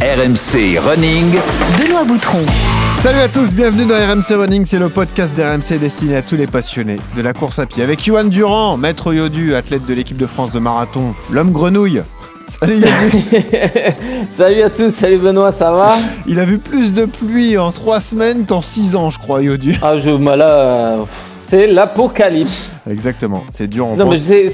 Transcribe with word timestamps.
RMC 0.00 0.78
Running. 0.78 1.30
Benoît 1.78 2.04
Boutron. 2.04 2.38
Salut 3.00 3.18
à 3.18 3.28
tous, 3.28 3.52
bienvenue 3.52 3.84
dans 3.84 3.96
RMC 3.96 4.34
Running, 4.34 4.64
c'est 4.64 4.78
le 4.78 4.88
podcast 4.88 5.30
d'RMC 5.36 5.78
destiné 5.78 6.16
à 6.16 6.22
tous 6.22 6.36
les 6.36 6.46
passionnés 6.46 6.96
de 7.14 7.20
la 7.20 7.34
course 7.34 7.58
à 7.58 7.66
pied. 7.66 7.82
Avec 7.82 8.02
Johan 8.02 8.24
Durand, 8.24 8.78
maître 8.78 9.12
Yodu, 9.12 9.54
athlète 9.54 9.84
de 9.84 9.92
l'équipe 9.92 10.16
de 10.16 10.24
France 10.24 10.52
de 10.52 10.58
marathon, 10.58 11.14
l'homme 11.30 11.52
grenouille. 11.52 12.00
Salut 12.48 12.76
Yodu. 12.76 13.24
salut 14.30 14.62
à 14.62 14.70
tous, 14.70 14.88
salut 14.88 15.18
Benoît, 15.18 15.52
ça 15.52 15.70
va? 15.70 15.98
Il 16.26 16.40
a 16.40 16.46
vu 16.46 16.56
plus 16.56 16.94
de 16.94 17.04
pluie 17.04 17.58
en 17.58 17.70
3 17.70 18.00
semaines 18.00 18.46
qu'en 18.46 18.62
6 18.62 18.96
ans, 18.96 19.10
je 19.10 19.18
crois, 19.18 19.42
Yodu. 19.42 19.78
Ah, 19.82 19.98
je, 19.98 20.12
bah 20.12 20.34
là, 20.34 20.48
euh, 20.48 20.96
c'est 21.42 21.66
l'apocalypse. 21.66 22.80
Exactement, 22.90 23.44
c'est 23.52 23.68
dur. 23.68 23.86
On 23.86 23.96
non, 23.96 24.06
pense... 24.06 24.28
mais 24.30 24.48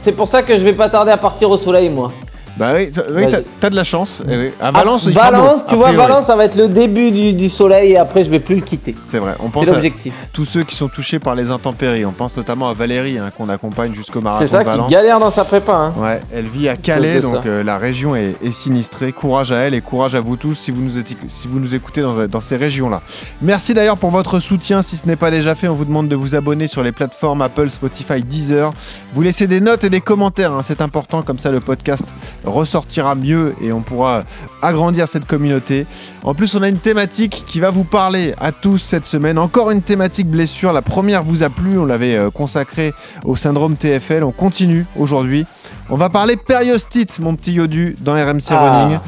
c'est 0.00 0.12
pour 0.12 0.26
ça 0.26 0.42
que 0.42 0.56
je 0.56 0.64
vais 0.64 0.72
pas 0.72 0.88
tarder 0.88 1.12
à 1.12 1.16
partir 1.16 1.48
au 1.48 1.56
soleil, 1.56 1.90
moi. 1.90 2.10
Bah 2.56 2.72
oui, 2.76 2.90
oui 3.14 3.24
t'as 3.60 3.66
as 3.66 3.70
de 3.70 3.74
la 3.76 3.82
chance. 3.84 4.18
Eh. 4.28 4.52
À 4.60 4.68
Ah, 4.68 4.70
Valence, 4.70 5.04
il 5.06 5.12
Valence, 5.14 5.66
tu 5.66 5.74
vois, 5.74 5.88
priori. 5.88 6.06
Valence, 6.06 6.26
ça 6.26 6.36
va 6.36 6.44
être 6.44 6.54
le 6.56 6.68
début 6.68 7.10
du, 7.10 7.32
du 7.32 7.48
soleil 7.48 7.92
et 7.92 7.96
après 7.98 8.24
je 8.24 8.30
vais 8.30 8.38
plus 8.38 8.54
le 8.54 8.60
quitter. 8.60 8.94
C'est 9.08 9.18
vrai, 9.18 9.34
on 9.40 9.48
pense 9.48 9.66
à 9.68 9.72
l'objectif. 9.72 10.14
tous 10.32 10.44
ceux 10.44 10.62
qui 10.62 10.76
sont 10.76 10.88
touchés 10.88 11.18
par 11.18 11.34
les 11.34 11.50
intempéries. 11.50 12.04
On 12.06 12.12
pense 12.12 12.36
notamment 12.36 12.68
à 12.68 12.74
Valérie, 12.74 13.18
hein, 13.18 13.30
qu'on 13.36 13.48
accompagne 13.48 13.94
jusqu'au 13.94 14.20
marathon 14.20 14.44
C'est 14.46 14.52
ça 14.52 14.64
qui 14.64 14.78
galère 14.88 15.18
dans 15.18 15.30
sa 15.32 15.44
prépa. 15.44 15.72
Hein. 15.74 15.94
Ouais, 15.96 16.20
elle 16.32 16.46
vit 16.46 16.68
à 16.68 16.76
Calais, 16.76 17.20
donc 17.20 17.44
euh, 17.46 17.64
la 17.64 17.78
région 17.78 18.14
est, 18.14 18.36
est 18.42 18.54
sinistrée. 18.54 19.10
Courage 19.12 19.50
à 19.50 19.56
elle 19.56 19.74
et 19.74 19.80
courage 19.80 20.14
à 20.14 20.20
vous 20.20 20.36
tous 20.36 20.54
si 20.54 20.70
vous 20.70 20.80
nous, 20.82 20.98
éti- 21.00 21.16
si 21.28 21.48
vous 21.48 21.58
nous 21.58 21.74
écoutez 21.74 22.02
dans, 22.02 22.26
dans 22.26 22.40
ces 22.40 22.56
régions-là. 22.56 23.00
Merci 23.42 23.74
d'ailleurs 23.74 23.96
pour 23.96 24.10
votre 24.10 24.38
soutien. 24.38 24.82
Si 24.82 24.96
ce 24.96 25.06
n'est 25.08 25.16
pas 25.16 25.30
déjà 25.32 25.54
fait, 25.56 25.66
on 25.66 25.74
vous 25.74 25.84
demande 25.84 26.06
de 26.08 26.14
vous 26.16 26.34
abonner 26.36 26.68
sur 26.68 26.82
les 26.84 26.92
plateformes 26.92 27.42
Apple, 27.42 27.68
Spotify, 27.70 28.22
Deezer. 28.22 28.72
Vous 29.12 29.22
laissez 29.22 29.46
des 29.48 29.60
notes 29.60 29.82
et 29.84 29.90
des 29.90 30.00
commentaires, 30.00 30.52
hein, 30.52 30.60
c'est 30.62 30.80
important, 30.80 31.22
comme 31.22 31.38
ça 31.38 31.50
le 31.50 31.60
podcast 31.60 32.04
ressortira 32.44 33.14
mieux 33.14 33.54
et 33.60 33.72
on 33.72 33.80
pourra 33.80 34.22
agrandir 34.62 35.08
cette 35.08 35.26
communauté. 35.26 35.86
En 36.22 36.34
plus, 36.34 36.54
on 36.54 36.62
a 36.62 36.68
une 36.68 36.78
thématique 36.78 37.44
qui 37.46 37.60
va 37.60 37.70
vous 37.70 37.84
parler 37.84 38.34
à 38.40 38.52
tous 38.52 38.78
cette 38.78 39.04
semaine. 39.04 39.38
Encore 39.38 39.70
une 39.70 39.82
thématique 39.82 40.28
blessure. 40.28 40.72
La 40.72 40.82
première 40.82 41.22
vous 41.22 41.42
a 41.42 41.50
plu, 41.50 41.78
on 41.78 41.84
l'avait 41.84 42.16
euh, 42.16 42.30
consacrée 42.30 42.94
au 43.24 43.36
syndrome 43.36 43.76
TFL. 43.76 44.24
On 44.24 44.32
continue 44.32 44.86
aujourd'hui. 44.96 45.44
On 45.90 45.96
va 45.96 46.08
parler 46.08 46.36
périostite, 46.36 47.18
mon 47.18 47.34
petit 47.34 47.52
Yodu, 47.52 47.94
dans 48.00 48.14
RMC 48.14 48.48
Ah. 48.50 48.84
Running. 48.84 48.98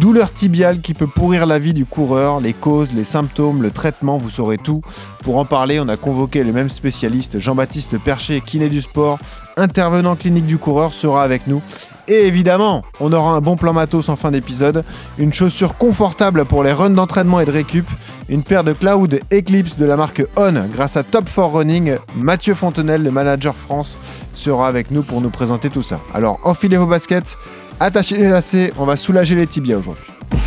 Douleur 0.00 0.32
tibiale 0.32 0.80
qui 0.80 0.94
peut 0.94 1.06
pourrir 1.06 1.44
la 1.44 1.58
vie 1.58 1.74
du 1.74 1.84
coureur, 1.84 2.40
les 2.40 2.54
causes, 2.54 2.94
les 2.94 3.04
symptômes, 3.04 3.62
le 3.62 3.70
traitement, 3.70 4.16
vous 4.16 4.30
saurez 4.30 4.56
tout. 4.56 4.80
Pour 5.24 5.36
en 5.36 5.44
parler, 5.44 5.78
on 5.78 5.88
a 5.88 5.98
convoqué 5.98 6.42
le 6.42 6.52
même 6.52 6.70
spécialiste, 6.70 7.38
Jean-Baptiste 7.38 7.98
Percher, 7.98 8.40
kiné 8.40 8.70
du 8.70 8.80
sport, 8.80 9.18
intervenant 9.58 10.16
clinique 10.16 10.46
du 10.46 10.56
coureur, 10.56 10.94
sera 10.94 11.22
avec 11.22 11.46
nous. 11.46 11.60
Et 12.08 12.26
évidemment, 12.26 12.82
on 13.00 13.12
aura 13.12 13.32
un 13.32 13.40
bon 13.40 13.56
plan 13.56 13.72
matos 13.72 14.08
en 14.08 14.16
fin 14.16 14.32
d'épisode, 14.32 14.84
une 15.18 15.32
chaussure 15.32 15.76
confortable 15.76 16.44
pour 16.44 16.64
les 16.64 16.72
runs 16.72 16.90
d'entraînement 16.90 17.38
et 17.40 17.44
de 17.44 17.52
récup, 17.52 17.86
une 18.28 18.42
paire 18.42 18.64
de 18.64 18.72
Cloud 18.72 19.20
Eclipse 19.32 19.76
de 19.76 19.84
la 19.84 19.96
marque 19.96 20.24
On 20.36 20.52
grâce 20.72 20.96
à 20.96 21.04
Top 21.04 21.26
4 21.26 21.44
Running. 21.48 21.94
Mathieu 22.16 22.54
Fontenelle, 22.54 23.04
le 23.04 23.10
manager 23.10 23.54
France, 23.54 23.98
sera 24.34 24.66
avec 24.66 24.90
nous 24.90 25.02
pour 25.02 25.20
nous 25.20 25.30
présenter 25.30 25.68
tout 25.70 25.82
ça. 25.82 26.00
Alors 26.12 26.40
enfilez 26.42 26.76
vos 26.76 26.86
baskets, 26.86 27.36
attachez 27.78 28.16
les 28.16 28.28
lacets, 28.28 28.72
on 28.78 28.84
va 28.84 28.96
soulager 28.96 29.36
les 29.36 29.46
tibias 29.46 29.78
aujourd'hui. 29.78 30.04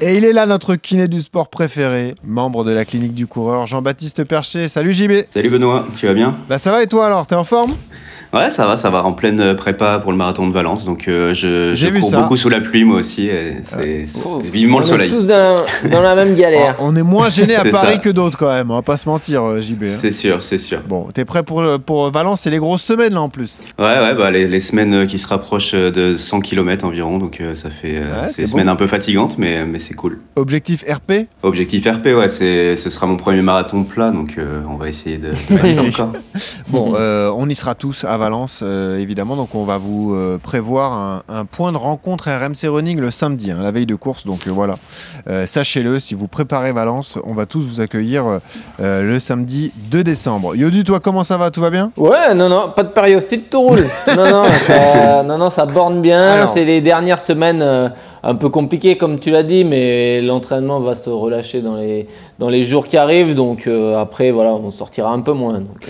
Et 0.00 0.16
il 0.16 0.24
est 0.24 0.32
là 0.32 0.44
notre 0.44 0.74
kiné 0.74 1.06
du 1.06 1.20
sport 1.22 1.48
préféré, 1.48 2.14
membre 2.24 2.64
de 2.64 2.72
la 2.72 2.84
clinique 2.84 3.14
du 3.14 3.26
coureur, 3.28 3.66
Jean-Baptiste 3.66 4.24
Percher. 4.24 4.66
Salut 4.68 4.92
JB 4.92 5.12
Salut 5.30 5.50
Benoît, 5.50 5.86
tu 5.96 6.06
vas 6.06 6.14
bien? 6.14 6.36
Bah 6.48 6.58
ça 6.58 6.72
va 6.72 6.82
et 6.82 6.88
toi 6.88 7.06
alors, 7.06 7.26
t'es 7.26 7.36
en 7.36 7.44
forme? 7.44 7.74
Ouais, 8.34 8.50
ça 8.50 8.66
va, 8.66 8.76
ça 8.76 8.90
va, 8.90 9.04
en 9.04 9.12
pleine 9.12 9.40
euh, 9.40 9.54
prépa 9.54 9.98
pour 10.00 10.10
le 10.10 10.18
marathon 10.18 10.46
de 10.48 10.52
Valence. 10.52 10.84
Donc 10.84 11.08
euh, 11.08 11.32
je, 11.34 11.72
J'ai 11.74 11.86
je 11.86 11.92
vu 11.92 12.00
cours 12.00 12.10
ça. 12.10 12.22
beaucoup 12.22 12.36
sous 12.36 12.48
la 12.48 12.60
pluie 12.60 12.84
moi 12.84 12.98
aussi. 12.98 13.28
et 13.28 13.54
C'est 13.64 14.06
Faut- 14.08 14.38
vivement 14.40 14.78
on 14.78 14.80
le 14.80 14.86
est 14.86 14.88
soleil. 14.88 15.10
tous 15.10 15.24
dans 15.24 15.64
la, 15.82 15.88
dans 15.88 16.02
la 16.02 16.14
même 16.14 16.34
galère. 16.34 16.76
Oh, 16.80 16.84
On 16.86 16.96
est 16.96 17.02
moins 17.02 17.28
gêné 17.30 17.54
à 17.54 17.64
Paris 17.70 17.92
ça. 17.94 17.98
que 17.98 18.08
d'autres 18.10 18.36
quand 18.38 18.48
même, 18.52 18.70
on 18.70 18.74
va 18.74 18.82
pas 18.82 18.96
se 18.96 19.08
mentir 19.08 19.42
euh, 19.44 19.60
JB. 19.60 19.84
hein. 19.84 19.96
C'est 20.00 20.10
sûr, 20.12 20.42
c'est 20.42 20.58
sûr. 20.58 20.80
Bon, 20.88 21.08
t'es 21.14 21.24
prêt 21.24 21.42
pour, 21.42 21.62
le- 21.62 21.78
pour 21.78 22.10
Valence 22.10 22.40
C'est 22.42 22.50
les 22.50 22.58
grosses 22.58 22.82
semaines 22.82 23.14
là 23.14 23.20
en 23.22 23.28
plus. 23.28 23.60
Ouais, 23.78 23.84
ouais, 23.84 24.14
bah, 24.14 24.30
les, 24.30 24.46
les 24.48 24.60
semaines 24.60 24.92
euh, 24.94 25.06
qui 25.06 25.18
se 25.18 25.26
rapprochent 25.28 25.72
de 25.74 26.16
100 26.16 26.40
km 26.40 26.84
environ. 26.84 27.18
Donc 27.18 27.40
euh, 27.40 27.54
ça 27.54 27.70
fait 27.70 27.96
euh, 27.96 28.22
Ouais, 28.22 28.26
c'est 28.34 28.42
des 28.42 28.48
semaines 28.48 28.66
bon. 28.66 28.72
un 28.72 28.76
peu 28.76 28.86
fatigantes, 28.86 29.36
mais, 29.38 29.64
mais 29.64 29.78
c'est 29.78 29.94
cool. 29.94 30.18
Objectif 30.36 30.84
RP 30.90 31.28
Objectif 31.42 31.86
RP, 31.86 32.06
ouais, 32.06 32.28
c'est- 32.28 32.76
ce 32.76 32.90
sera 32.90 33.06
mon 33.06 33.16
premier 33.16 33.42
marathon 33.42 33.84
plat. 33.84 34.10
Donc 34.10 34.34
euh, 34.38 34.60
on 34.68 34.76
va 34.76 34.88
essayer 34.88 35.18
de, 35.18 35.28
de 35.30 35.34
valider 35.56 35.80
encore. 35.90 36.12
Bon, 36.70 36.94
euh, 36.96 37.30
on 37.36 37.48
y 37.48 37.54
sera 37.54 37.74
tous 37.74 38.04
à 38.04 38.16
Valence, 38.16 38.23
euh, 38.62 38.98
évidemment. 38.98 39.36
Donc, 39.36 39.54
on 39.54 39.64
va 39.64 39.78
vous 39.78 40.14
euh, 40.14 40.38
prévoir 40.38 40.92
un, 40.92 41.22
un 41.28 41.44
point 41.44 41.72
de 41.72 41.76
rencontre 41.76 42.28
RMC 42.28 42.68
Running 42.68 42.98
le 43.00 43.10
samedi, 43.10 43.50
hein, 43.50 43.58
la 43.62 43.70
veille 43.70 43.86
de 43.86 43.94
course. 43.94 44.26
Donc, 44.26 44.46
euh, 44.46 44.50
voilà. 44.50 44.76
Sachez-le, 45.46 46.00
si 46.00 46.14
vous 46.14 46.28
préparez 46.28 46.72
Valence, 46.72 47.18
on 47.24 47.34
va 47.34 47.46
tous 47.46 47.62
vous 47.62 47.80
accueillir 47.80 48.40
le 48.78 49.18
samedi 49.18 49.72
2 49.90 50.04
décembre. 50.04 50.54
Yodu, 50.54 50.84
toi, 50.84 51.00
comment 51.00 51.24
ça 51.24 51.38
va? 51.38 51.50
Tout 51.50 51.60
va 51.60 51.70
bien? 51.70 51.90
Ouais, 51.96 52.34
non, 52.34 52.48
non, 52.48 52.70
pas 52.74 52.82
de 52.82 52.88
périostite, 52.88 53.48
tout 53.48 53.62
roule. 53.62 53.86
non, 54.08 54.30
non, 54.30 54.44
ça, 54.66 55.22
non, 55.26 55.38
non, 55.38 55.50
ça 55.50 55.64
borne 55.64 56.02
bien. 56.02 56.46
C'est 56.46 56.64
les 56.64 56.82
dernières 56.82 57.20
semaines 57.20 57.92
un 58.22 58.34
peu 58.34 58.50
compliquées, 58.50 58.96
comme 58.96 59.18
tu 59.18 59.30
l'as 59.30 59.42
dit, 59.42 59.64
mais 59.64 60.20
l'entraînement 60.20 60.80
va 60.80 60.94
se 60.94 61.08
relâcher 61.08 61.62
dans 61.62 61.76
les, 61.76 62.06
dans 62.38 62.50
les 62.50 62.62
jours 62.62 62.86
qui 62.86 62.96
arrivent. 62.96 63.34
Donc 63.34 63.68
après, 63.96 64.30
voilà, 64.30 64.52
on 64.52 64.70
sortira 64.70 65.10
un 65.10 65.20
peu 65.20 65.32
moins. 65.32 65.54
Donc, 65.54 65.88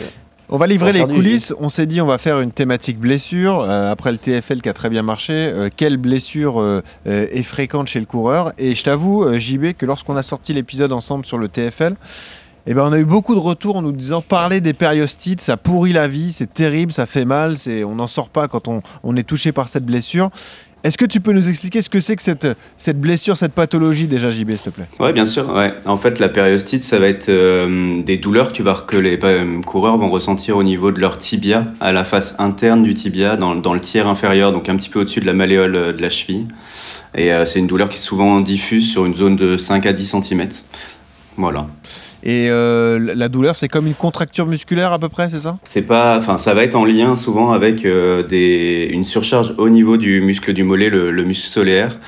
On 0.50 0.58
va 0.58 0.66
livrer 0.66 0.92
les 0.92 1.04
coulisses. 1.04 1.54
On 1.58 1.68
s'est 1.68 1.86
dit, 1.86 2.00
on 2.00 2.06
va 2.06 2.18
faire 2.18 2.40
une 2.40 2.52
thématique 2.52 2.98
blessure. 2.98 3.60
Euh, 3.60 3.90
après 3.90 4.12
le 4.12 4.18
TFL 4.18 4.60
qui 4.60 4.68
a 4.68 4.74
très 4.74 4.90
bien 4.90 5.02
marché, 5.02 5.32
euh, 5.32 5.68
quelle 5.74 5.96
blessure 5.96 6.60
euh, 6.60 6.82
est 7.06 7.42
fréquente 7.42 7.88
chez 7.88 8.00
le 8.00 8.06
coureur? 8.06 8.52
Et 8.58 8.74
je 8.74 8.84
t'avoue, 8.84 9.26
JB, 9.38 9.72
que 9.72 9.86
lorsqu'on 9.86 10.16
a 10.16 10.22
sorti 10.22 10.52
l'épisode 10.52 10.92
ensemble 10.92 11.24
sur 11.24 11.38
le 11.38 11.48
TFL, 11.48 11.96
eh 12.66 12.74
ben, 12.74 12.84
on 12.84 12.92
a 12.92 12.98
eu 12.98 13.04
beaucoup 13.04 13.34
de 13.34 13.40
retours 13.40 13.76
en 13.76 13.82
nous 13.82 13.92
disant 13.92 14.22
parler 14.22 14.60
des 14.60 14.72
périostites, 14.72 15.40
ça 15.40 15.56
pourrit 15.56 15.92
la 15.92 16.08
vie, 16.08 16.32
c'est 16.32 16.52
terrible, 16.52 16.92
ça 16.92 17.06
fait 17.06 17.26
mal, 17.26 17.58
c'est, 17.58 17.84
on 17.84 17.94
n'en 17.94 18.06
sort 18.06 18.30
pas 18.30 18.48
quand 18.48 18.68
on, 18.68 18.80
on 19.02 19.16
est 19.16 19.22
touché 19.22 19.52
par 19.52 19.68
cette 19.68 19.84
blessure. 19.84 20.30
Est-ce 20.84 20.98
que 20.98 21.06
tu 21.06 21.20
peux 21.20 21.32
nous 21.32 21.48
expliquer 21.48 21.80
ce 21.80 21.88
que 21.88 21.98
c'est 21.98 22.14
que 22.14 22.20
cette, 22.20 22.46
cette 22.76 23.00
blessure, 23.00 23.38
cette 23.38 23.54
pathologie 23.54 24.06
déjà, 24.06 24.30
JB, 24.30 24.50
s'il 24.50 24.60
te 24.60 24.68
plaît? 24.68 24.84
Ouais, 25.00 25.14
bien 25.14 25.24
sûr. 25.24 25.48
Ouais. 25.48 25.72
En 25.86 25.96
fait, 25.96 26.18
la 26.18 26.28
périostite, 26.28 26.84
ça 26.84 26.98
va 26.98 27.08
être 27.08 27.30
euh, 27.30 28.02
des 28.02 28.18
douleurs 28.18 28.52
que, 28.52 28.96
les 28.98 29.18
euh, 29.24 29.62
coureurs 29.62 29.96
vont 29.96 30.10
ressentir 30.10 30.58
au 30.58 30.62
niveau 30.62 30.92
de 30.92 31.00
leur 31.00 31.16
tibia, 31.16 31.68
à 31.80 31.92
la 31.92 32.04
face 32.04 32.34
interne 32.38 32.82
du 32.82 32.92
tibia, 32.92 33.36
dans, 33.36 33.54
le 33.54 33.80
tiers 33.80 34.08
inférieur, 34.08 34.52
donc 34.52 34.68
un 34.68 34.76
petit 34.76 34.90
peu 34.90 35.00
au-dessus 35.00 35.20
de 35.20 35.26
la 35.26 35.32
malléole 35.32 35.74
euh, 35.74 35.92
de 35.94 36.02
la 36.02 36.10
cheville. 36.10 36.48
Et 37.16 37.30
c'est 37.44 37.60
une 37.60 37.68
douleur 37.68 37.88
qui 37.88 37.98
est 37.98 38.00
souvent 38.00 38.40
diffuse 38.40 38.90
sur 38.90 39.06
une 39.06 39.14
zone 39.14 39.36
de 39.36 39.56
5 39.56 39.86
à 39.86 39.92
10 39.92 40.16
cm. 40.20 40.48
Voilà. 41.36 41.66
Et 42.22 42.48
euh, 42.48 43.12
la 43.14 43.28
douleur, 43.28 43.56
c'est 43.56 43.68
comme 43.68 43.86
une 43.86 43.94
contracture 43.94 44.46
musculaire 44.46 44.92
à 44.92 44.98
peu 44.98 45.08
près, 45.08 45.30
c'est 45.30 45.40
ça? 45.40 45.58
C'est 45.64 45.82
pas, 45.82 46.16
enfin, 46.16 46.38
ça 46.38 46.54
va 46.54 46.62
être 46.62 46.76
en 46.76 46.84
lien 46.84 47.16
souvent 47.16 47.52
avec 47.52 47.84
euh, 47.84 48.22
des, 48.22 48.88
une 48.90 49.04
surcharge 49.04 49.54
au 49.58 49.68
niveau 49.68 49.96
du 49.96 50.20
muscle 50.20 50.52
du 50.52 50.62
mollet, 50.62 50.90
le, 50.90 51.10
le 51.10 51.24
muscle 51.24 51.48
solaire. 51.48 51.98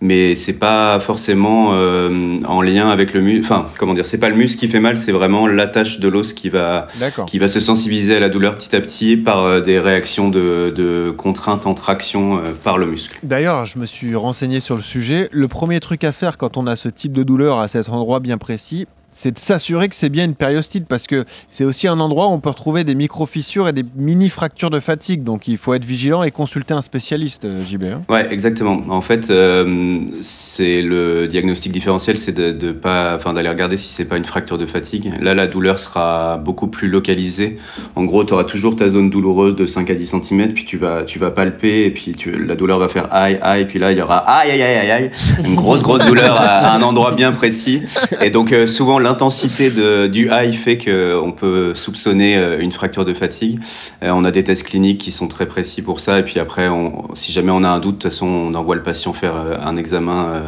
Mais 0.00 0.36
c'est 0.36 0.52
pas 0.52 1.00
forcément 1.00 1.70
euh, 1.72 2.38
en 2.46 2.62
lien 2.62 2.90
avec 2.90 3.12
le 3.14 3.20
muscle. 3.20 3.44
Enfin, 3.44 3.68
comment 3.78 3.94
dire, 3.94 4.06
c'est 4.06 4.18
pas 4.18 4.28
le 4.28 4.36
muscle 4.36 4.58
qui 4.58 4.68
fait 4.68 4.80
mal, 4.80 4.98
c'est 4.98 5.12
vraiment 5.12 5.46
l'attache 5.46 6.00
de 6.00 6.08
l'os 6.08 6.32
qui 6.32 6.48
va, 6.48 6.86
qui 7.26 7.38
va 7.38 7.48
se 7.48 7.60
sensibiliser 7.60 8.16
à 8.16 8.20
la 8.20 8.28
douleur 8.28 8.56
petit 8.56 8.74
à 8.76 8.80
petit 8.80 9.16
par 9.16 9.44
euh, 9.44 9.60
des 9.60 9.78
réactions 9.78 10.28
de, 10.28 10.72
de 10.74 11.10
contrainte 11.10 11.66
en 11.66 11.74
traction 11.74 12.38
euh, 12.38 12.52
par 12.62 12.78
le 12.78 12.86
muscle. 12.86 13.18
D'ailleurs, 13.22 13.66
je 13.66 13.78
me 13.78 13.86
suis 13.86 14.14
renseigné 14.14 14.60
sur 14.60 14.76
le 14.76 14.82
sujet. 14.82 15.28
Le 15.32 15.48
premier 15.48 15.80
truc 15.80 16.04
à 16.04 16.12
faire 16.12 16.38
quand 16.38 16.56
on 16.56 16.66
a 16.66 16.76
ce 16.76 16.88
type 16.88 17.12
de 17.12 17.22
douleur 17.22 17.58
à 17.58 17.68
cet 17.68 17.88
endroit 17.88 18.20
bien 18.20 18.38
précis, 18.38 18.86
c'est 19.16 19.32
de 19.32 19.38
s'assurer 19.38 19.88
que 19.88 19.94
c'est 19.94 20.10
bien 20.10 20.26
une 20.26 20.34
périostite 20.34 20.86
parce 20.86 21.06
que 21.06 21.24
c'est 21.48 21.64
aussi 21.64 21.88
un 21.88 21.98
endroit 22.00 22.28
où 22.28 22.32
on 22.32 22.38
peut 22.38 22.50
retrouver 22.50 22.84
des 22.84 22.94
micro-fissures 22.94 23.66
et 23.66 23.72
des 23.72 23.84
mini-fractures 23.96 24.68
de 24.70 24.78
fatigue. 24.78 25.24
Donc 25.24 25.48
il 25.48 25.56
faut 25.56 25.72
être 25.74 25.84
vigilant 25.86 26.22
et 26.22 26.30
consulter 26.30 26.74
un 26.74 26.82
spécialiste, 26.82 27.46
euh, 27.46 27.64
JB. 27.66 27.84
hein. 27.84 28.02
Ouais, 28.10 28.30
exactement. 28.30 28.82
En 28.90 29.00
fait, 29.00 29.30
euh, 29.30 30.00
c'est 30.20 30.82
le 30.82 31.26
diagnostic 31.28 31.72
différentiel, 31.72 32.18
c'est 32.18 32.32
de, 32.32 32.52
d'aller 32.52 33.48
regarder 33.48 33.78
si 33.78 33.88
c'est 33.92 34.04
pas 34.04 34.18
une 34.18 34.24
fracture 34.26 34.58
de 34.58 34.66
fatigue. 34.66 35.10
Là, 35.20 35.32
la 35.34 35.46
douleur 35.46 35.78
sera 35.78 36.36
beaucoup 36.36 36.66
plus 36.68 36.88
localisée. 36.88 37.58
En 37.94 38.04
gros, 38.04 38.22
tu 38.24 38.34
auras 38.34 38.44
toujours 38.44 38.76
ta 38.76 38.88
zone 38.90 39.08
douloureuse 39.08 39.56
de 39.56 39.64
5 39.64 39.88
à 39.90 39.94
10 39.94 40.06
cm, 40.22 40.52
puis 40.52 40.64
tu 40.66 40.76
vas, 40.76 41.04
tu 41.04 41.18
vas 41.18 41.30
palper, 41.30 41.86
et 41.86 41.90
puis 41.90 42.12
la 42.46 42.54
douleur 42.54 42.78
va 42.78 42.88
faire 42.88 43.08
aïe, 43.12 43.38
aïe, 43.40 43.64
puis 43.66 43.78
là, 43.78 43.92
il 43.92 43.98
y 43.98 44.02
aura 44.02 44.18
aïe, 44.18 44.50
aïe, 44.50 44.62
aïe, 44.62 44.90
aïe, 44.90 45.10
une 45.44 45.54
grosse, 45.54 45.82
grosse 45.82 46.04
douleur 46.06 46.38
à, 46.38 46.44
à 46.44 46.76
un 46.76 46.82
endroit 46.82 47.12
bien 47.12 47.32
précis. 47.32 47.82
Et 48.22 48.30
donc, 48.30 48.52
euh, 48.52 48.66
souvent, 48.66 48.98
l'intensité 49.06 49.70
du 50.08 50.28
high 50.30 50.54
fait 50.54 50.78
qu'on 50.78 51.32
peut 51.32 51.74
soupçonner 51.74 52.36
euh, 52.36 52.58
une 52.60 52.72
fracture 52.72 53.04
de 53.04 53.14
fatigue. 53.14 53.60
Euh, 54.02 54.10
on 54.12 54.24
a 54.24 54.30
des 54.30 54.42
tests 54.44 54.64
cliniques 54.64 54.98
qui 55.00 55.10
sont 55.12 55.28
très 55.28 55.46
précis 55.46 55.80
pour 55.82 56.00
ça. 56.00 56.18
Et 56.18 56.22
puis 56.22 56.38
après, 56.40 56.68
on- 56.68 57.14
si 57.14 57.32
jamais 57.32 57.52
on 57.52 57.62
a 57.64 57.68
un 57.68 57.78
doute, 57.78 57.98
de 57.98 58.02
toute 58.02 58.10
façon, 58.12 58.26
on 58.26 58.54
envoie 58.54 58.74
le 58.74 58.82
patient 58.82 59.12
faire 59.12 59.34
euh, 59.36 59.56
un 59.62 59.76
examen 59.76 60.26
euh, 60.26 60.40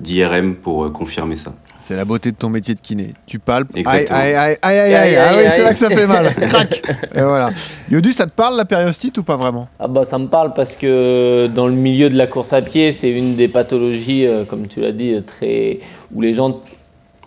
d'IRM 0.00 0.54
pour 0.56 0.84
euh, 0.84 0.90
confirmer 0.90 1.36
ça. 1.36 1.52
C'est 1.80 1.96
la 1.96 2.04
beauté 2.06 2.30
de 2.32 2.36
ton 2.36 2.48
métier 2.48 2.74
de 2.74 2.80
kiné. 2.80 3.12
Tu 3.26 3.38
palpes. 3.38 3.68
Aïe, 3.74 4.06
aïe, 4.08 4.34
aïe, 4.34 4.56
aïe, 4.62 4.94
aïe, 4.94 5.16
Ah 5.16 5.32
oui, 5.36 5.42
c'est 5.50 5.62
là 5.64 5.72
que 5.72 5.78
ça 5.78 5.90
fait 5.90 6.06
mal. 6.06 6.34
Crac. 6.46 6.82
Et 7.14 7.20
voilà. 7.20 7.50
Yodu, 7.90 8.12
ça 8.12 8.24
te 8.24 8.30
parle 8.30 8.56
la 8.56 8.64
périostite 8.64 9.18
ou 9.18 9.22
pas 9.22 9.36
vraiment? 9.36 9.68
Ah 9.78 9.86
bah 9.86 10.04
ça 10.04 10.18
me 10.18 10.26
parle 10.26 10.52
parce 10.56 10.76
que 10.76 11.46
dans 11.48 11.66
le 11.66 11.74
milieu 11.74 12.08
de 12.08 12.16
la 12.16 12.26
course 12.26 12.54
à 12.54 12.62
pied, 12.62 12.90
c'est 12.90 13.10
une 13.10 13.36
des 13.36 13.48
pathologies, 13.48 14.24
euh, 14.26 14.44
comme 14.44 14.66
tu 14.66 14.80
l'as 14.80 14.92
dit, 14.92 15.12
euh, 15.12 15.20
très 15.20 15.80
où 16.14 16.22
les 16.22 16.32
gens 16.32 16.62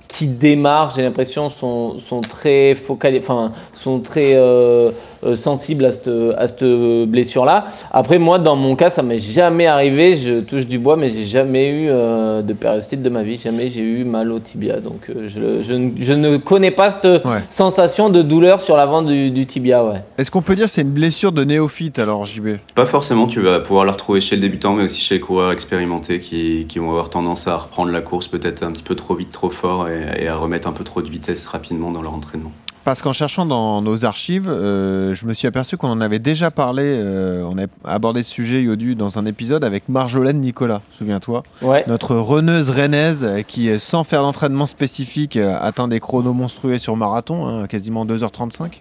qui 0.08 0.28
démarrent, 0.28 0.94
j'ai 0.96 1.02
l'impression, 1.04 1.50
sont, 1.50 1.98
sont 1.98 2.22
très 2.22 2.74
focalisés, 2.76 3.22
enfin, 3.24 3.52
sont 3.74 4.00
très 4.00 4.34
euh, 4.36 4.92
euh, 5.26 5.36
sensibles 5.36 5.86
à 5.86 5.92
cette, 5.92 6.10
à 6.38 6.48
cette 6.48 6.64
blessure-là. 7.08 7.66
Après, 7.92 8.18
moi, 8.18 8.40
dans 8.40 8.56
mon 8.56 8.76
cas, 8.76 8.90
ça 8.90 9.04
m'est 9.04 9.20
jamais 9.20 9.68
arrivé. 9.68 10.16
Je 10.18 10.40
touche 10.42 10.66
du 10.68 10.80
bois, 10.80 10.96
mais 10.96 11.10
j'ai 11.10 11.26
jamais 11.26 11.70
eu 11.70 11.88
euh, 11.90 12.42
de 12.42 12.54
périostite 12.54 13.02
de 13.02 13.10
ma 13.10 13.24
vie. 13.24 13.38
Jamais 13.38 13.68
j'ai 13.68 13.82
eu 13.82 14.04
mal 14.06 14.32
au 14.32 14.40
tibia. 14.40 14.80
Donc, 14.80 15.10
euh, 15.10 15.28
je, 15.28 15.62
je 15.62 15.74
ne- 15.74 15.92
je 16.00 16.14
ne 16.14 16.38
connais 16.38 16.72
pas 16.72 16.92
cette 16.92 17.26
Ouais. 17.26 17.44
sensation 17.50 18.10
de 18.10 18.22
douleur 18.22 18.62
sur 18.62 18.78
l'avant 18.78 19.02
du, 19.02 19.30
du 19.32 19.46
tibia. 19.46 19.84
Ouais. 19.84 20.02
Est-ce 20.18 20.32
qu'on 20.32 20.42
peut 20.42 20.56
dire 20.56 20.66
que 20.66 20.72
c'est 20.72 20.82
une 20.82 20.90
blessure 20.92 21.32
de 21.32 21.44
néophyte 21.44 22.00
alors, 22.00 22.26
JB 22.26 22.58
Pas 22.76 22.86
forcément, 22.86 23.28
tu 23.28 23.42
vas 23.42 23.60
pouvoir 23.60 23.86
la 23.86 23.92
retrouver 23.92 24.22
chez 24.22 24.36
le 24.36 24.42
débutant, 24.42 24.74
mais 24.74 24.84
aussi 24.84 25.02
chez 25.02 25.16
les 25.16 25.22
coureurs 25.22 25.52
expérimentés 25.52 26.20
qui, 26.20 26.66
qui 26.70 26.80
vont 26.80 26.90
avoir 26.92 27.10
tendance 27.10 27.48
à 27.48 27.56
reprendre 27.58 27.92
la 27.92 28.02
course 28.02 28.28
peut-être 28.28 28.64
un 28.64 28.72
petit 28.72 28.84
peu 28.84 28.96
trop 28.96 29.16
vite, 29.16 29.32
trop 29.32 29.50
fort 29.50 29.88
et, 29.90 29.97
et 30.18 30.28
à 30.28 30.36
remettre 30.36 30.68
un 30.68 30.74
peu 30.74 30.84
trop 30.84 31.02
de 31.02 31.10
vitesse 31.10 31.48
rapidement 31.48 31.92
dans 31.92 32.02
leur 32.02 32.14
entraînement. 32.14 32.52
Parce 32.88 33.02
qu'en 33.02 33.12
cherchant 33.12 33.46
dans 33.46 33.82
nos 33.82 34.06
archives, 34.06 34.48
euh, 34.48 35.14
je 35.14 35.26
me 35.26 35.34
suis 35.34 35.46
aperçu 35.46 35.76
qu'on 35.76 35.90
en 35.90 36.00
avait 36.00 36.20
déjà 36.20 36.52
parlé, 36.52 36.84
euh, 36.86 37.44
on 37.44 37.58
a 37.58 37.66
abordé 37.84 38.24
ce 38.24 38.32
sujet, 38.32 38.64
Yodu, 38.64 38.96
dans 38.96 39.18
un 39.20 39.26
épisode 39.26 39.66
avec 39.66 39.90
Marjolaine 39.90 40.40
Nicolas, 40.40 40.82
souviens-toi 40.98 41.44
Ouais. 41.62 41.84
Notre 41.88 42.16
reneuse 42.16 42.70
rennaise 42.70 43.44
qui, 43.46 43.70
euh, 43.70 43.78
sans 43.78 44.06
faire 44.06 44.22
d'entraînement 44.22 44.68
spécifique, 44.68 45.36
atteint 45.36 45.90
des 45.90 46.00
chronos 46.00 46.32
monstrueux 46.32 46.78
sur 46.78 46.96
marathon, 46.96 47.46
hein, 47.46 47.68
quasiment 47.68 48.06
2h35. 48.06 48.80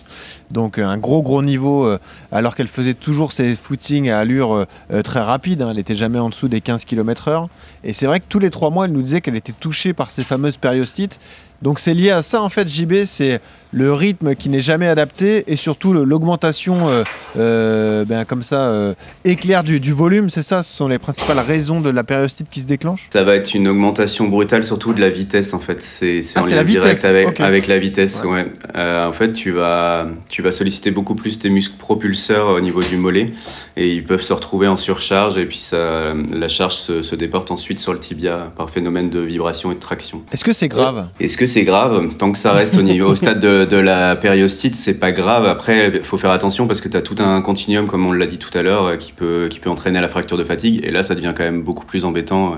Donc 0.52 0.78
un 0.78 0.98
gros 0.98 1.20
gros 1.20 1.42
niveau, 1.42 1.84
euh, 1.84 1.98
alors 2.30 2.54
qu'elle 2.54 2.68
faisait 2.68 2.94
toujours 2.94 3.32
ses 3.32 3.56
footings 3.56 4.08
à 4.08 4.20
allure 4.20 4.66
très 5.02 5.20
rapide. 5.20 5.62
hein, 5.62 5.70
elle 5.70 5.78
n'était 5.78 5.96
jamais 5.96 6.20
en 6.20 6.28
dessous 6.28 6.46
des 6.46 6.60
15 6.60 6.84
km/h. 6.84 7.48
Et 7.82 7.92
c'est 7.92 8.06
vrai 8.06 8.20
que 8.20 8.26
tous 8.28 8.38
les 8.38 8.50
trois 8.50 8.70
mois, 8.70 8.84
elle 8.84 8.92
nous 8.92 9.02
disait 9.02 9.20
qu'elle 9.20 9.34
était 9.34 9.50
touchée 9.50 9.94
par 9.94 10.12
ces 10.12 10.22
fameuses 10.22 10.58
périostites. 10.58 11.18
Donc 11.62 11.78
c'est 11.78 11.94
lié 11.94 12.10
à 12.10 12.22
ça 12.22 12.42
en 12.42 12.48
fait, 12.48 12.68
JB, 12.68 13.04
c'est 13.06 13.40
le 13.72 13.92
rythme 13.92 14.34
qui 14.34 14.48
n'est 14.48 14.60
jamais 14.60 14.86
adapté 14.86 15.44
et 15.52 15.56
surtout 15.56 15.92
l'augmentation 15.92 16.88
euh, 16.88 17.04
euh, 17.36 18.04
ben, 18.04 18.24
comme 18.24 18.42
ça 18.42 18.68
euh, 18.68 18.94
éclair 19.24 19.64
du, 19.64 19.80
du 19.80 19.92
volume, 19.92 20.30
c'est 20.30 20.42
ça, 20.42 20.62
ce 20.62 20.72
sont 20.72 20.88
les 20.88 20.98
principales 20.98 21.38
raisons 21.40 21.80
de 21.80 21.90
la 21.90 22.04
périostite 22.04 22.48
qui 22.48 22.60
se 22.60 22.66
déclenche? 22.66 23.08
Ça 23.12 23.24
va 23.24 23.34
être 23.34 23.54
une 23.54 23.68
augmentation 23.68 24.28
brutale, 24.28 24.64
surtout 24.64 24.92
de 24.92 25.00
la 25.00 25.10
vitesse 25.10 25.52
en 25.52 25.58
fait. 25.58 25.82
C'est 25.82 26.22
Ah, 26.36 26.42
en 26.42 26.46
lien 26.46 26.56
la 26.56 26.64
direct 26.64 27.04
avec, 27.04 27.40
avec 27.40 27.66
la 27.66 27.78
vitesse. 27.78 28.22
Ouais. 28.24 28.46
Ouais. 28.74 29.04
En 29.06 29.12
fait, 29.12 29.32
tu 29.32 29.50
vas, 29.50 30.06
tu 30.28 30.42
vas 30.42 30.52
solliciter 30.52 30.90
beaucoup 30.90 31.14
plus 31.14 31.38
tes 31.38 31.50
muscles 31.50 31.76
propulseurs 31.76 32.48
au 32.48 32.60
niveau 32.60 32.82
du 32.82 32.96
mollet 32.96 33.32
et 33.76 33.92
ils 33.92 34.04
peuvent 34.04 34.22
se 34.22 34.32
retrouver 34.32 34.68
en 34.68 34.76
surcharge 34.76 35.38
et 35.38 35.46
puis 35.46 35.58
ça, 35.58 36.14
la 36.32 36.48
charge 36.48 36.74
se, 36.74 37.02
se 37.02 37.14
déporte 37.14 37.50
ensuite 37.50 37.78
sur 37.78 37.92
le 37.92 37.98
tibia 37.98 38.52
par 38.56 38.70
phénomène 38.70 39.10
de 39.10 39.20
vibration 39.20 39.72
et 39.72 39.74
de 39.74 39.80
traction. 39.80 40.22
Est-ce 40.32 40.44
que 40.44 40.52
c'est 40.52 40.68
grave? 40.68 41.08
Est-ce 41.20 41.36
que 41.36 41.45
c'est 41.46 41.64
grave 41.64 42.08
Tant 42.18 42.32
que 42.32 42.38
ça 42.38 42.52
reste 42.52 42.76
au 42.76 42.82
niveau 42.82 43.08
au 43.10 43.14
stade 43.16 43.40
de, 43.40 43.64
de 43.64 43.76
la 43.76 44.16
périostite, 44.16 44.74
c'est 44.76 44.94
pas 44.94 45.12
grave. 45.12 45.44
Après, 45.46 45.90
il 45.94 46.02
faut 46.02 46.18
faire 46.18 46.30
attention 46.30 46.66
parce 46.66 46.80
que 46.80 46.88
tu 46.88 46.96
as 46.96 47.02
tout 47.02 47.16
un 47.18 47.40
continuum, 47.42 47.86
comme 47.86 48.06
on 48.06 48.12
l'a 48.12 48.26
dit 48.26 48.38
tout 48.38 48.56
à 48.56 48.62
l'heure, 48.62 48.84
euh, 48.86 48.96
qui 48.96 49.12
peut, 49.12 49.48
qui 49.50 49.58
peut 49.60 49.70
entraîner 49.70 49.98
à 49.98 50.02
la 50.02 50.08
fracture 50.08 50.36
de 50.36 50.44
fatigue. 50.44 50.80
Et 50.84 50.90
là, 50.90 51.02
ça 51.02 51.14
devient 51.14 51.32
quand 51.36 51.44
même 51.44 51.62
beaucoup 51.62 51.84
plus 51.86 52.04
embêtant 52.04 52.52
euh, 52.52 52.56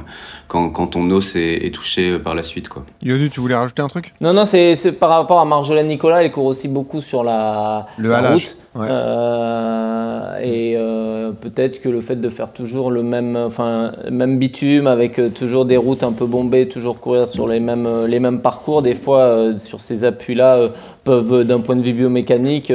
quand, 0.49 0.71
quand 0.71 0.89
ton 0.89 1.11
os 1.11 1.37
est, 1.37 1.67
est 1.67 1.75
touché 1.75 2.11
euh, 2.13 2.19
par 2.19 2.35
la 2.35 2.43
suite. 2.43 2.69
Quoi. 2.69 2.85
Yodu, 3.03 3.31
tu 3.31 3.41
voulais 3.41 3.55
rajouter 3.57 3.83
un 3.83 3.89
truc? 3.89 4.15
Non, 4.21 4.33
non, 4.33 4.45
c'est 4.45 4.77
par 4.99 5.11
rapport 5.11 5.41
à 5.41 5.45
Marjolaine 5.45 5.89
Nicolas, 5.89 6.23
elle 6.23 6.31
court 6.31 6.47
aussi 6.47 6.69
beaucoup 6.69 7.01
sur 7.01 7.25
la, 7.25 7.87
Le 7.99 8.09
la 8.11 8.19
halage, 8.19 8.45
route. 8.75 8.83
ouais. 8.83 8.89
Euh, 8.91 9.98
et 10.43 10.75
euh, 10.77 11.33
peut-être 11.33 11.81
que 11.81 11.89
le 11.89 12.01
fait 12.01 12.17
de 12.17 12.29
faire 12.29 12.53
toujours 12.53 12.91
le 12.91 13.03
même, 13.03 13.37
enfin, 13.37 13.93
même 14.11 14.39
bitume 14.39 14.87
avec 14.87 15.19
euh, 15.19 15.29
toujours 15.31 15.65
des 15.65 15.77
routes 15.77 16.03
un 16.03 16.13
peu 16.13 16.27
bombées, 16.27 16.69
toujours 16.69 17.01
courir 17.01 17.29
sur 17.29 17.49
les 17.49 17.61
mêmes, 17.61 17.87
euh, 17.87 18.07
les 18.07 18.21
mêmes 18.21 18.41
parcours, 18.41 18.83
des 18.83 18.95
fois 18.95 19.53
sur 19.59 19.81
ces 19.81 20.05
appuis-là 20.05 20.69
peuvent, 21.05 21.45
d'un 21.45 21.61
point 21.61 21.77
de 21.77 21.83
vue 21.83 21.93
biomécanique, 21.93 22.73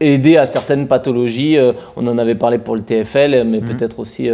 aider 0.00 0.36
à 0.36 0.46
certaines 0.46 0.86
pathologies. 0.86 1.56
On 1.96 2.06
en 2.06 2.18
avait 2.18 2.34
parlé 2.34 2.58
pour 2.58 2.76
le 2.76 2.82
TFL, 2.82 3.44
mais 3.44 3.60
Mhm. 3.60 3.66
peut-être 3.66 3.98
aussi 3.98 4.30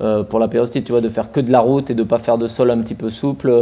euh, 0.00 0.22
pour 0.22 0.38
la 0.38 0.48
périostite, 0.48 0.84
tu 0.84 0.92
vois, 0.92 1.00
de 1.00 1.08
faire 1.08 1.32
que 1.32 1.40
de 1.40 1.50
la 1.50 1.60
route 1.60 1.90
et 1.90 1.94
de 1.94 2.02
pas 2.02 2.18
faire 2.18 2.38
de 2.38 2.46
sol 2.46 2.70
un 2.70 2.78
petit 2.78 2.94
peu 2.94 3.10
souple. 3.10 3.52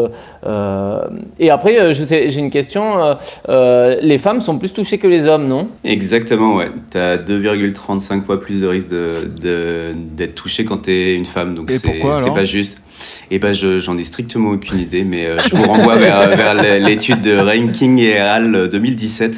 Euh, 0.47 1.01
et 1.39 1.51
après, 1.51 1.79
euh, 1.81 1.93
j'ai 1.93 2.39
une 2.39 2.51
question. 2.51 3.17
euh, 3.49 3.97
les 4.01 4.19
femmes 4.19 4.41
sont 4.41 4.59
plus 4.59 4.73
touchées 4.73 4.99
que 4.99 5.07
les 5.07 5.27
hommes, 5.27 5.47
non? 5.49 5.69
Exactement, 5.85 6.57
ouais. 6.57 6.71
Tu 6.91 6.99
as 6.99 7.17
2,35 7.17 8.25
fois 8.25 8.41
plus 8.41 8.61
de 8.61 8.67
risque 8.67 8.89
de- 8.89 9.31
de- 9.41 9.93
d'être 10.17 10.35
touché 10.35 10.65
quand 10.65 10.83
tu 10.83 10.91
es 10.93 11.15
une 11.15 11.27
femme. 11.27 11.55
Donc 11.55 11.71
c'est 12.25 12.35
pas 12.35 12.45
juste. 12.45 12.79
Et 13.31 13.39
ben, 13.39 13.53
je- 13.53 13.79
j'en 13.79 13.97
ai 13.99 14.05
strictement 14.05 14.51
aucune 14.51 14.79
idée, 14.79 15.03
mais 15.05 15.27
euh, 15.27 15.39
je 15.39 15.57
vous 15.57 15.65
renvoie 15.65 15.97
vers, 15.97 16.29
vers 16.37 16.55
l'étude 16.81 17.21
de 17.23 17.37
Ranking 17.39 17.99
et 18.01 18.21
Hall 18.21 18.69
2017. 18.71 19.35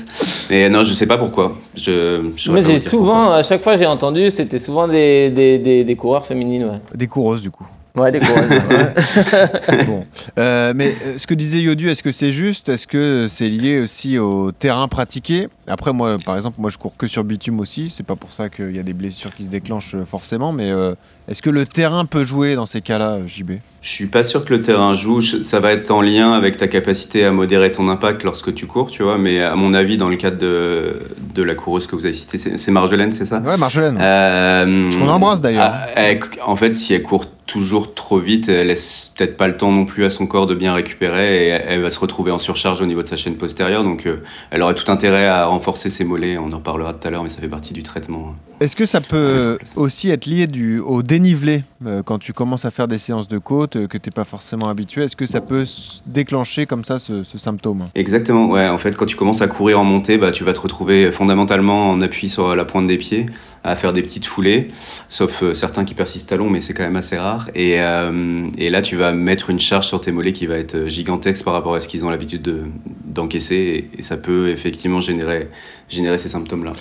Mais 0.51 0.69
non, 0.69 0.83
je 0.85 0.93
sais 0.93 1.07
pas 1.07 1.19
pourquoi. 1.19 1.57
Je, 1.77 2.21
Moi, 2.51 2.61
j'ai 2.63 2.79
souvent, 2.79 3.33
à 3.33 3.43
chaque 3.43 3.63
fois, 3.63 3.77
j'ai 3.77 3.87
entendu, 3.87 4.31
c'était 4.31 4.59
souvent 4.59 4.89
des, 4.89 5.31
des, 5.31 5.59
des, 5.59 5.85
des 5.85 5.97
coureurs 5.97 6.27
féminines, 6.27 6.65
ouais. 6.65 6.81
Des 6.95 7.07
coureuses 7.07 7.43
du 7.43 7.51
coup. 7.51 7.67
Ouais, 7.97 8.13
des 8.13 8.21
coureuses. 8.21 8.51
bon. 9.87 10.05
Euh, 10.39 10.73
mais 10.77 10.95
euh, 11.05 11.15
ce 11.19 11.27
que 11.27 11.35
disait 11.35 11.61
Yodu, 11.61 11.89
est-ce 11.89 12.03
que 12.03 12.13
c'est 12.13 12.33
juste? 12.33 12.69
Est-ce 12.69 12.87
que 12.87 13.27
c'est 13.31 13.49
lié 13.49 13.81
aussi 13.81 14.19
au 14.19 14.53
terrain 14.53 14.87
pratiqué? 14.89 15.49
Après, 15.67 15.93
moi, 15.93 16.19
par 16.25 16.37
exemple, 16.37 16.61
moi 16.61 16.71
je 16.71 16.77
cours 16.79 16.97
que 16.97 17.07
sur 17.07 17.25
bitume 17.25 17.59
aussi. 17.59 17.89
C'est 17.91 18.05
pas 18.07 18.17
pour 18.17 18.33
ça 18.33 18.49
qu'il 18.51 18.75
y 18.77 18.79
a 18.79 18.83
des 18.83 18.93
blessures 18.93 19.35
qui 19.35 19.45
se 19.45 19.49
déclenchent 19.49 19.95
euh, 19.95 20.05
forcément. 20.05 20.53
Mais 20.53 20.71
euh, 20.71 20.95
est-ce 21.29 21.41
que 21.43 21.51
le 21.51 21.65
terrain 21.65 22.05
peut 22.05 22.23
jouer 22.25 22.55
dans 22.55 22.67
ces 22.67 22.83
cas-là, 22.83 23.19
JB 23.27 23.53
Je 23.83 23.89
suis 23.89 24.07
pas 24.07 24.23
sûr 24.25 24.45
que 24.45 24.53
le 24.53 24.61
terrain 24.61 24.93
joue. 24.95 25.23
Ça 25.23 25.61
va 25.61 25.73
être 25.73 25.91
en 25.91 26.03
lien 26.03 26.33
avec 26.35 26.59
ta 26.59 26.69
capacité 26.69 27.25
à 27.25 27.33
modérer 27.33 27.73
ton 27.73 27.89
impact 27.89 28.23
lorsque 28.25 28.53
tu 28.55 28.67
cours, 28.67 28.91
tu 28.91 29.03
vois. 29.05 29.17
Mais 29.17 29.43
à 29.43 29.57
mon 29.57 29.73
avis, 29.75 29.97
dans 29.97 30.09
le 30.11 30.17
cadre 30.17 30.37
de, 30.39 31.01
de 31.35 31.43
la 31.43 31.55
coureuse 31.55 31.87
que 31.87 31.97
vous 31.97 32.05
avez 32.05 32.15
citée, 32.15 32.37
c'est 32.39 32.71
Marjolaine, 32.71 33.13
c'est 33.13 33.25
ça? 33.25 33.39
Ouais, 33.39 33.57
Marjolaine. 33.57 33.99
Euh, 34.01 34.91
On 35.01 35.07
l'embrasse, 35.07 35.41
d'ailleurs. 35.41 35.73
elle- 35.97 36.21
en 36.45 36.57
fait, 36.57 36.75
si 36.75 36.93
elle 36.93 37.03
court 37.03 37.25
toujours 37.47 37.95
trop 37.95 38.19
vite, 38.19 38.49
elle 38.49 38.67
laisse 38.67 39.13
peut-être 39.17 39.37
pas 39.37 39.47
le 39.47 39.57
temps 39.57 39.73
non 39.73 39.85
plus 39.85 40.05
à 40.05 40.11
son 40.11 40.27
corps 40.27 40.47
de 40.47 40.55
bien 40.55 40.75
récupérer 40.75 41.47
et 41.47 41.49
elle 41.49 41.81
va 41.81 41.91
se 41.91 41.99
retrouver 41.99 42.31
en 42.33 42.39
surcharge 42.39 42.81
au 42.81 42.87
niveau 42.87 43.03
de 43.03 43.07
sa 43.07 43.17
chaîne 43.17 43.37
postérieure. 43.37 43.85
Donc, 43.85 44.07
euh, 44.07 44.23
elle 44.51 44.63
aurait 44.63 44.75
tout 44.75 44.91
intérêt 44.91 45.27
à 45.27 45.47
renforcer 45.47 45.89
ses 45.89 46.05
mollets. 46.05 46.39
On 46.39 46.53
en 46.53 46.57
reparlera 46.57 46.93
tout 46.95 47.07
à 47.07 47.11
l'heure, 47.11 47.23
mais 47.23 47.31
ça 47.31 47.41
fait 47.41 47.49
partie 47.49 47.73
du 47.73 47.83
traitement. 47.83 48.35
Est-ce 48.59 48.75
que 48.75 48.87
ça 48.87 49.03
peut 49.03 49.59
aussi 49.77 50.09
être 50.09 50.25
lié 50.25 50.47
du, 50.47 50.79
au 50.81 51.03
dénivelé 51.03 51.63
euh, 51.85 52.03
quand 52.03 52.19
tu 52.19 52.33
commences 52.33 52.65
à 52.65 52.71
faire 52.71 52.89
des 52.89 52.97
séances 52.97 53.29
de 53.29 53.37
côte 53.37 53.77
euh, 53.77 53.87
que 53.87 53.99
tu 53.99 54.09
n'es 54.09 54.13
pas 54.13 54.25
forcément 54.25 54.71
habitué 54.71 55.05
Est-ce 55.05 55.15
que 55.15 55.27
ça 55.27 55.43
peut 55.43 55.67
déclencher 56.07 56.65
comme 56.65 56.83
ça 56.83 56.99
ce, 56.99 57.23
ce 57.23 57.37
symptôme? 57.37 57.89
Exactement, 57.95 58.49
ouais. 58.49 58.67
En 58.67 58.79
fait, 58.79 58.97
quand 58.97 59.05
tu 59.05 59.15
commences 59.15 59.43
à 59.43 59.47
courir 59.47 59.79
en 59.79 59.85
montée, 59.85 60.17
bah, 60.17 60.31
tu 60.31 60.43
vas 60.43 60.55
te 60.55 60.61
retrouver 60.61 61.13
fondamentalement 61.13 61.91
en 61.91 62.01
appui 62.01 62.31
sur 62.31 62.57
la 62.57 62.65
pointe 62.65 62.87
des 62.87 62.97
pieds, 62.97 63.27
à 63.63 63.77
faire 63.77 63.93
des 63.93 64.01
petites 64.01 64.25
foulées, 64.25 64.69
sauf 65.11 65.43
euh, 65.43 65.53
certains 65.53 65.85
qui 65.85 65.93
persistent 65.93 66.33
à 66.33 66.39
long, 66.39 66.49
mais 66.49 66.63
c'est 66.63 66.73
quand 66.73 66.85
même 66.85 66.97
assez 66.97 67.19
rare. 67.19 67.51
Et, 67.55 67.73
et 67.75 68.71
là, 68.71 68.81
tu 68.81 68.97
vas 68.97 69.13
mettre 69.13 69.51
une 69.51 69.61
charge 69.61 69.87
sur 69.87 70.01
tes 70.01 70.13
mollets 70.13 70.33
qui 70.33 70.47
va 70.47 70.57
être 70.57 70.87
gigantesque 70.87 71.45
par 71.45 71.53
rapport 71.53 71.75
à 71.75 71.81
ce 71.81 71.89
qu'ils 71.89 72.07
ont 72.07 72.11
l'habitude 72.11 72.41
de- 72.41 72.63
d'encaisser, 73.05 73.91
et, 73.95 73.99
et 73.99 74.03
ça 74.03 74.17
peut 74.17 74.49
effectivement 74.49 75.03
générer, 75.03 75.51
générer 75.91 76.17
ces 76.17 76.31
symptômes-là. 76.31 76.73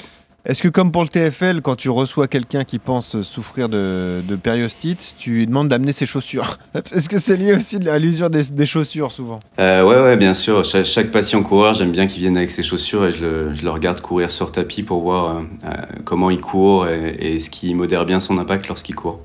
Est-ce 0.45 0.61
que 0.61 0.67
comme 0.67 0.91
pour 0.91 1.01
le 1.01 1.07
TFL, 1.07 1.61
quand 1.61 1.75
tu 1.75 1.89
reçois 1.89 2.27
quelqu'un 2.27 2.65
qui 2.65 2.77
pense 2.77 3.19
souffrir 3.23 3.67
de, 3.67 4.21
périostite, 4.43 5.15
tu 5.17 5.31
lui 5.31 5.47
demandes 5.47 5.69
d'amener 5.69 5.91
ses 5.91 6.05
chaussures 6.05 6.59
Est-ce 6.93 7.09
que 7.09 7.17
c'est 7.17 7.35
lié 7.35 7.55
aussi 7.55 7.79
à 7.89 7.97
l'usure 7.97 8.29
des, 8.29 8.65
chaussures 8.67 9.11
souvent 9.11 9.39
Euh, 9.57 9.83
ouais, 9.83 9.99
ouais, 10.03 10.17
bien 10.17 10.35
sûr. 10.35 10.63
Chaque, 10.63 10.85
chaque 10.85 11.11
patient 11.11 11.41
coureur, 11.41 11.73
j'aime 11.73 11.91
bien 11.91 12.05
qu'il 12.05 12.21
vienne 12.21 12.37
avec 12.37 12.51
ses 12.51 12.61
chaussures 12.61 13.07
et 13.07 13.11
je 13.11 13.21
le, 13.21 13.55
je 13.55 13.63
le 13.63 13.71
regarde 13.71 14.01
courir 14.01 14.29
sur 14.29 14.51
tapis 14.51 14.83
pour 14.83 15.01
voir 15.01 15.35
euh, 15.37 15.41
euh, 15.65 15.69
comment 16.03 16.29
il 16.29 16.41
court 16.41 16.87
et, 16.87 17.15
et 17.19 17.39
ce 17.39 17.49
qui 17.49 17.73
modère 17.73 18.05
bien 18.05 18.19
son 18.19 18.37
impact 18.37 18.67
lorsqu'il 18.67 18.93
court. 18.93 19.21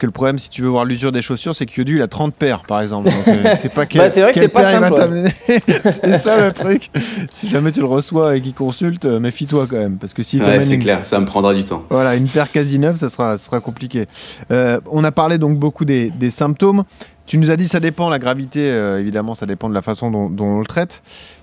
Que 0.00 0.06
le 0.06 0.12
problème, 0.12 0.38
si 0.38 0.48
tu 0.48 0.62
veux 0.62 0.68
voir 0.68 0.86
l'usure 0.86 1.12
des 1.12 1.20
chaussures, 1.20 1.54
c'est 1.54 1.66
que 1.66 1.76
Yodu, 1.76 1.96
il 1.96 2.02
a 2.02 2.08
30 2.08 2.34
paires, 2.34 2.62
par 2.66 2.80
exemple. 2.80 3.10
Donc, 3.10 3.28
euh, 3.28 3.54
c'est 3.58 3.70
pas 3.72 3.84
quel, 3.84 4.00
Bah, 4.00 4.08
c'est 4.08 4.22
vrai 4.22 4.32
que 4.32 4.40
c'est 4.40 4.48
pas 4.48 4.64
simple, 4.64 4.94
ouais. 4.94 5.60
c'est 5.68 6.16
ça 6.18 6.38
le 6.46 6.52
truc. 6.52 6.90
Si 7.28 7.48
jamais 7.50 7.70
tu 7.70 7.80
le 7.80 7.86
reçois 7.86 8.34
et 8.34 8.40
qu'il 8.40 8.54
consulte, 8.54 9.04
euh, 9.04 9.20
méfie-toi 9.20 9.66
quand 9.68 9.76
même. 9.76 9.98
Parce 9.98 10.14
que 10.14 10.22
Ouais, 10.22 10.38
t'amène 10.38 10.60
c'est 10.62 10.74
une, 10.74 10.82
clair, 10.82 11.04
ça 11.04 11.20
me 11.20 11.26
prendra 11.26 11.52
du 11.52 11.64
temps. 11.66 11.84
Voilà, 11.90 12.14
une 12.14 12.28
paire 12.28 12.50
quasi 12.50 12.78
neuve, 12.78 12.96
ça 12.96 13.10
sera, 13.10 13.36
ça 13.36 13.44
sera 13.44 13.60
compliqué. 13.60 14.06
Euh, 14.50 14.80
on 14.90 15.04
a 15.04 15.12
parlé 15.12 15.36
donc 15.36 15.58
beaucoup 15.58 15.84
des, 15.84 16.08
des 16.08 16.30
symptômes. 16.30 16.84
Tu 17.26 17.36
nous 17.36 17.50
as 17.50 17.56
dit 17.56 17.68
ça 17.68 17.78
dépend, 17.78 18.08
la 18.08 18.18
gravité, 18.18 18.70
euh, 18.70 18.98
évidemment, 19.00 19.34
ça 19.34 19.44
dépend 19.44 19.68
de 19.68 19.74
la 19.74 19.82
façon 19.82 20.10
dont, 20.10 20.30
dont 20.30 20.46
on 20.46 20.58
le 20.60 20.66
traite. 20.66 21.02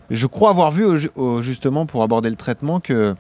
Je 0.10 0.26
crois 0.26 0.50
avoir 0.50 0.72
vu, 0.72 0.84
au 0.84 0.96
ju- 0.98 1.12
au- 1.16 1.44
justement, 1.44 1.86
pour 1.86 2.02
aborder 2.02 2.32
le 2.32 2.36
traitement, 2.38 2.80
que 2.80 3.14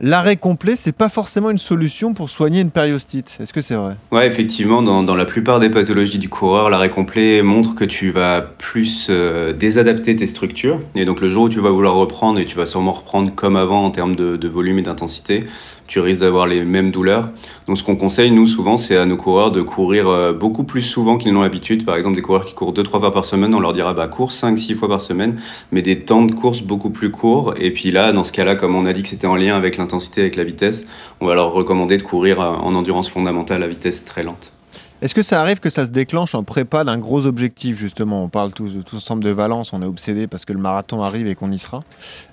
l'arrêt 0.00 0.36
complet, 0.36 0.76
c'est 0.76 0.92
pas 0.92 1.08
forcément 1.08 1.50
une 1.50 1.58
solution 1.58 2.14
pour 2.14 2.30
soigner 2.30 2.60
une 2.60 2.70
périostite. 2.70 3.36
Est-ce 3.40 3.52
que 3.52 3.60
c'est 3.60 3.74
vrai? 3.74 3.96
Ouais, 4.12 4.26
effectivement, 4.26 4.82
dans, 4.82 5.14
la 5.14 5.24
plupart 5.24 5.60
des 5.60 5.70
pathologies 5.70 6.18
du 6.18 6.28
coureur, 6.28 6.70
l'arrêt 6.70 6.90
complet 6.90 7.42
montre 7.42 7.74
que 7.74 7.84
tu 7.84 8.10
vas 8.10 8.40
plus 8.40 9.08
euh, 9.10 9.52
désadapter 9.52 10.16
tes 10.16 10.26
structures. 10.26 10.80
Et 10.94 11.04
donc 11.04 11.20
le 11.20 11.30
jour 11.30 11.44
où 11.44 11.48
tu 11.48 11.60
vas 11.60 11.70
vouloir 11.70 11.94
reprendre, 11.94 12.38
et 12.40 12.44
tu 12.44 12.56
vas 12.56 12.66
sûrement 12.66 12.92
reprendre 12.92 13.32
comme 13.34 13.56
avant 13.56 13.84
en 13.84 13.90
termes 13.90 14.16
de 14.16 14.48
volume 14.48 14.78
et 14.78 14.82
d'intensité, 14.82 15.46
tu 15.86 16.00
risques 16.00 16.20
d'avoir 16.20 16.46
les 16.46 16.64
mêmes 16.64 16.90
douleurs. 16.90 17.30
Donc 17.66 17.78
ce 17.78 17.84
qu'on 17.84 17.96
conseille, 17.96 18.30
nous, 18.30 18.46
souvent, 18.46 18.76
c'est 18.76 18.96
à 18.96 19.06
nos 19.06 19.16
coureurs 19.16 19.50
de 19.50 19.62
courir 19.62 20.08
euh, 20.08 20.32
beaucoup 20.32 20.64
plus 20.64 20.82
souvent 20.82 21.18
qu'ils 21.18 21.32
n'ont 21.32 21.42
l'habitude. 21.42 21.84
Par 21.84 21.96
exemple, 21.96 22.16
des 22.16 22.22
coureurs 22.22 22.44
qui 22.44 22.54
courent 22.54 22.72
2-3 22.72 23.00
fois 23.00 23.12
par 23.12 23.24
semaine, 23.24 23.54
on 23.54 23.60
leur 23.60 23.72
dira, 23.72 23.92
bah, 23.92 24.08
cours 24.08 24.30
5-6 24.30 24.76
fois 24.76 24.88
par 24.88 25.00
semaine, 25.00 25.40
mais 25.72 25.82
des 25.82 26.00
temps 26.00 26.22
de 26.22 26.32
course 26.32 26.62
beaucoup 26.62 26.90
plus 26.90 27.10
courts. 27.10 27.54
Et 27.58 27.70
puis 27.72 27.90
là, 27.90 28.12
dans 28.12 28.24
ce 28.24 28.32
cas-là, 28.32 28.56
comme 28.56 28.74
on 28.74 28.86
a 28.86 28.92
dit 28.92 29.02
que 29.02 29.08
c'était 29.08 29.26
en 29.26 29.36
lien 29.36 29.56
avec 29.56 29.76
l'intensité, 29.76 30.22
avec 30.22 30.36
la 30.36 30.44
vitesse, 30.44 30.86
on 31.20 31.26
va 31.26 31.34
leur 31.34 31.52
recommander 31.52 31.98
de 31.98 32.02
courir 32.02 32.40
euh, 32.40 32.46
en 32.46 32.74
endurance 32.74 33.10
fondamentale 33.10 33.62
à 33.62 33.66
vitesse 33.66 34.04
très 34.04 34.22
lente. 34.22 34.53
Est-ce 35.04 35.14
que 35.14 35.20
ça 35.20 35.42
arrive 35.42 35.60
que 35.60 35.68
ça 35.68 35.84
se 35.84 35.90
déclenche 35.90 36.34
en 36.34 36.44
prépa 36.44 36.82
d'un 36.82 36.96
gros 36.96 37.26
objectif, 37.26 37.76
justement? 37.76 38.24
On 38.24 38.30
parle 38.30 38.54
tous, 38.54 38.72
ensemble 38.94 39.22
de 39.22 39.28
Valence, 39.28 39.74
on 39.74 39.82
est 39.82 39.86
obsédé 39.86 40.26
parce 40.26 40.46
que 40.46 40.54
le 40.54 40.58
marathon 40.58 41.02
arrive 41.02 41.26
et 41.26 41.34
qu'on 41.34 41.52
y 41.52 41.58
sera. 41.58 41.84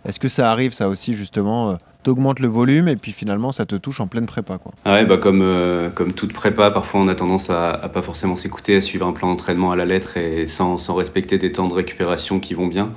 Est-ce 0.05 0.21
que 0.21 0.29
ça 0.29 0.49
arrive, 0.49 0.71
ça 0.71 0.87
aussi, 0.87 1.17
justement, 1.17 1.71
euh, 1.71 1.75
t'augmentes 2.03 2.39
le 2.39 2.47
volume 2.47 2.87
et 2.87 2.95
puis 2.95 3.11
finalement 3.11 3.51
ça 3.51 3.65
te 3.65 3.75
touche 3.75 3.99
en 3.99 4.07
pleine 4.07 4.25
prépa 4.25 4.57
quoi? 4.57 4.71
Ah 4.85 4.93
ouais, 4.93 5.05
bah 5.05 5.17
comme, 5.17 5.41
euh, 5.41 5.89
comme 5.89 6.13
toute 6.13 6.33
prépa, 6.33 6.71
parfois 6.71 7.01
on 7.01 7.07
a 7.07 7.15
tendance 7.15 7.49
à, 7.49 7.71
à 7.71 7.89
pas 7.89 8.01
forcément 8.01 8.35
s'écouter, 8.35 8.75
à 8.75 8.81
suivre 8.81 9.05
un 9.05 9.11
plan 9.11 9.27
d'entraînement 9.27 9.71
à 9.71 9.75
la 9.75 9.85
lettre 9.85 10.17
et 10.17 10.47
sans, 10.47 10.77
sans, 10.77 10.95
respecter 10.95 11.37
des 11.37 11.51
temps 11.51 11.67
de 11.67 11.73
récupération 11.73 12.39
qui 12.39 12.53
vont 12.53 12.67
bien. 12.67 12.91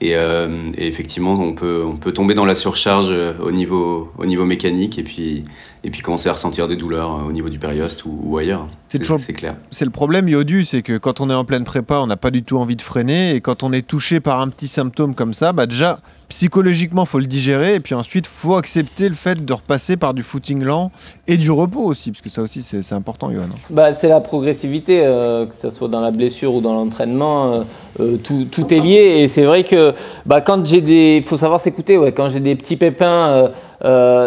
Et, 0.00 0.14
euh, 0.14 0.48
et, 0.76 0.86
effectivement, 0.86 1.32
on 1.32 1.54
peut, 1.54 1.84
on 1.84 1.96
peut 1.96 2.12
tomber 2.12 2.34
dans 2.34 2.44
la 2.44 2.54
surcharge 2.54 3.08
euh, 3.10 3.32
au 3.40 3.50
niveau, 3.50 4.12
au 4.16 4.26
niveau 4.26 4.44
mécanique 4.44 4.98
et 4.98 5.02
puis, 5.02 5.44
et 5.88 5.90
puis 5.90 6.02
commencer 6.02 6.28
à 6.28 6.32
ressentir 6.32 6.68
des 6.68 6.76
douleurs 6.76 7.24
au 7.26 7.32
niveau 7.32 7.48
du 7.48 7.58
périoste 7.58 8.04
ou, 8.04 8.20
ou 8.22 8.36
ailleurs. 8.36 8.68
C'est 8.88 8.98
clair. 9.32 9.56
C'est 9.70 9.86
le 9.86 9.90
problème, 9.90 10.28
Yodu, 10.28 10.66
c'est 10.66 10.82
que 10.82 10.98
quand 10.98 11.22
on 11.22 11.30
est 11.30 11.34
en 11.34 11.46
pleine 11.46 11.64
prépa, 11.64 11.96
on 12.00 12.06
n'a 12.06 12.18
pas 12.18 12.30
du 12.30 12.42
tout 12.42 12.58
envie 12.58 12.76
de 12.76 12.82
freiner 12.82 13.34
et 13.34 13.40
quand 13.40 13.62
on 13.62 13.72
est 13.72 13.86
touché 13.86 14.20
par 14.20 14.42
un 14.42 14.48
petit 14.48 14.68
symptôme 14.68 15.14
comme 15.14 15.32
ça, 15.32 15.54
bah 15.54 15.64
déjà 15.64 16.00
psychologiquement, 16.28 17.04
faut 17.06 17.18
le 17.18 17.26
digérer 17.26 17.74
et 17.74 17.80
puis 17.80 17.94
ensuite, 17.94 18.26
faut 18.26 18.56
accepter 18.56 19.08
le 19.08 19.14
fait 19.14 19.44
de 19.44 19.52
repasser 19.52 19.96
par 19.96 20.12
du 20.14 20.22
footing 20.22 20.62
lent 20.62 20.90
et 21.26 21.36
du 21.36 21.50
repos 21.50 21.80
aussi, 21.80 22.10
parce 22.10 22.20
que 22.20 22.28
ça 22.28 22.42
aussi, 22.42 22.62
c'est 22.62 22.92
important, 22.92 23.30
Johan. 23.32 23.48
Bah, 23.70 23.94
c'est 23.94 24.08
la 24.08 24.20
progressivité, 24.20 25.00
euh, 25.02 25.46
que 25.46 25.54
ce 25.54 25.70
soit 25.70 25.88
dans 25.88 26.00
la 26.00 26.10
blessure 26.10 26.54
ou 26.54 26.60
dans 26.60 26.74
l'entraînement, 26.74 27.52
euh, 27.52 27.60
euh, 28.00 28.16
tout, 28.16 28.46
tout, 28.50 28.72
est 28.72 28.80
lié. 28.80 29.20
Et 29.20 29.28
c'est 29.28 29.44
vrai 29.44 29.64
que 29.64 29.94
bah, 30.26 30.40
quand 30.40 30.64
j'ai 30.66 30.80
des, 30.80 31.22
faut 31.24 31.36
savoir 31.36 31.60
s'écouter, 31.60 31.96
ouais, 31.96 32.12
quand 32.12 32.28
j'ai 32.28 32.40
des 32.40 32.56
petits 32.56 32.76
pépins 32.76 33.50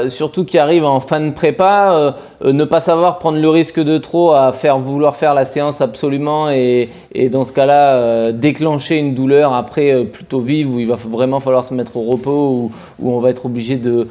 surtout 0.07 0.45
qui 0.45 0.57
arrive 0.57 0.85
en 0.85 1.01
fin 1.01 1.19
de 1.19 1.31
prépa, 1.31 2.15
ne 2.41 2.63
pas 2.63 2.79
savoir 2.79 3.19
prendre 3.19 3.37
le 3.37 3.49
risque 3.49 3.81
de 3.81 3.97
trop 3.97 4.31
à 4.31 4.53
faire 4.53 4.77
vouloir 4.77 5.17
faire 5.17 5.33
la 5.33 5.43
séance 5.43 5.81
absolument 5.81 6.49
et, 6.49 6.89
et 7.13 7.27
dans 7.27 7.43
ce 7.43 7.51
cas-là 7.51 8.31
déclencher 8.31 8.97
une 8.97 9.13
douleur 9.13 9.53
après 9.53 10.05
plutôt 10.05 10.39
vive 10.39 10.73
où 10.73 10.79
il 10.79 10.87
va 10.87 10.95
vraiment 10.95 11.41
falloir 11.41 11.65
se 11.65 11.73
mettre 11.73 11.90
au 11.97 12.03
repos 12.03 12.71
ou 12.99 13.11
on 13.11 13.19
va 13.19 13.29
être 13.29 13.45
obligé 13.45 13.77
de, 13.77 14.07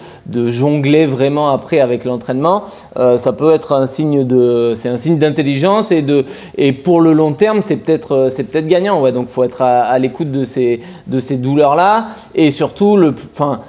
jongler 0.51 1.07
vraiment 1.07 1.51
après 1.51 1.81
avec 1.81 2.05
l'entraînement, 2.05 2.65
ça 2.97 3.33
peut 3.33 3.53
être 3.53 3.73
un 3.73 3.87
signe 3.87 4.25
de 4.25 4.75
c'est 4.77 4.89
un 4.89 4.97
signe 4.97 5.19
d'intelligence 5.19 5.93
et 5.93 6.03
de 6.03 6.25
et 6.57 6.73
pour 6.73 7.01
le 7.01 7.13
long 7.13 7.33
terme 7.33 7.61
c'est 7.63 7.77
peut-être 7.77 8.29
c'est 8.31 8.45
peut-être 8.45 8.67
gagnant 8.67 9.01
ouais 9.01 9.13
donc 9.13 9.29
faut 9.29 9.45
être 9.45 9.63
à, 9.63 9.99
l'écoute 9.99 10.31
de 10.31 10.45
ces 10.45 10.81
de 11.07 11.21
ces 11.21 11.37
douleurs 11.37 11.75
là 11.75 12.07
et 12.35 12.51
surtout 12.51 12.97
le 12.97 13.15
enfin 13.33 13.61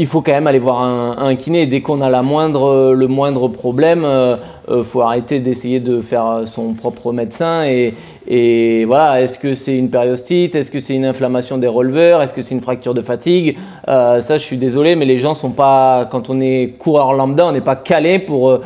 il 0.00 0.06
faut 0.06 0.22
quand 0.22 0.32
même 0.32 0.46
aller 0.46 0.58
voir 0.58 0.80
un, 0.82 1.36
kiné. 1.36 1.66
Dès 1.66 1.82
qu'on 1.82 2.00
a 2.00 2.08
la 2.08 2.22
moindre, 2.22 2.94
le 2.94 3.06
moindre 3.06 3.48
problème, 3.48 4.02
euh, 4.04 4.36
euh, 4.70 4.82
faut 4.82 5.02
arrêter 5.02 5.40
d'essayer 5.40 5.80
de 5.80 6.00
faire 6.00 6.42
son 6.46 6.74
propre 6.74 7.12
médecin. 7.12 7.64
Et, 7.64 7.94
et 8.26 8.84
voilà, 8.84 9.20
est-ce 9.20 9.38
que 9.38 9.54
c'est 9.54 9.76
une 9.76 9.90
périostite 9.90 10.54
Est-ce 10.54 10.70
que 10.70 10.80
c'est 10.80 10.94
une 10.94 11.04
inflammation 11.04 11.58
des 11.58 11.66
releveurs 11.66 12.22
Est-ce 12.22 12.34
que 12.34 12.42
c'est 12.42 12.54
une 12.54 12.60
fracture 12.60 12.94
de 12.94 13.02
fatigue 13.02 13.56
euh, 13.88 14.20
Ça, 14.20 14.38
je 14.38 14.44
suis 14.44 14.58
désolé, 14.58 14.96
mais 14.96 15.04
les 15.04 15.18
gens 15.18 15.34
sont 15.34 15.50
pas, 15.50 16.08
quand 16.10 16.30
on 16.30 16.40
est 16.40 16.74
coureur 16.78 17.12
lambda, 17.12 17.46
on 17.46 17.52
n'est 17.52 17.60
pas 17.60 17.76
calé 17.76 18.18
pour 18.18 18.60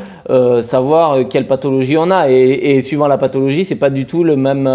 savoir 0.63 1.29
quelle 1.29 1.47
pathologie 1.47 1.99
on 1.99 2.11
a. 2.11 2.31
Et, 2.31 2.77
et 2.77 2.83
suivant 2.83 3.07
la 3.07 3.19
pathologie, 3.19 3.65
c'est 3.65 3.75
pas 3.75 3.91
du 3.91 4.07
tout 4.07 4.25
le 4.25 4.37
même 4.37 4.67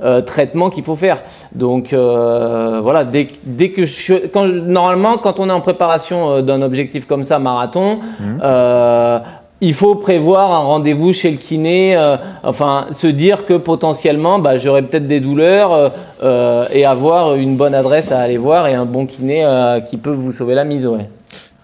euh, 0.00 0.22
traitement 0.22 0.70
qu'il 0.70 0.84
faut 0.84 0.94
faire. 0.94 1.22
Donc 1.52 1.92
euh, 1.92 2.78
voilà, 2.80 3.04
dès, 3.04 3.26
dès 3.42 3.70
que 3.70 3.84
je, 3.84 4.28
quand, 4.28 4.46
normalement, 4.46 5.18
quand 5.18 5.40
on 5.40 5.48
est 5.48 5.52
en 5.52 5.60
préparation 5.60 6.30
euh, 6.30 6.42
d'un 6.42 6.62
objectif 6.62 7.04
comme 7.04 7.24
ça, 7.24 7.40
marathon, 7.40 7.98
mmh. 8.20 8.38
Il 9.60 9.74
faut 9.74 9.96
prévoir 9.96 10.52
un 10.52 10.58
rendez-vous 10.58 11.12
chez 11.12 11.30
le 11.30 11.36
kiné, 11.36 11.96
enfin 12.42 12.86
se 12.92 13.06
dire 13.08 13.44
que 13.44 13.54
potentiellement 13.54 14.38
bah, 14.38 14.56
j'aurai 14.56 14.82
peut-être 14.82 15.08
des 15.08 15.20
douleurs 15.20 15.92
et 16.72 16.84
avoir 16.84 17.34
une 17.34 17.56
bonne 17.56 17.74
adresse 17.74 18.12
à 18.12 18.20
aller 18.20 18.36
voir 18.36 18.68
et 18.68 18.74
un 18.74 18.86
bon 18.86 19.06
kiné 19.06 19.44
qui 19.88 19.96
peut 19.96 20.12
vous 20.12 20.32
sauver 20.32 20.54
la 20.54 20.64
mise. 20.64 20.86
Ouais. 20.86 21.08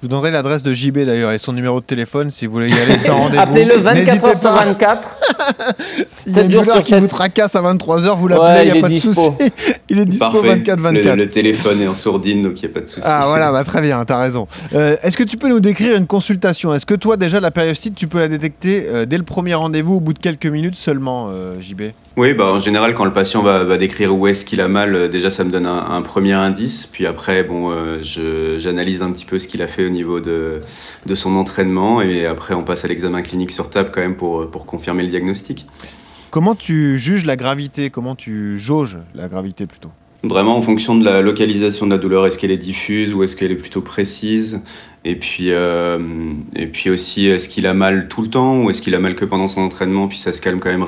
Je 0.04 0.06
vous 0.06 0.14
donnerai 0.16 0.30
l'adresse 0.32 0.62
de 0.62 0.74
JB 0.74 0.98
d'ailleurs 0.98 1.32
et 1.32 1.38
son 1.38 1.54
numéro 1.54 1.80
de 1.80 1.86
téléphone 1.86 2.30
si 2.30 2.44
vous 2.44 2.52
voulez 2.52 2.68
y 2.68 2.78
aller 2.78 2.98
sans 2.98 3.16
rendez-vous. 3.20 3.42
Appelez-le 3.42 3.78
24 3.78 4.26
h 4.26 4.38
sur 4.38 4.52
24. 4.52 5.18
S'il 6.06 6.32
y 6.32 6.38
a 6.38 6.42
une 6.42 6.48
douleur 6.48 6.82
qui 6.82 6.94
vous 6.94 7.06
tracasse 7.06 7.56
à 7.56 7.62
23h, 7.62 8.18
vous 8.18 8.28
l'appelez, 8.28 8.66
il 8.68 8.72
n'y 8.72 8.78
a 8.78 8.82
pas 8.82 8.90
de 8.90 8.98
souci. 8.98 9.30
il 9.88 9.98
est 9.98 10.04
dispo 10.04 10.44
24-24. 10.44 11.16
Le, 11.16 11.26
téléphone 11.26 11.80
est 11.80 11.88
en 11.88 11.94
sourdine, 11.94 12.42
donc 12.42 12.60
il 12.60 12.66
n'y 12.66 12.70
a 12.70 12.74
pas 12.74 12.82
de 12.82 12.88
souci. 12.88 13.00
Ah 13.02 13.24
voilà, 13.28 13.50
bah, 13.50 13.64
très 13.64 13.80
bien, 13.80 14.04
tu 14.04 14.12
as 14.12 14.18
raison. 14.18 14.46
Euh, 14.74 14.96
est-ce 15.02 15.16
que 15.16 15.24
tu 15.24 15.38
peux 15.38 15.48
nous 15.48 15.60
décrire 15.60 15.96
une 15.96 16.06
consultation? 16.06 16.74
Est-ce 16.74 16.84
que 16.84 16.94
toi 16.94 17.16
déjà 17.16 17.40
la 17.40 17.50
périostite, 17.50 17.94
tu 17.94 18.06
peux 18.06 18.20
la 18.20 18.28
détecter 18.28 18.84
euh, 18.86 19.06
dès 19.06 19.16
le 19.16 19.24
premier 19.24 19.54
rendez-vous 19.54 19.94
au 19.94 20.00
bout 20.00 20.12
de 20.12 20.18
quelques 20.18 20.44
minutes 20.44 20.76
seulement, 20.76 21.30
euh, 21.30 21.58
JB 21.62 21.80
Oui, 22.18 22.34
bah, 22.34 22.52
en 22.52 22.58
général 22.58 22.94
quand 22.94 23.06
le 23.06 23.14
patient 23.14 23.42
va, 23.42 23.64
va 23.64 23.78
décrire 23.78 24.14
où 24.14 24.26
est-ce 24.26 24.44
qu'il 24.44 24.60
a 24.60 24.68
mal, 24.68 25.08
déjà 25.08 25.30
ça 25.30 25.44
me 25.44 25.50
donne 25.50 25.66
un, 25.66 25.92
un, 25.92 26.02
premier 26.02 26.34
indice. 26.34 26.86
Puis 26.92 27.06
après, 27.06 27.42
bon, 27.42 27.72
j'analyse 28.02 29.00
un 29.00 29.10
petit 29.10 29.24
peu 29.24 29.38
ce 29.38 29.48
qu'il 29.48 29.62
a 29.62 29.66
fait 29.66 29.86
au 29.86 29.93
niveau 29.94 30.20
de, 30.20 30.60
de 31.06 31.14
son 31.14 31.34
entraînement. 31.36 32.02
Et 32.02 32.26
après, 32.26 32.52
on 32.52 32.64
passe 32.64 32.84
à 32.84 32.88
l'examen 32.88 33.22
clinique 33.22 33.50
sur 33.50 33.70
table 33.70 33.90
quand 33.92 34.02
même 34.02 34.16
pour, 34.16 34.50
pour 34.50 34.66
confirmer 34.66 35.02
le 35.02 35.08
diagnostic. 35.08 35.66
Comment 36.30 36.56
tu 36.56 36.98
juges 36.98 37.24
la 37.24 37.36
gravité? 37.36 37.90
Comment 37.90 38.16
tu 38.16 38.58
jauges 38.58 38.98
la 39.14 39.28
gravité 39.28 39.66
plutôt? 39.66 39.90
Vraiment 40.24 40.56
en 40.56 40.62
fonction 40.62 40.96
de 40.96 41.04
la 41.04 41.20
localisation 41.20 41.86
de 41.86 41.92
la 41.92 41.98
douleur, 41.98 42.26
est-ce 42.26 42.38
qu'elle 42.38 42.50
est 42.50 42.56
diffuse 42.56 43.14
ou 43.14 43.22
est-ce 43.22 43.36
qu'elle 43.36 43.52
est 43.52 43.56
plutôt 43.56 43.82
précise? 43.82 44.60
Et 45.06 45.16
puis, 45.16 45.52
euh, 45.52 45.98
et 46.56 46.66
puis 46.66 46.88
aussi, 46.88 47.26
est-ce 47.26 47.48
qu'il 47.48 47.66
a 47.66 47.74
mal 47.74 48.08
tout 48.08 48.22
le 48.22 48.28
temps 48.28 48.62
ou 48.62 48.70
est-ce 48.70 48.80
qu'il 48.80 48.94
a 48.94 48.98
mal 48.98 49.14
que 49.14 49.26
pendant 49.26 49.48
son 49.48 49.60
entraînement, 49.60 50.08
puis 50.08 50.16
ça 50.16 50.32
se 50.32 50.40
calme 50.40 50.60
quand 50.60 50.70
même 50.70 50.84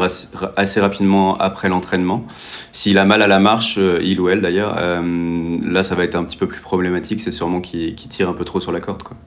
assez 0.56 0.80
rapidement 0.80 1.37
après 1.37 1.68
l'entraînement. 1.68 2.25
S'il 2.73 2.96
a 2.96 3.04
mal 3.04 3.20
à 3.20 3.26
la 3.26 3.38
marche, 3.38 3.76
euh, 3.76 4.00
il 4.02 4.18
ou 4.20 4.30
elle 4.30 4.40
d'ailleurs, 4.40 4.75
euh, 4.78 5.58
là 5.62 5.82
ça 5.82 5.94
va 5.94 6.04
être 6.04 6.14
un 6.14 6.25
petit 6.25 6.38
peu 6.38 6.46
plus 6.46 6.62
problématique, 6.62 7.20
c'est 7.20 7.32
sûrement 7.32 7.61
qu'il 7.61 7.94
tire 7.94 8.30
un 8.30 8.32
peu 8.32 8.44
trop 8.44 8.61
sur 8.61 8.73
la 8.73 8.80
corde. 8.80 9.02
Quoi. 9.02 9.18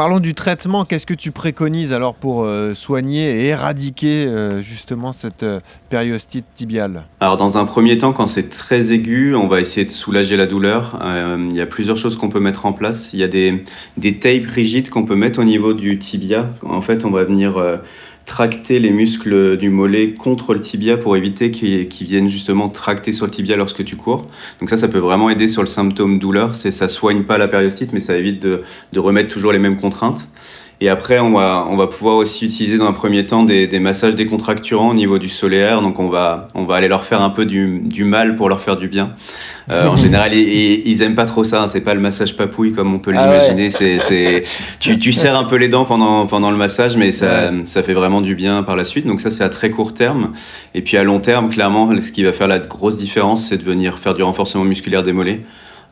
Parlons 0.00 0.18
du 0.18 0.32
traitement. 0.32 0.86
Qu'est-ce 0.86 1.04
que 1.04 1.12
tu 1.12 1.30
préconises 1.30 1.92
alors 1.92 2.14
pour 2.14 2.44
euh, 2.44 2.72
soigner 2.72 3.42
et 3.42 3.48
éradiquer 3.48 4.24
euh, 4.24 4.62
justement 4.62 5.12
cette 5.12 5.42
euh, 5.42 5.60
périostite 5.90 6.46
tibiale? 6.54 7.02
Alors 7.20 7.36
dans 7.36 7.58
un 7.58 7.66
premier 7.66 7.98
temps, 7.98 8.14
quand 8.14 8.26
c'est 8.26 8.48
très 8.48 8.94
aigu, 8.94 9.34
on 9.34 9.46
va 9.46 9.60
essayer 9.60 9.84
de 9.84 9.90
soulager 9.90 10.38
la 10.38 10.46
douleur. 10.46 10.98
Il 11.38 11.54
y 11.54 11.60
a 11.60 11.66
plusieurs 11.66 11.98
choses 11.98 12.16
qu'on 12.16 12.30
peut 12.30 12.40
mettre 12.40 12.64
en 12.64 12.72
place. 12.72 13.10
Il 13.12 13.18
y 13.18 13.22
a 13.22 13.28
des, 13.28 13.62
des 13.98 14.18
tapes 14.18 14.46
rigides 14.46 14.88
qu'on 14.88 15.04
peut 15.04 15.16
mettre 15.16 15.38
au 15.38 15.44
niveau 15.44 15.74
du 15.74 15.98
tibia. 15.98 16.48
En 16.62 16.80
fait, 16.80 17.04
on 17.04 17.10
va 17.10 17.24
venir 17.24 17.62
tracter 18.30 18.78
les 18.78 18.90
muscles 18.90 19.56
du 19.56 19.70
mollet 19.70 20.12
contre 20.12 20.54
le 20.54 20.60
tibia 20.60 20.96
pour 20.96 21.16
éviter 21.16 21.50
qu'ils 21.50 22.06
viennent 22.06 22.28
justement 22.28 22.68
tracter 22.68 23.12
sur 23.12 23.26
le 23.26 23.32
tibia 23.32 23.56
lorsque 23.56 23.84
tu 23.84 23.96
cours. 23.96 24.24
Donc 24.60 24.70
ça, 24.70 24.76
ça 24.76 24.86
peut 24.86 25.00
vraiment 25.00 25.30
aider 25.30 25.48
sur 25.48 25.62
le 25.62 25.66
symptôme 25.66 26.20
douleur. 26.20 26.54
C'est 26.54 26.70
ça 26.70 26.86
soigne 26.86 27.24
pas 27.24 27.38
la 27.38 27.48
périostite, 27.48 27.92
mais 27.92 27.98
ça 27.98 28.16
évite 28.16 28.40
de, 28.40 28.62
de 28.92 29.00
remettre 29.00 29.34
toujours 29.34 29.50
les 29.50 29.58
mêmes 29.58 29.80
contraintes. 29.80 30.28
Et 30.82 30.88
après, 30.88 31.18
on 31.18 31.32
va, 31.32 31.66
on 31.68 31.76
va 31.76 31.88
pouvoir 31.88 32.16
aussi 32.16 32.46
utiliser 32.46 32.78
dans 32.78 32.86
un 32.86 32.94
premier 32.94 33.26
temps 33.26 33.42
des, 33.42 33.66
des, 33.66 33.78
massages 33.78 34.14
décontracturants 34.14 34.88
au 34.88 34.94
niveau 34.94 35.18
du 35.18 35.28
solaire. 35.28 35.82
Donc, 35.82 35.98
on 35.98 36.08
va, 36.08 36.48
on 36.54 36.64
va 36.64 36.76
aller 36.76 36.88
leur 36.88 37.04
faire 37.04 37.20
un 37.20 37.28
peu 37.28 37.44
du, 37.44 37.80
du 37.80 38.04
mal 38.04 38.34
pour 38.34 38.48
leur 38.48 38.62
faire 38.62 38.78
du 38.78 38.88
bien. 38.88 39.14
Euh, 39.70 39.88
en 39.88 39.96
général, 39.98 40.32
ils, 40.32 40.88
ils, 40.88 41.02
aiment 41.02 41.14
pas 41.14 41.26
trop 41.26 41.44
ça. 41.44 41.62
Hein. 41.62 41.68
C'est 41.68 41.82
pas 41.82 41.92
le 41.92 42.00
massage 42.00 42.34
papouille 42.34 42.72
comme 42.72 42.94
on 42.94 42.98
peut 42.98 43.12
ah 43.14 43.26
l'imaginer. 43.26 43.70
C'est, 43.70 44.42
tu, 44.80 44.98
tu 44.98 45.12
serres 45.12 45.38
un 45.38 45.44
peu 45.44 45.56
les 45.56 45.68
dents 45.68 45.84
pendant, 45.84 46.26
pendant 46.26 46.50
le 46.50 46.56
massage, 46.56 46.96
mais 46.96 47.12
ça, 47.12 47.50
ça 47.66 47.82
fait 47.82 47.94
vraiment 47.94 48.22
du 48.22 48.34
bien 48.34 48.62
par 48.62 48.74
la 48.74 48.84
suite. 48.84 49.06
Donc, 49.06 49.20
ça, 49.20 49.30
c'est 49.30 49.44
à 49.44 49.50
très 49.50 49.68
court 49.68 49.92
terme. 49.92 50.32
Et 50.74 50.80
puis, 50.80 50.96
à 50.96 51.04
long 51.04 51.20
terme, 51.20 51.50
clairement, 51.50 51.92
ce 52.00 52.10
qui 52.10 52.22
va 52.22 52.32
faire 52.32 52.48
la 52.48 52.58
grosse 52.58 52.96
différence, 52.96 53.44
c'est 53.46 53.58
de 53.58 53.64
venir 53.64 53.98
faire 53.98 54.14
du 54.14 54.22
renforcement 54.22 54.64
musculaire 54.64 55.02
des 55.02 55.12
mollets. 55.12 55.40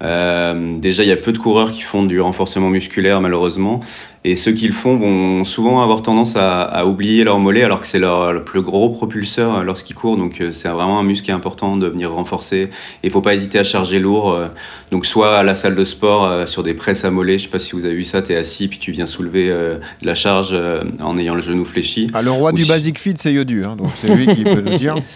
Euh, 0.02 0.78
déjà, 0.78 1.02
il 1.02 1.08
y 1.08 1.12
a 1.12 1.16
peu 1.16 1.32
de 1.32 1.38
coureurs 1.38 1.70
qui 1.70 1.82
font 1.82 2.04
du 2.04 2.20
renforcement 2.20 2.68
musculaire, 2.68 3.20
malheureusement. 3.20 3.80
Et 4.24 4.36
ceux 4.36 4.52
qui 4.52 4.66
le 4.66 4.72
font 4.72 4.96
vont 4.96 5.44
souvent 5.44 5.82
avoir 5.82 6.02
tendance 6.02 6.34
à, 6.36 6.86
oublier 6.86 7.24
leur 7.24 7.38
mollet, 7.38 7.62
alors 7.62 7.80
que 7.80 7.86
c'est 7.86 7.98
leur 7.98 8.32
le 8.32 8.42
plus 8.42 8.62
gros 8.62 8.90
propulseur 8.90 9.62
lorsqu'ils 9.62 9.94
courent. 9.94 10.16
Donc, 10.16 10.40
euh, 10.40 10.52
c'est 10.52 10.68
vraiment 10.68 10.98
un 10.98 11.02
muscle 11.04 11.24
qui 11.24 11.30
est 11.30 11.34
important 11.34 11.76
de 11.76 11.86
venir 11.86 12.12
renforcer. 12.12 12.62
Et 13.02 13.06
il 13.06 13.10
faut 13.10 13.20
pas 13.20 13.34
hésiter 13.34 13.58
à 13.58 13.64
charger 13.64 13.98
lourd. 14.00 14.32
Euh, 14.32 14.48
donc, 14.90 15.06
soit 15.06 15.36
à 15.38 15.42
la 15.42 15.54
salle 15.54 15.74
de 15.74 15.84
sport, 15.84 16.48
sur 16.48 16.62
des 16.62 16.74
presses 16.74 17.04
à 17.04 17.10
mollets. 17.10 17.38
Je 17.38 17.44
sais 17.44 17.50
pas 17.50 17.58
si 17.58 17.72
vous 17.72 17.84
avez 17.84 17.94
vu 17.94 18.04
ça, 18.04 18.22
tu 18.22 18.32
es 18.32 18.36
assis, 18.36 18.68
puis 18.68 18.78
tu 18.78 18.90
viens 18.92 19.06
soulever 19.06 19.48
de 19.48 20.06
la 20.06 20.14
charge 20.14 20.56
en 21.00 21.18
ayant 21.18 21.34
le 21.34 21.42
genou 21.42 21.64
fléchi. 21.64 22.08
Ah, 22.14 22.22
le 22.22 22.30
roi 22.30 22.52
du 22.52 22.64
basic 22.64 22.98
fit, 22.98 23.14
c'est 23.16 23.32
Yodu. 23.32 23.64
Hein, 23.64 23.76
donc, 23.76 23.90
c'est 23.92 24.14
lui 24.14 24.26
qui 24.34 24.44
peut 24.44 24.60
nous 24.60 24.78
dire. 24.78 24.96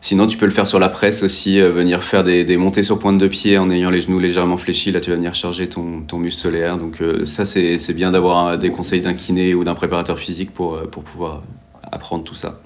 Sinon, 0.00 0.26
tu 0.26 0.36
peux 0.36 0.46
le 0.46 0.52
faire 0.52 0.66
sur 0.66 0.78
la 0.78 0.88
presse 0.88 1.22
aussi, 1.22 1.60
euh, 1.60 1.70
venir 1.70 2.02
faire 2.04 2.22
des, 2.22 2.56
montées 2.56 2.82
sur 2.82 2.98
pointe 2.98 3.18
de 3.18 3.26
pied 3.26 3.58
en 3.58 3.68
ayant 3.70 3.90
les 3.90 4.00
genoux 4.00 4.20
légèrement 4.20 4.56
fléchis. 4.56 4.92
Là, 4.92 5.00
tu 5.00 5.10
vas 5.10 5.16
venir 5.16 5.34
charger 5.34 5.68
ton, 5.68 6.02
ton 6.02 6.18
muscle 6.18 6.40
solaire. 6.40 6.78
Donc, 6.78 7.02
euh, 7.02 7.26
ça, 7.26 7.44
c'est 7.44 7.92
bien 7.94 8.10
d'avoir 8.10 8.58
des 8.58 8.70
conseils 8.70 9.00
d'un 9.00 9.14
kiné 9.14 9.54
ou 9.54 9.64
d'un 9.64 9.74
préparateur 9.74 10.18
physique 10.18 10.52
pour, 10.52 10.74
euh, 10.74 10.86
pour 10.86 11.02
pouvoir 11.02 11.42
apprendre 11.90 12.22
tout 12.22 12.34
ça. 12.34 12.60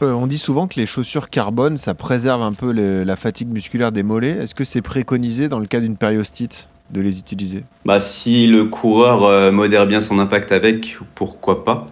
on 0.00 0.26
dit 0.26 0.38
souvent 0.38 0.68
que 0.68 0.80
les 0.80 0.86
chaussures 0.86 1.28
carbone, 1.28 1.76
ça 1.76 1.94
préserve 1.94 2.40
un 2.40 2.52
peu 2.52 2.72
la 2.72 3.16
fatigue 3.16 3.48
musculaire 3.48 3.92
des 3.92 4.02
mollets. 4.02 4.38
Est-ce 4.42 4.54
que 4.54 4.64
c'est 4.64 4.80
préconisé 4.80 5.48
dans 5.48 5.58
le 5.58 5.66
cas 5.66 5.80
d'une 5.80 5.96
périostite 5.96 6.68
de 6.90 7.00
les 7.00 7.18
utiliser? 7.18 7.64
Bah, 7.84 8.00
Si 8.00 8.46
le 8.46 8.64
coureur 8.64 9.52
modère 9.52 9.86
bien 9.86 10.00
son 10.00 10.18
impact 10.18 10.52
avec, 10.52 10.96
pourquoi 11.14 11.64
pas? 11.64 11.88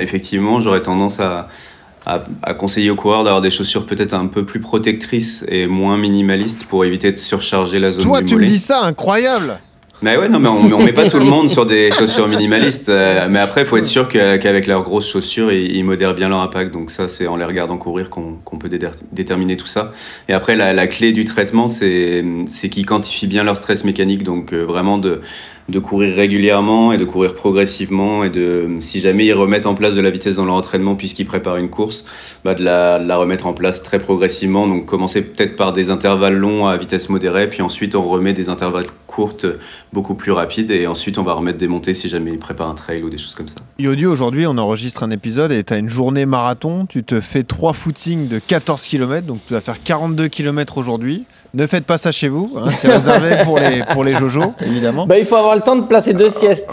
Effectivement, 0.00 0.60
j'aurais 0.60 0.82
tendance 0.82 1.20
à 1.20 1.48
à, 2.06 2.54
conseiller 2.54 2.90
aux 2.90 2.94
coureurs 2.94 3.24
d'avoir 3.24 3.42
des 3.42 3.50
chaussures 3.50 3.84
peut-être 3.84 4.14
un 4.14 4.26
peu 4.26 4.44
plus 4.44 4.60
protectrices 4.60 5.44
et 5.48 5.66
moins 5.66 5.98
minimalistes 5.98 6.64
pour 6.64 6.84
éviter 6.84 7.10
de 7.10 7.18
surcharger 7.18 7.80
la 7.80 7.92
zone 7.92 8.02
Toi, 8.02 8.20
du 8.20 8.26
tu 8.26 8.36
me 8.36 8.46
dis 8.46 8.58
ça, 8.58 8.84
incroyable 8.84 9.58
mais 10.02 10.18
ouais, 10.18 10.28
non, 10.28 10.38
mais 10.38 10.48
on, 10.48 10.82
met 10.82 10.92
pas 10.92 11.08
tout 11.08 11.18
le 11.18 11.24
monde 11.24 11.48
sur 11.48 11.64
des 11.64 11.90
chaussures 11.90 12.28
minimalistes. 12.28 12.90
Euh, 12.90 13.28
mais 13.30 13.38
après, 13.38 13.62
il 13.62 13.66
faut 13.66 13.78
être 13.78 13.86
sûr 13.86 14.08
qu'avec 14.08 14.66
leurs 14.66 14.82
grosses 14.82 15.10
chaussures, 15.10 15.50
ils, 15.50 15.82
modèrent 15.84 16.14
bien 16.14 16.28
leur 16.28 16.40
impact. 16.40 16.70
Donc 16.70 16.90
ça, 16.90 17.08
c'est 17.08 17.26
en 17.26 17.36
les 17.36 17.46
regardant 17.46 17.78
courir 17.78 18.10
qu'on 18.10 18.58
peut 18.58 18.68
déterminer 19.12 19.56
tout 19.56 19.66
ça. 19.66 19.92
Et 20.28 20.34
après, 20.34 20.54
la, 20.54 20.86
clé 20.86 21.12
du 21.12 21.24
traitement, 21.24 21.68
c'est 21.68 22.22
qu'ils 22.70 22.84
quantifient 22.84 23.26
bien 23.26 23.42
leur 23.42 23.56
stress 23.56 23.84
mécanique. 23.84 24.22
Donc 24.22 24.52
euh, 24.52 24.64
vraiment 24.64 24.98
de 24.98 25.22
de 25.68 25.78
courir 25.78 26.14
régulièrement 26.14 26.92
et 26.92 26.98
de 26.98 27.04
courir 27.04 27.34
progressivement 27.34 28.22
et 28.24 28.30
de, 28.30 28.76
si 28.80 29.00
jamais 29.00 29.26
ils 29.26 29.32
remettent 29.32 29.66
en 29.66 29.74
place 29.74 29.94
de 29.94 30.00
la 30.00 30.10
vitesse 30.10 30.36
dans 30.36 30.44
leur 30.44 30.54
entraînement 30.54 30.94
puisqu'ils 30.94 31.26
préparent 31.26 31.56
une 31.56 31.70
course, 31.70 32.04
bah 32.44 32.54
de, 32.54 32.62
la, 32.62 33.16
remettre 33.16 33.46
en 33.46 33.52
place 33.52 33.82
très 33.82 33.98
progressivement. 33.98 34.68
Donc 34.68 34.86
commencer 34.86 35.22
peut-être 35.22 35.56
par 35.56 35.72
des 35.72 35.90
intervalles 35.90 36.36
longs 36.36 36.66
à 36.66 36.76
vitesse 36.76 37.08
modérée, 37.08 37.48
puis 37.48 37.62
ensuite 37.62 37.94
on 37.96 38.02
remet 38.02 38.32
des 38.32 38.48
intervalles 38.48 38.86
courtes 39.06 39.46
beaucoup 39.92 40.14
plus 40.14 40.32
rapides 40.32 40.70
et 40.70 40.86
ensuite 40.86 41.18
on 41.18 41.22
va 41.22 41.32
remettre 41.32 41.58
des 41.58 41.68
montées 41.68 41.94
si 41.94 42.08
jamais 42.08 42.32
ils 42.32 42.38
préparent 42.38 42.70
un 42.70 42.74
trail 42.74 43.02
ou 43.02 43.10
des 43.10 43.18
choses 43.18 43.34
comme 43.34 43.48
ça. 43.48 43.56
Yodio, 43.78 44.12
aujourd'hui 44.12 44.46
on 44.46 44.58
enregistre 44.58 45.02
un 45.02 45.10
épisode 45.10 45.50
et 45.52 45.64
tu 45.64 45.72
as 45.72 45.78
une 45.78 45.88
journée 45.88 46.26
marathon, 46.26 46.86
tu 46.86 47.02
te 47.02 47.20
fais 47.20 47.42
trois 47.42 47.72
footings 47.72 48.28
de 48.28 48.38
14 48.38 48.82
km, 48.82 49.26
donc 49.26 49.40
tu 49.46 49.54
vas 49.54 49.60
faire 49.60 49.82
42 49.82 50.28
km 50.28 50.78
aujourd'hui. 50.78 51.24
Ne 51.56 51.66
faites 51.66 51.86
pas 51.86 51.96
ça 51.96 52.12
chez 52.12 52.28
vous, 52.28 52.52
hein, 52.54 52.66
c'est 52.68 52.92
réservé 52.92 53.38
pour 53.44 53.58
les, 53.58 53.82
pour 53.90 54.04
les 54.04 54.14
jojos, 54.14 54.52
évidemment. 54.60 55.06
Bah, 55.06 55.18
il 55.18 55.24
faut 55.24 55.36
avoir 55.36 55.54
le 55.54 55.62
temps 55.62 55.76
de 55.76 55.86
placer 55.86 56.12
deux 56.12 56.28
siestes. 56.28 56.68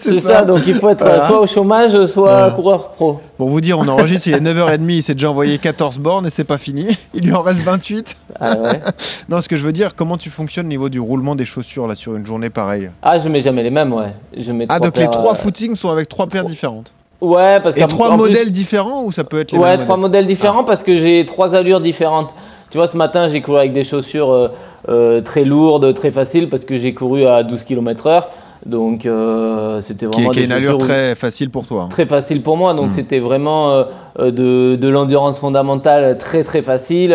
c'est 0.00 0.20
ça. 0.20 0.42
donc 0.42 0.66
il 0.66 0.76
faut 0.76 0.88
être 0.88 1.22
soit 1.24 1.38
au 1.38 1.46
chômage, 1.46 2.06
soit 2.06 2.50
coureur 2.52 2.92
pro. 2.92 3.20
Pour 3.36 3.50
vous 3.50 3.60
dire, 3.60 3.78
on 3.78 3.86
enregistre, 3.88 4.28
il 4.28 4.34
est 4.34 4.40
9h30, 4.40 4.88
il 4.88 5.02
s'est 5.02 5.12
déjà 5.12 5.28
envoyé 5.28 5.58
14 5.58 5.98
bornes 5.98 6.26
et 6.26 6.30
c'est 6.30 6.44
pas 6.44 6.56
fini. 6.56 6.96
Il 7.12 7.26
lui 7.26 7.34
en 7.34 7.42
reste 7.42 7.62
28. 7.62 8.16
Ah 8.40 8.56
ouais. 8.56 8.80
non, 9.28 9.42
ce 9.42 9.50
que 9.50 9.56
je 9.58 9.66
veux 9.66 9.72
dire, 9.72 9.94
comment 9.94 10.16
tu 10.16 10.30
fonctionnes 10.30 10.64
au 10.64 10.70
niveau 10.70 10.88
du 10.88 10.98
roulement 10.98 11.34
des 11.34 11.44
chaussures 11.44 11.86
là 11.86 11.94
sur 11.94 12.16
une 12.16 12.24
journée 12.24 12.48
pareille? 12.48 12.88
Ah, 13.02 13.18
je 13.18 13.28
mets 13.28 13.42
jamais 13.42 13.62
les 13.62 13.70
mêmes, 13.70 13.92
ouais. 13.92 14.14
Je 14.34 14.50
mets 14.50 14.64
ah, 14.70 14.80
donc 14.80 14.96
les 14.96 15.10
trois 15.10 15.32
euh, 15.32 15.36
footings 15.36 15.76
sont 15.76 15.90
avec 15.90 16.08
trois 16.08 16.26
paires 16.26 16.46
différentes 16.46 16.94
Ouais, 17.20 17.60
parce 17.60 17.76
que. 17.76 17.80
Et 17.82 17.86
trois 17.86 18.16
modèles 18.16 18.50
différents 18.50 19.04
ou 19.04 19.12
ça 19.12 19.24
peut 19.24 19.40
être 19.40 19.52
les 19.52 19.58
Ouais, 19.58 19.76
trois 19.76 19.98
modèles 19.98 20.26
différents 20.26 20.62
ah. 20.62 20.66
parce 20.66 20.82
que 20.82 20.96
j'ai 20.96 21.24
trois 21.26 21.54
allures 21.54 21.82
différentes. 21.82 22.32
Tu 22.72 22.78
vois, 22.78 22.86
ce 22.86 22.96
matin, 22.96 23.28
j'ai 23.28 23.42
couru 23.42 23.58
avec 23.58 23.74
des 23.74 23.84
chaussures 23.84 24.32
euh, 24.32 24.48
euh, 24.88 25.20
très 25.20 25.44
lourdes, 25.44 25.92
très 25.92 26.10
faciles, 26.10 26.48
parce 26.48 26.64
que 26.64 26.78
j'ai 26.78 26.94
couru 26.94 27.26
à 27.26 27.42
12 27.42 27.64
km/h. 27.64 28.22
Donc 28.64 29.04
euh, 29.04 29.80
c'était 29.80 30.06
vraiment 30.06 30.30
qui, 30.30 30.36
qui 30.36 30.42
est 30.42 30.46
une 30.46 30.52
allure 30.52 30.78
très 30.78 31.14
facile 31.14 31.50
pour 31.50 31.66
toi. 31.66 31.82
Hein. 31.82 31.88
Très 31.90 32.06
facile 32.06 32.42
pour 32.42 32.56
moi. 32.56 32.72
Donc 32.74 32.90
hmm. 32.90 32.94
c'était 32.94 33.18
vraiment 33.18 33.84
de, 34.20 34.76
de 34.76 34.88
l'endurance 34.88 35.40
fondamentale 35.40 36.16
très 36.16 36.44
très 36.44 36.62
facile. 36.62 37.10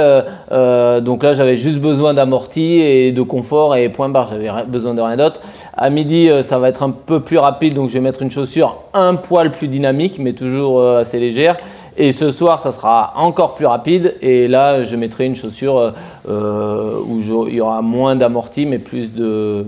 donc 0.52 1.24
là 1.24 1.34
j'avais 1.34 1.58
juste 1.58 1.80
besoin 1.80 2.14
d'amorti 2.14 2.80
et 2.82 3.14
de 3.14 3.22
confort 3.22 3.78
et 3.78 3.88
point 3.88 4.10
barre. 4.10 4.28
J'avais 4.30 4.50
besoin 4.68 4.94
de 4.94 5.00
rien 5.00 5.16
d'autre. 5.16 5.40
À 5.78 5.90
midi 5.90 6.30
ça 6.44 6.60
va 6.60 6.68
être 6.68 6.84
un 6.84 6.92
peu 6.92 7.22
plus 7.22 7.38
rapide. 7.38 7.76
Donc 7.76 7.88
je 7.88 7.94
vais 7.94 8.02
mettre 8.02 8.24
une 8.24 8.32
chaussure 8.32 8.80
un 8.94 9.16
poil 9.16 9.50
plus 9.50 9.70
dynamique 9.70 10.20
mais 10.20 10.34
toujours 10.34 10.86
assez 10.86 11.18
légère. 11.18 11.56
Et 12.00 12.12
ce 12.12 12.30
soir, 12.30 12.60
ça 12.60 12.72
sera 12.72 13.14
encore 13.16 13.56
plus 13.56 13.66
rapide. 13.66 14.16
Et 14.22 14.48
là, 14.48 14.84
je 14.84 14.96
mettrai 14.96 15.26
une 15.26 15.36
chaussure 15.36 15.94
euh, 16.30 17.00
où 17.06 17.20
il 17.48 17.56
y 17.56 17.62
aura 17.62 17.82
moins 17.82 18.16
d'amorti, 18.16 18.68
mais 18.68 18.78
plus 18.78 19.14
de, 19.14 19.66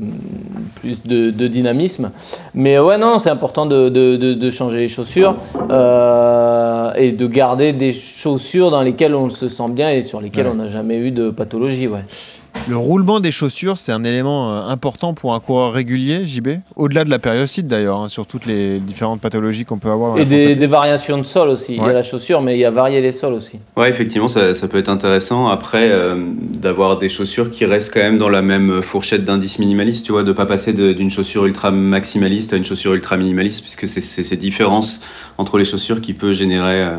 plus 0.76 1.02
de, 1.04 1.48
dynamisme. 1.48 2.12
Mais 2.54 2.78
ouais, 2.78 3.00
non, 3.00 3.18
c'est 3.18 3.32
important 3.32 3.65
de, 3.65 3.89
de, 3.89 4.52
changer 4.52 4.78
les 4.78 4.89
chaussures 4.89 5.36
euh, 5.72 6.94
et 6.96 7.12
de 7.12 7.28
garder 7.28 7.74
des 7.74 7.94
chaussures 7.94 8.70
dans 8.70 8.82
lesquelles 8.82 9.15
on 9.15 9.30
se 9.30 9.50
sent 9.50 9.70
bien 9.70 9.89
et 9.89 10.04
sur 10.04 10.22
lesquelles 10.22 10.48
on 10.48 10.56
n'a 10.56 10.70
jamais 10.70 10.98
eu 10.98 11.12
de 11.12 11.32
pathologie. 11.32 11.88
Ouais. 11.88 12.06
Le 12.69 12.77
roulement 12.77 13.19
des 13.19 13.32
chaussures, 13.32 13.79
c'est 13.79 13.91
un 13.91 14.03
élément 14.03 14.51
euh, 14.51 14.62
important 14.67 15.15
pour 15.15 15.34
un 15.34 15.39
coureur 15.39 15.73
régulier, 15.73 16.27
JB 16.27 16.49
Au-delà 16.75 17.03
de 17.03 17.10
la 17.10 17.17
périostite 17.17 17.67
d'ailleurs, 17.67 17.99
hein, 17.99 18.10
sur 18.10 18.27
toutes 18.27 18.45
les 18.45 18.79
différentes 18.79 19.21
pathologies 19.21 19.65
qu'on 19.65 19.79
peut 19.79 19.89
avoir. 19.89 20.19
et 20.19 20.25
des, 20.25 20.67
variations 20.67 21.17
de 21.17 21.23
sol 21.23 21.49
aussi. 21.49 21.77
Il 21.77 21.84
y 21.84 21.89
a 21.89 21.93
la 21.93 22.03
chaussure, 22.03 22.43
mais 22.43 22.53
il 22.53 22.60
y 22.60 22.65
a 22.65 22.69
varié 22.69 23.01
les 23.01 23.12
sols 23.12 23.34
aussi. 23.34 23.58
Ouais, 23.75 23.89
effectivement, 23.89 24.27
ça, 24.27 24.53
peut 24.67 24.77
être 24.77 24.89
intéressant. 24.89 25.47
Après, 25.47 25.89
euh, 25.89 26.23
d'avoir 26.39 26.99
des 26.99 27.10
chaussures 27.10 27.49
qui 27.49 27.65
restent 27.65 27.91
quand 27.91 28.01
même 28.01 28.19
dans 28.19 28.29
la 28.29 28.43
même 28.43 28.84
fourchette 28.84 29.25
d'indice 29.25 29.58
minimaliste, 29.58 30.05
tu 30.05 30.12
vois, 30.12 30.21
de 30.21 30.27
ne 30.27 30.34
pas 30.34 30.45
passer 30.45 30.71
d'une 30.71 31.10
chaussure 31.10 31.47
ultra 31.47 31.71
maximaliste 31.71 32.53
à 32.53 32.58
une 32.58 32.65
chaussure 32.65 32.93
ultra 32.93 33.17
minimaliste, 33.17 33.62
puisque 33.62 33.88
c'est 33.88 34.01
ces 34.01 34.38
différences 34.38 35.01
entre 35.39 35.58
les 35.58 35.65
chaussures 35.65 36.01
qui 36.01 36.13
peut 36.13 36.34
générer. 36.34 36.84
Euh, 36.84 36.97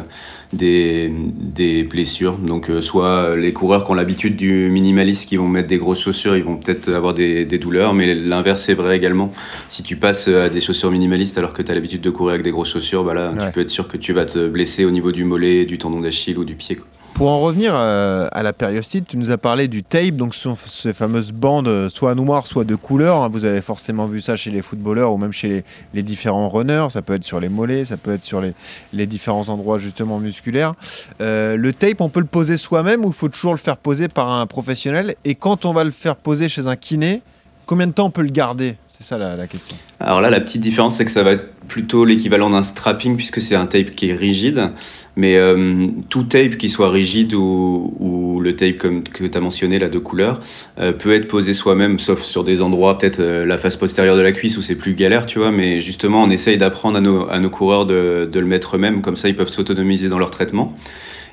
des, 0.53 1.11
des 1.11 1.85
blessures. 1.85 2.37
Donc, 2.39 2.71
euh, 2.71 2.83
soit 2.83 3.37
les 3.37 3.53
coureurs 3.53 3.85
qui 3.85 3.91
ont 3.91 3.95
l'habitude 3.95 4.37
du 4.37 4.69
minimalisme, 4.71 5.27
qui 5.27 5.37
vont 5.37 5.49
mettre 5.49 5.69
des 5.69 5.79
grosses 5.79 6.01
chaussures, 6.01 6.37
ils 6.37 6.45
vont 6.45 6.57
peut-être 6.57 6.89
avoir 6.93 7.15
des, 7.15 7.45
des, 7.45 7.59
douleurs, 7.59 7.95
mais 7.95 8.15
l'inverse 8.15 8.69
est 8.69 8.75
vrai 8.75 8.97
également. 8.97 9.31
Si 9.69 9.83
tu 9.83 9.97
passes 9.97 10.29
à 10.29 10.49
des 10.49 10.61
chaussures 10.61 10.91
minimalistes 10.91 11.39
alors 11.39 11.53
que 11.53 11.63
tu 11.63 11.71
as 11.71 11.75
l'habitude 11.75 12.01
de 12.01 12.11
courir 12.11 12.35
avec 12.35 12.45
des 12.45 12.51
grosses 12.51 12.73
chaussures, 12.73 13.05
bah 13.05 13.15
là, 13.15 13.33
tu 13.47 13.53
peux 13.53 13.61
être 13.61 13.71
sûr 13.71 13.89
que 13.89 13.97
tu 13.97 14.13
vas 14.13 14.25
te 14.25 14.49
blesser 14.49 14.85
au 14.85 14.91
niveau 14.91 15.13
du 15.13 15.25
mollet, 15.25 15.65
du 15.65 15.79
tendon 15.79 16.01
d'Achille 16.01 16.39
ou 16.39 16.45
du 16.45 16.55
pied. 16.55 16.79
Pour 17.21 17.29
en 17.29 17.41
revenir 17.41 17.75
euh, 17.75 18.29
à 18.33 18.43
la 18.43 18.55
périostite, 18.55 19.07
tu 19.07 19.19
nous 19.19 19.31
as 19.31 19.37
parlé 19.37 19.69
du 19.69 19.83
tape, 19.83 20.17
donc 20.17 20.35
ces 20.65 20.95
fameuses 20.95 21.33
bandes 21.33 21.69
euh, 21.69 21.91
soit 21.91 22.15
noires, 22.15 22.47
soit 22.47 22.65
de 22.65 22.75
couleur. 22.75 23.17
Hein. 23.21 23.29
Vous 23.31 23.45
avez 23.45 23.61
forcément 23.61 24.07
vu 24.07 24.23
ça 24.23 24.37
chez 24.37 24.51
les 24.51 24.63
footballeurs 24.63 25.13
ou 25.13 25.19
même 25.19 25.31
chez 25.31 25.63
les, 25.93 26.03
différents 26.03 26.49
runners. 26.49 26.87
Ça 26.89 27.03
peut 27.03 27.13
être 27.13 27.25
sur 27.25 27.39
les 27.39 27.51
mollets, 27.51 27.85
ça 27.85 27.99
peut 27.99 28.13
être 28.13 28.23
sur 28.23 28.41
les, 28.41 29.07
différents 29.07 29.51
endroits 29.51 29.77
justement 29.77 30.19
musculaires. 30.19 30.73
Euh, 31.21 31.57
le 31.57 31.75
tape, 31.75 32.01
on 32.01 32.09
peut 32.09 32.21
le 32.21 32.27
poser 32.27 32.57
soi-même 32.57 33.05
ou 33.05 33.09
il 33.09 33.15
faut 33.15 33.29
toujours 33.29 33.53
le 33.53 33.59
faire 33.59 33.77
poser 33.77 34.09
par 34.09 34.31
un 34.31 34.47
professionnel? 34.47 35.15
Et 35.27 35.35
quand 35.35 35.67
on 35.67 35.75
va 35.75 35.85
le 35.85 35.91
faire 35.91 36.17
poser 36.17 36.49
chez 36.49 36.69
un 36.69 36.77
kiné, 36.77 37.21
combien 37.67 37.87
de 37.87 37.93
temps 37.93 38.07
on 38.07 38.11
peut 38.11 38.23
le 38.23 38.31
garder? 38.31 38.77
C'est 39.01 39.07
ça 39.07 39.17
la, 39.17 39.47
question. 39.47 39.75
Alors 39.99 40.21
là, 40.21 40.29
la 40.29 40.41
petite 40.41 40.61
différence, 40.61 40.99
c'est 40.99 41.07
que 41.07 41.11
ça 41.11 41.23
va 41.23 41.33
être 41.33 41.55
plutôt 41.69 42.05
l'équivalent 42.05 42.51
d'un 42.51 42.63
strapping 42.63 43.17
puisque 43.17 43.41
c'est 43.41 43.55
un 43.55 43.65
tape 43.65 43.93
qui 43.93 44.11
est 44.11 44.15
rigide. 44.15 44.73
Mais 45.17 45.37
euh, 45.37 45.87
tout 46.11 46.25
tape 46.25 46.59
qui 46.59 46.69
soit 46.69 46.91
rigide 46.91 47.33
ou, 47.33 48.41
le 48.43 48.57
tape 48.57 48.77
comme 48.77 49.03
que 49.03 49.25
tu 49.25 49.37
as 49.37 49.41
mentionné 49.41 49.79
là 49.79 49.89
de 49.89 49.99
couleur 49.99 50.41
euh, 50.79 50.93
peut 50.93 51.15
être 51.15 51.29
posé 51.29 51.55
soi-même, 51.55 51.99
sauf 51.99 52.23
sur 52.23 52.45
des 52.45 52.61
endroits 52.61 52.99
peut-être 52.99 53.21
euh, 53.21 53.47
la 53.47 53.57
face 53.57 53.77
postérieure 53.77 54.17
de 54.17 54.23
la 54.23 54.33
cuisse 54.33 54.59
où 54.59 54.63
c'est 54.63 54.77
plus 54.77 54.95
galère, 54.95 55.25
tu 55.25 55.39
vois. 55.39 55.51
Mais 55.51 55.81
justement, 55.81 56.23
on 56.23 56.29
essaye 56.29 56.59
d'apprendre 56.59 56.99
à 56.99 57.01
nos, 57.01 57.27
à 57.31 57.39
nos 57.39 57.51
coureurs 57.51 57.87
de, 57.87 58.29
de 58.31 58.39
le 58.39 58.47
mettre 58.47 58.77
eux-mêmes, 58.77 59.01
comme 59.01 59.17
ça 59.17 59.29
ils 59.29 59.37
peuvent 59.37 59.49
s'autonomiser 59.49 60.11
dans 60.11 60.19
leur 60.19 60.31
traitement. 60.31 60.77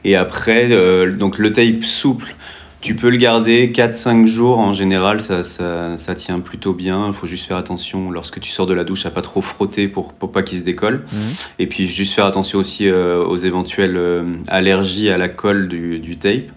Et 0.05 0.15
après, 0.15 0.69
donc 1.17 1.37
le 1.37 1.51
tape 1.51 1.83
souple 1.83 2.35
tu 2.81 2.95
peux 2.95 3.09
le 3.09 3.17
garder 3.17 3.71
4-5 3.71 4.25
jours 4.27 4.59
en 4.59 4.71
général, 4.71 5.21
ça, 5.21 5.43
ça, 5.43 5.97
ça, 5.97 6.15
tient 6.15 6.39
plutôt 6.39 6.73
bien. 6.73 7.07
Il 7.07 7.13
faut 7.13 7.25
juste 7.25 7.45
faire 7.45 7.57
attention 7.57 8.11
lorsque 8.11 8.39
tu 8.39 8.51
sors 8.51 8.67
de 8.67 8.73
la 8.73 8.83
douche 8.83 9.05
à 9.05 9.09
pas 9.09 9.23
trop 9.23 9.41
frotter 9.41 9.87
pour, 9.87 10.13
pour 10.13 10.31
pas 10.31 10.43
qu'il 10.43 10.59
se 10.59 10.63
décolle. 10.63 11.05
Mhm. 11.11 11.19
Et 11.59 11.67
puis 11.67 11.87
juste 11.87 12.13
faire 12.13 12.25
attention 12.25 12.59
aussi 12.59 12.87
euh, 12.87 13.23
aux 13.23 13.37
éventuelles 13.37 13.97
euh, 13.97 14.23
allergies 14.47 15.09
à 15.09 15.17
la 15.17 15.27
colle 15.27 15.67
du, 15.67 15.99
du 15.99 16.17
tape. 16.17 16.51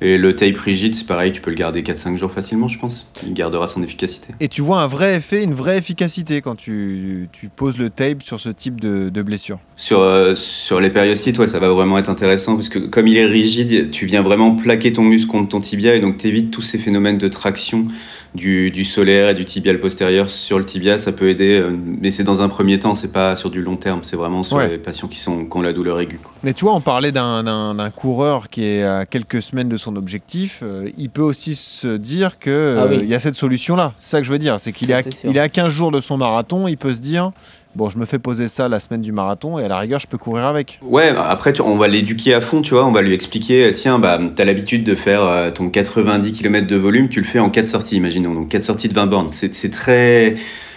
Et 0.00 0.18
le 0.18 0.36
tape 0.36 0.58
rigide, 0.58 0.94
c'est 0.94 1.06
pareil, 1.06 1.32
tu 1.32 1.40
peux 1.40 1.50
le 1.50 1.56
garder 1.56 1.82
4-5 1.82 2.16
jours 2.16 2.32
facilement, 2.32 2.68
je 2.68 2.78
pense. 2.78 3.10
Il 3.24 3.34
gardera 3.34 3.66
son 3.66 3.82
efficacité. 3.82 4.34
Et 4.40 4.48
tu 4.48 4.62
vois 4.62 4.80
un 4.80 4.86
vrai 4.86 5.16
effet, 5.16 5.42
une 5.42 5.54
vraie 5.54 5.78
efficacité 5.78 6.40
quand 6.40 6.56
tu, 6.56 7.28
tu 7.32 7.48
poses 7.48 7.78
le 7.78 7.90
tape 7.90 8.22
sur 8.22 8.40
ce 8.40 8.48
type 8.48 8.80
de, 8.80 9.08
de 9.08 9.22
blessure 9.22 9.58
sur, 9.76 10.00
euh, 10.00 10.34
sur 10.34 10.80
les 10.80 10.90
périocytes, 10.90 11.38
ouais, 11.38 11.46
ça 11.46 11.58
va 11.58 11.68
vraiment 11.68 11.98
être 11.98 12.08
intéressant 12.08 12.54
parce 12.54 12.70
que 12.70 12.78
comme 12.78 13.06
il 13.06 13.16
est 13.18 13.26
rigide, 13.26 13.90
tu 13.90 14.06
viens 14.06 14.22
vraiment 14.22 14.56
plaquer 14.56 14.92
ton 14.92 15.02
muscle 15.02 15.30
contre 15.30 15.50
ton 15.50 15.60
tibia 15.60 15.94
et 15.94 16.00
donc 16.00 16.16
t'évites 16.16 16.50
tous 16.50 16.62
ces 16.62 16.78
phénomènes 16.78 17.18
de 17.18 17.28
traction 17.28 17.86
du, 18.34 18.70
du, 18.70 18.84
solaire 18.84 19.30
et 19.30 19.34
du 19.34 19.44
tibial 19.44 19.78
postérieur 19.78 20.30
sur 20.30 20.58
le 20.58 20.64
tibia. 20.64 20.98
Ça 20.98 21.12
peut 21.12 21.28
aider, 21.28 21.58
euh, 21.58 21.74
mais 22.00 22.10
c'est 22.10 22.24
dans 22.24 22.42
un 22.42 22.48
premier 22.48 22.78
temps, 22.78 22.94
c'est 22.94 23.12
pas 23.12 23.34
sur 23.34 23.50
du 23.50 23.62
long 23.62 23.76
terme, 23.76 24.00
c'est 24.02 24.16
vraiment 24.16 24.42
sur 24.42 24.58
les 24.58 24.78
patients 24.78 25.08
qui, 25.08 25.18
sont, 25.18 25.44
qui 25.44 25.56
ont 25.56 25.62
la 25.62 25.72
douleur 25.72 26.00
aiguë. 26.00 26.20
Mais 26.42 26.54
tu 26.54 26.64
vois, 26.64 26.74
on 26.74 26.80
parlait 26.80 27.12
d'un 27.12 27.90
coureur 27.94 28.48
qui 28.48 28.64
est 28.64 28.82
à 28.82 29.04
quelques 29.04 29.42
semaines 29.42 29.68
de 29.68 29.76
son 29.76 29.85
objectif. 29.94 30.60
Euh, 30.62 30.88
il 30.98 31.10
peut 31.10 31.22
aussi 31.22 31.54
se 31.54 31.96
dire 31.96 32.40
qu'il 32.40 32.52
ah 32.52 32.88
il 32.92 33.08
y 33.08 33.14
a 33.14 33.20
cette 33.20 33.36
solution-là. 33.36 33.92
C'est 33.96 34.10
ça 34.10 34.20
que 34.20 34.26
je 34.26 34.32
veux 34.32 34.38
dire. 34.38 34.58
C'est 34.58 34.72
qu'il 34.72 34.90
est, 34.90 35.38
à 35.38 35.48
15 35.48 35.68
jours 35.68 35.92
de 35.92 36.00
son 36.00 36.16
marathon. 36.16 36.66
Il 36.66 36.76
peut 36.76 36.94
se 36.94 37.00
dire 37.00 37.30
bon, 37.76 37.90
je 37.90 37.98
me 37.98 38.06
fais 38.06 38.18
poser 38.18 38.48
ça 38.48 38.68
la 38.68 38.80
semaine 38.80 39.02
du 39.02 39.12
marathon 39.12 39.58
et 39.58 39.64
à 39.64 39.68
la 39.68 39.78
rigueur, 39.78 40.00
je 40.00 40.08
peux 40.08 40.18
courir 40.18 40.46
avec. 40.46 40.80
Ouais, 40.82 41.14
après, 41.16 41.60
on 41.60 41.76
va 41.76 41.86
l'éduquer 41.86 42.34
à 42.34 42.40
fond, 42.40 42.62
tu 42.62 42.74
vois. 42.74 42.86
On 42.86 42.92
va 42.92 43.02
lui 43.02 43.14
expliquer, 43.14 43.70
tiens, 43.72 43.98
bah, 43.98 44.18
tu 44.34 44.42
as 44.42 44.44
l'habitude 44.44 44.82
de 44.82 44.94
faire 44.94 45.22
euh, 45.22 45.50
ton 45.50 45.68
90 45.68 46.32
km 46.32 46.66
de 46.66 46.76
volume, 46.76 47.08
tu 47.08 47.20
le 47.20 47.26
fais 47.26 47.38
en 47.38 47.50
4 47.50 47.68
sorties, 47.68 47.96
imaginons. 47.96 48.34
Donc 48.34 48.48
4 48.48 48.64
sorties 48.64 48.88
de 48.88 48.94
20 48.94 49.06
bornes. 49.06 49.28
C'est 49.30 49.70
très 49.70 50.36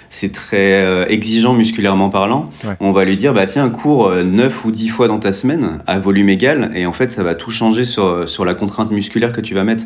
c'est 0.09 0.31
très 0.31 0.81
euh, 0.81 1.05
exigeant 1.07 1.53
musculairement 1.53 2.09
parlant. 2.09 2.49
On 2.79 2.91
va 2.91 3.05
lui 3.05 3.15
dire, 3.15 3.33
bah 3.33 3.45
tiens, 3.45 3.69
cours 3.69 4.11
9 4.11 4.65
ou 4.65 4.71
10 4.71 4.89
fois 4.89 5.07
dans 5.07 5.19
ta 5.19 5.33
semaine 5.33 5.79
à 5.87 5.99
volume 5.99 6.29
égal, 6.29 6.71
et 6.75 6.85
en 6.85 6.93
fait, 6.93 7.11
ça 7.11 7.23
va 7.23 7.35
tout 7.35 7.51
changer 7.51 7.85
sur, 7.85 8.27
sur 8.27 8.45
la 8.45 8.53
contrainte 8.53 8.91
musculaire 8.91 9.31
que 9.31 9.41
tu 9.41 9.53
vas 9.53 9.63
mettre 9.63 9.83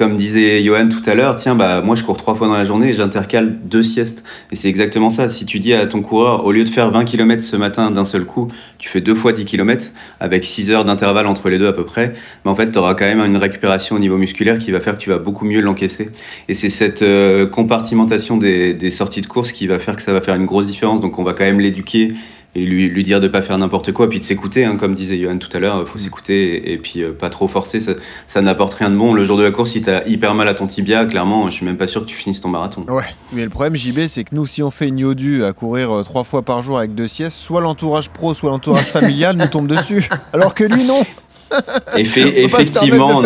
comme 0.00 0.16
disait 0.16 0.62
Johan 0.62 0.88
tout 0.88 1.02
à 1.08 1.14
l'heure, 1.14 1.36
tiens, 1.36 1.54
bah, 1.54 1.82
moi 1.82 1.94
je 1.94 2.02
cours 2.02 2.16
trois 2.16 2.34
fois 2.34 2.48
dans 2.48 2.54
la 2.54 2.64
journée 2.64 2.88
et 2.88 2.94
j'intercale 2.94 3.58
deux 3.64 3.82
siestes. 3.82 4.22
Et 4.50 4.56
c'est 4.56 4.68
exactement 4.68 5.10
ça. 5.10 5.28
Si 5.28 5.44
tu 5.44 5.58
dis 5.58 5.74
à 5.74 5.86
ton 5.86 6.00
coureur, 6.00 6.46
au 6.46 6.52
lieu 6.52 6.64
de 6.64 6.68
faire 6.70 6.90
20 6.90 7.04
km 7.04 7.42
ce 7.42 7.56
matin 7.56 7.90
d'un 7.90 8.06
seul 8.06 8.24
coup, 8.24 8.46
tu 8.78 8.88
fais 8.88 9.00
deux 9.02 9.14
fois 9.14 9.32
10 9.32 9.44
km 9.44 9.88
avec 10.18 10.44
6 10.44 10.70
heures 10.70 10.84
d'intervalle 10.86 11.26
entre 11.26 11.50
les 11.50 11.58
deux 11.58 11.66
à 11.66 11.74
peu 11.74 11.84
près, 11.84 12.14
mais 12.44 12.50
en 12.50 12.54
fait, 12.54 12.70
tu 12.70 12.78
auras 12.78 12.94
quand 12.94 13.04
même 13.04 13.20
une 13.20 13.36
récupération 13.36 13.96
au 13.96 13.98
niveau 13.98 14.16
musculaire 14.16 14.58
qui 14.58 14.70
va 14.70 14.80
faire 14.80 14.96
que 14.96 15.02
tu 15.02 15.10
vas 15.10 15.18
beaucoup 15.18 15.44
mieux 15.44 15.60
l'encaisser. 15.60 16.10
Et 16.48 16.54
c'est 16.54 16.70
cette 16.70 17.02
euh, 17.02 17.46
compartimentation 17.46 18.36
des, 18.36 18.72
des 18.72 18.90
sorties 18.90 19.20
de 19.20 19.26
course 19.26 19.52
qui 19.52 19.59
va 19.66 19.78
faire 19.78 19.96
que 19.96 20.02
ça 20.02 20.12
va 20.12 20.20
faire 20.20 20.34
une 20.34 20.46
grosse 20.46 20.66
différence. 20.66 21.00
Donc 21.00 21.18
on 21.18 21.24
va 21.24 21.32
quand 21.32 21.44
même 21.44 21.60
l'éduquer 21.60 22.14
et 22.54 22.66
lui, 22.66 22.88
lui 22.88 23.04
dire 23.04 23.20
de 23.20 23.28
pas 23.28 23.42
faire 23.42 23.56
n'importe 23.58 23.92
quoi, 23.92 24.08
puis 24.08 24.18
de 24.18 24.24
s'écouter, 24.24 24.64
hein, 24.64 24.76
comme 24.76 24.94
disait 24.94 25.18
Johan 25.18 25.38
tout 25.38 25.54
à 25.56 25.60
l'heure, 25.60 25.86
faut 25.88 25.98
mm. 25.98 26.02
s'écouter 26.02 26.72
et, 26.72 26.78
puis 26.78 27.02
euh, 27.02 27.12
pas 27.12 27.30
trop 27.30 27.46
forcer, 27.46 27.78
ça, 27.78 27.92
ça 28.26 28.42
n'apporte 28.42 28.74
rien 28.74 28.90
de 28.90 28.96
bon. 28.96 29.14
Le 29.14 29.24
jour 29.24 29.36
de 29.36 29.44
la 29.44 29.52
course, 29.52 29.70
si 29.70 29.82
tu 29.82 29.90
as 29.90 30.06
hyper 30.08 30.34
mal 30.34 30.48
à 30.48 30.54
ton 30.54 30.66
tibia, 30.66 31.04
clairement, 31.04 31.48
je 31.48 31.54
suis 31.54 31.66
même 31.66 31.76
pas 31.76 31.86
sûr 31.86 32.00
que 32.02 32.06
tu 32.06 32.16
finisses 32.16 32.40
ton 32.40 32.48
marathon. 32.48 32.84
Ouais, 32.88 33.04
mais 33.32 33.44
le 33.44 33.50
problème, 33.50 33.76
JB, 33.76 34.08
c'est 34.08 34.24
que 34.24 34.34
nous, 34.34 34.46
si 34.46 34.62
on 34.62 34.70
fait 34.70 34.88
une 34.88 34.98
yodu 34.98 35.44
à 35.44 35.52
courir 35.52 35.92
euh, 35.92 36.02
trois 36.02 36.24
fois 36.24 36.42
par 36.42 36.62
jour 36.62 36.78
avec 36.78 36.94
deux 36.94 37.08
siestes, 37.08 37.38
soit 37.38 37.60
l'entourage 37.60 38.10
pro, 38.10 38.34
soit 38.34 38.50
l'entourage 38.50 38.86
familial 38.86 39.36
nous 39.36 39.46
tombe 39.46 39.68
dessus, 39.68 40.08
alors 40.32 40.54
que 40.54 40.64
lui, 40.64 40.84
non 40.84 41.02
effectivement, 41.96 43.18
on, 43.18 43.22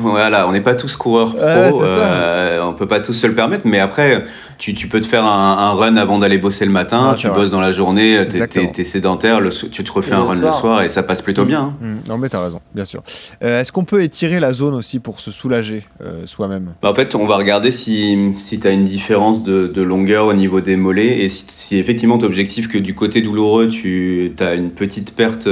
voilà, 0.00 0.46
n'est 0.52 0.60
pas 0.60 0.74
tous 0.74 0.96
coureurs 0.96 1.34
pro, 1.34 1.82
euh, 1.82 2.62
on 2.62 2.74
peut 2.74 2.86
pas 2.86 3.00
tous 3.00 3.12
se 3.12 3.26
le 3.26 3.34
permettre, 3.34 3.62
mais 3.66 3.80
après, 3.80 4.24
tu, 4.58 4.74
tu 4.74 4.86
peux 4.86 5.00
te 5.00 5.06
faire 5.06 5.24
un, 5.24 5.72
run 5.72 5.96
avant 5.96 6.18
d'aller 6.18 6.38
bosser 6.38 6.64
le 6.64 6.70
matin, 6.70 7.14
tu 7.16 7.28
bosses 7.28 7.50
dans 7.50 7.60
la 7.60 7.72
journée, 7.72 8.26
tu 8.28 8.80
es, 8.80 8.84
sédentaire, 8.84 9.40
tu 9.50 9.84
te 9.84 9.92
refais 9.92 10.12
un 10.12 10.22
run 10.22 10.40
le 10.40 10.52
soir 10.52 10.82
et 10.82 10.88
ça 10.88 11.02
passe 11.02 11.22
plutôt 11.22 11.44
bien. 11.44 11.60
Hein. 11.60 11.74
Mmh. 11.80 11.94
Non, 12.08 12.18
mais 12.18 12.28
tu 12.28 12.36
as 12.36 12.42
raison, 12.42 12.60
bien 12.74 12.84
sûr. 12.84 13.02
Euh, 13.42 13.60
est-ce 13.60 13.72
qu'on 13.72 13.84
peut 13.84 14.02
étirer 14.02 14.40
la 14.40 14.52
zone 14.52 14.74
aussi 14.74 15.00
pour 15.00 15.20
se 15.20 15.30
soulager 15.30 15.84
euh, 16.02 16.26
soi-même? 16.26 16.74
Bah, 16.82 16.90
En 16.90 16.94
fait, 16.94 17.14
on 17.14 17.26
va 17.26 17.36
regarder 17.36 17.70
si, 17.70 18.34
si 18.38 18.60
tu 18.60 18.66
as 18.66 18.70
une 18.70 18.84
différence 18.84 19.42
de, 19.42 19.66
de, 19.66 19.82
longueur 19.82 20.26
au 20.26 20.34
niveau 20.34 20.60
des 20.60 20.76
mollets 20.76 21.24
et 21.24 21.28
si, 21.28 21.44
si 21.48 21.78
effectivement 21.78 22.18
ton 22.18 22.26
objectif 22.26 22.68
que 22.68 22.78
du 22.78 22.94
côté 22.94 23.20
douloureux, 23.20 23.68
tu 23.68 24.32
as 24.38 24.54
une 24.54 24.70
petite 24.70 25.14
perte 25.16 25.48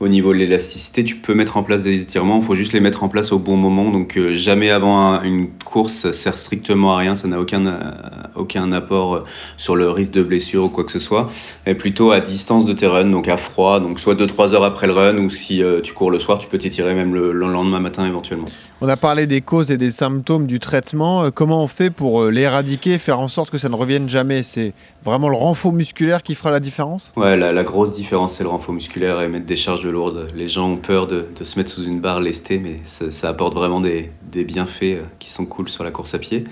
au 0.00 0.08
niveau 0.08 0.32
de 0.32 0.38
l'élasticité, 0.38 1.04
tu 1.04 1.16
peux 1.16 1.34
mettre 1.34 1.56
en 1.56 1.62
place 1.62 1.82
des 1.82 2.00
étirements, 2.00 2.38
il 2.38 2.44
faut 2.44 2.54
juste 2.54 2.72
les 2.72 2.80
mettre 2.80 3.04
en 3.04 3.08
place 3.08 3.32
au 3.32 3.38
bon 3.38 3.56
moment. 3.56 3.90
Donc 3.90 4.16
euh, 4.16 4.34
jamais 4.34 4.70
avant 4.70 5.22
une 5.22 5.48
course, 5.64 5.92
ça 5.92 6.12
sert 6.12 6.36
strictement 6.36 6.96
à 6.96 6.98
rien, 6.98 7.16
ça 7.16 7.28
n'a 7.28 7.40
aucun, 7.40 7.64
euh, 7.66 7.92
aucun 8.34 8.72
apport 8.72 9.14
euh, 9.14 9.20
sur 9.56 9.76
le 9.76 9.90
risque 9.90 10.10
de 10.10 10.22
blessure 10.22 10.64
ou 10.64 10.68
quoi 10.68 10.84
que 10.84 10.92
ce 10.92 10.98
soit. 10.98 11.30
Et 11.66 11.74
plutôt 11.74 12.10
à 12.10 12.20
distance 12.20 12.64
de 12.64 12.72
tes 12.72 12.86
runs, 12.86 13.10
donc 13.10 13.28
à 13.28 13.36
froid, 13.36 13.80
donc 13.80 14.00
soit 14.00 14.14
2-3 14.14 14.54
heures 14.54 14.64
après 14.64 14.86
le 14.86 14.92
run, 14.92 15.18
ou 15.18 15.30
si 15.30 15.62
tu 15.82 15.92
cours 15.92 16.10
le 16.10 16.18
soir, 16.18 16.38
tu 16.38 16.48
peux 16.48 16.58
t'étirer 16.58 16.94
même 16.94 17.14
le, 17.14 17.32
lendemain 17.32 17.80
matin 17.80 18.06
éventuellement. 18.06 18.46
On 18.80 18.88
a 18.88 18.96
parlé 18.96 19.26
des 19.26 19.40
causes 19.40 19.70
et 19.70 19.76
des 19.76 19.90
symptômes 19.90 20.46
du 20.46 20.58
traitement. 20.58 21.30
Comment 21.30 21.62
on 21.62 21.68
fait 21.68 21.90
pour 21.90 22.24
l'éradiquer, 22.24 22.98
faire 22.98 23.20
en 23.20 23.28
sorte 23.28 23.50
que 23.50 23.58
ça 23.58 23.68
ne 23.68 23.74
revienne 23.74 24.08
jamais? 24.08 24.42
C'est 24.42 24.72
vraiment 25.04 25.28
le 25.28 25.36
renfort 25.36 25.72
musculaire 25.72 26.22
qui 26.22 26.34
fera 26.34 26.50
la 26.50 26.60
différence? 26.60 27.12
Ouais, 27.16 27.36
la, 27.36 27.52
la 27.52 27.62
grosse 27.62 27.94
différence, 27.94 28.34
c'est 28.34 28.42
le 28.42 28.48
renfort 28.48 28.74
musculaire 28.74 29.20
et 29.20 29.28
mettre 29.28 29.46
des 29.46 29.56
charges 29.56 29.84
de 29.84 29.90
lourde. 29.92 30.26
Les 30.34 30.48
gens 30.48 30.70
ont 30.70 30.76
peur 30.76 31.06
de, 31.06 31.26
se 31.40 31.58
mettre 31.58 31.70
sous 31.70 31.84
une 31.84 32.00
barre 32.00 32.20
lestée, 32.20 32.58
mais 32.58 32.80
ça, 32.84 33.28
apporte 33.28 33.54
vraiment 33.54 33.80
des, 33.80 34.10
bienfaits 34.32 34.82
euh, 34.82 35.02
qui 35.18 35.30
sont 35.30 35.44
cool 35.44 35.68
sur 35.68 35.84
la 35.84 35.90
course 35.90 36.14
à 36.14 36.18
pied. 36.18 36.44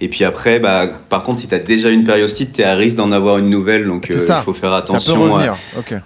Et 0.00 0.08
puis 0.08 0.24
après, 0.24 0.58
bah, 0.58 0.88
par 1.08 1.22
contre, 1.22 1.38
si 1.38 1.48
tu 1.48 1.54
as 1.54 1.60
déjà 1.60 1.88
une 1.88 2.04
périostite, 2.04 2.52
tu 2.52 2.60
es 2.60 2.64
à 2.64 2.74
risque 2.74 2.96
d'en 2.96 3.12
avoir 3.12 3.38
une 3.38 3.48
nouvelle, 3.48 3.86
donc 3.86 4.10
euh, 4.10 4.18
il 4.18 4.44
faut 4.44 4.52
faire 4.52 4.72
attention 4.72 5.38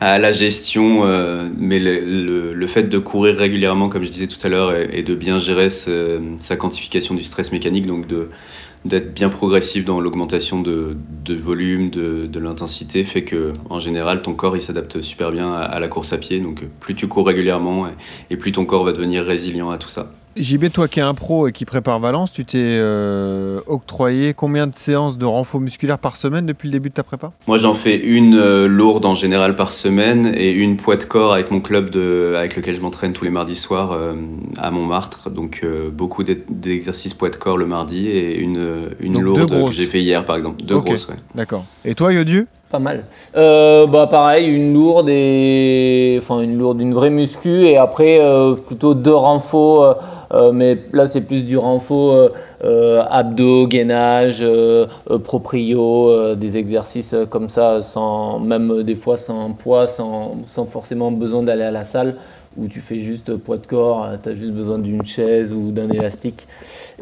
à, 0.00 0.18
la 0.18 0.32
gestion. 0.32 1.04
Euh, 1.04 1.48
mais 1.58 1.80
le, 1.80 2.66
fait 2.68 2.84
de 2.84 2.98
courir 2.98 3.36
régulièrement, 3.36 3.88
comme 3.88 4.04
je 4.04 4.10
disais 4.10 4.28
tout 4.28 4.38
à 4.44 4.48
l'heure, 4.48 4.74
et, 4.74 5.02
de 5.02 5.14
bien 5.14 5.38
gérer 5.38 5.68
sa 5.68 6.56
quantification 6.56 7.14
du 7.14 7.24
stress 7.24 7.50
mécanique, 7.50 7.86
donc 7.86 8.06
de 8.06 8.28
d'être 8.84 9.14
bien 9.14 9.28
progressif 9.28 9.84
dans 9.84 10.00
l'augmentation 10.00 10.60
de, 10.60 10.96
volume, 11.28 11.90
de, 11.90 12.26
de 12.26 12.38
l'intensité, 12.40 13.04
fait 13.04 13.24
que 13.24 13.52
en 13.70 13.78
général 13.78 14.22
ton 14.22 14.34
corps 14.34 14.56
il 14.56 14.62
s'adapte 14.62 15.02
super 15.02 15.30
bien 15.30 15.52
à, 15.52 15.78
la 15.78 15.88
course 15.88 16.12
à 16.12 16.18
pied. 16.18 16.40
Donc 16.40 16.64
plus 16.80 16.94
tu 16.94 17.06
cours 17.06 17.26
régulièrement 17.26 17.86
et, 18.30 18.36
plus 18.36 18.52
ton 18.52 18.64
corps 18.64 18.84
va 18.84 18.92
devenir 18.92 19.24
résilient 19.24 19.70
à 19.70 19.78
tout 19.78 19.88
ça. 19.88 20.10
JB, 20.36 20.70
toi 20.70 20.88
qui 20.88 21.00
es 21.00 21.02
un 21.02 21.14
pro 21.14 21.48
et 21.48 21.52
qui 21.52 21.64
prépare 21.64 22.00
Valence, 22.00 22.32
tu 22.32 22.44
t'es 22.44 22.58
euh, 22.58 23.60
octroyé 23.66 24.34
combien 24.34 24.66
de 24.66 24.74
séances 24.74 25.18
de 25.18 25.24
renfort 25.24 25.60
musculaire 25.60 25.98
par 25.98 26.16
semaine 26.16 26.46
depuis 26.46 26.68
le 26.68 26.72
début 26.72 26.88
de 26.88 26.94
ta 26.94 27.02
prépa? 27.02 27.32
Moi 27.46 27.58
j'en 27.58 27.74
fais 27.74 27.96
une 27.96 28.36
euh, 28.36 28.66
lourde 28.66 29.04
en 29.04 29.14
général 29.14 29.56
par 29.56 29.72
semaine 29.72 30.32
et 30.34 30.50
une 30.50 30.76
poids 30.76 30.96
de 30.96 31.04
corps 31.04 31.32
avec 31.34 31.50
mon 31.50 31.60
club 31.60 31.90
de, 31.90 32.34
avec 32.36 32.56
lequel 32.56 32.74
je 32.74 32.80
m'entraîne 32.80 33.12
tous 33.12 33.24
les 33.24 33.30
mardis 33.30 33.56
soirs 33.56 33.92
euh, 33.92 34.14
à 34.58 34.70
Montmartre. 34.70 35.30
Donc 35.30 35.64
beaucoup 35.92 36.24
d'exercices 36.24 37.14
poids 37.14 37.30
de 37.30 37.36
corps 37.36 37.58
le 37.58 37.66
mardi 37.66 38.08
et 38.08 38.38
une, 38.38 38.90
une 39.00 39.20
lourde 39.20 39.68
que 39.68 39.72
j'ai 39.72 39.86
fait 39.86 40.00
hier 40.00 40.24
par 40.24 40.36
exemple. 40.36 40.62
Deux 40.62 40.78
grosses, 40.78 41.08
ouais. 41.08 41.16
D'accord. 41.34 41.64
Et 41.84 41.94
toi 41.94 42.12
Yodu? 42.12 42.46
Pas 42.72 42.78
mal. 42.78 43.04
Euh, 43.36 43.86
bah 43.86 44.06
pareil, 44.06 44.48
une 44.48 44.72
lourde 44.72 45.08
et 45.10 46.16
enfin 46.18 46.40
une 46.40 46.58
lourde, 46.58 46.80
une 46.80 46.94
vraie 46.94 47.10
muscu 47.10 47.66
et 47.66 47.76
après 47.76 48.18
euh, 48.18 48.54
plutôt 48.54 48.94
deux 48.94 49.14
renforts, 49.14 49.98
euh, 50.32 50.52
mais 50.52 50.78
là 50.94 51.06
c'est 51.06 51.20
plus 51.20 51.44
du 51.44 51.58
renfort 51.58 52.30
abdos, 53.10 53.66
gainage, 53.66 54.42
proprio, 55.24 56.34
des 56.34 56.56
exercices 56.56 57.14
comme 57.28 57.50
ça, 57.50 57.82
sans 57.82 58.38
même 58.38 58.82
des 58.82 58.94
fois 58.94 59.18
sans 59.18 59.50
poids, 59.50 59.86
sans, 59.86 60.38
sans 60.46 60.64
forcément 60.64 61.12
besoin 61.12 61.42
d'aller 61.42 61.64
à 61.64 61.70
la 61.70 61.84
salle 61.84 62.16
où 62.56 62.68
tu 62.68 62.80
fais 62.80 62.98
juste 62.98 63.36
poids 63.36 63.58
de 63.58 63.66
corps, 63.66 64.08
tu 64.22 64.28
as 64.30 64.34
juste 64.34 64.52
besoin 64.52 64.78
d'une 64.78 65.04
chaise 65.04 65.52
ou 65.52 65.72
d'un 65.72 65.90
élastique. 65.90 66.46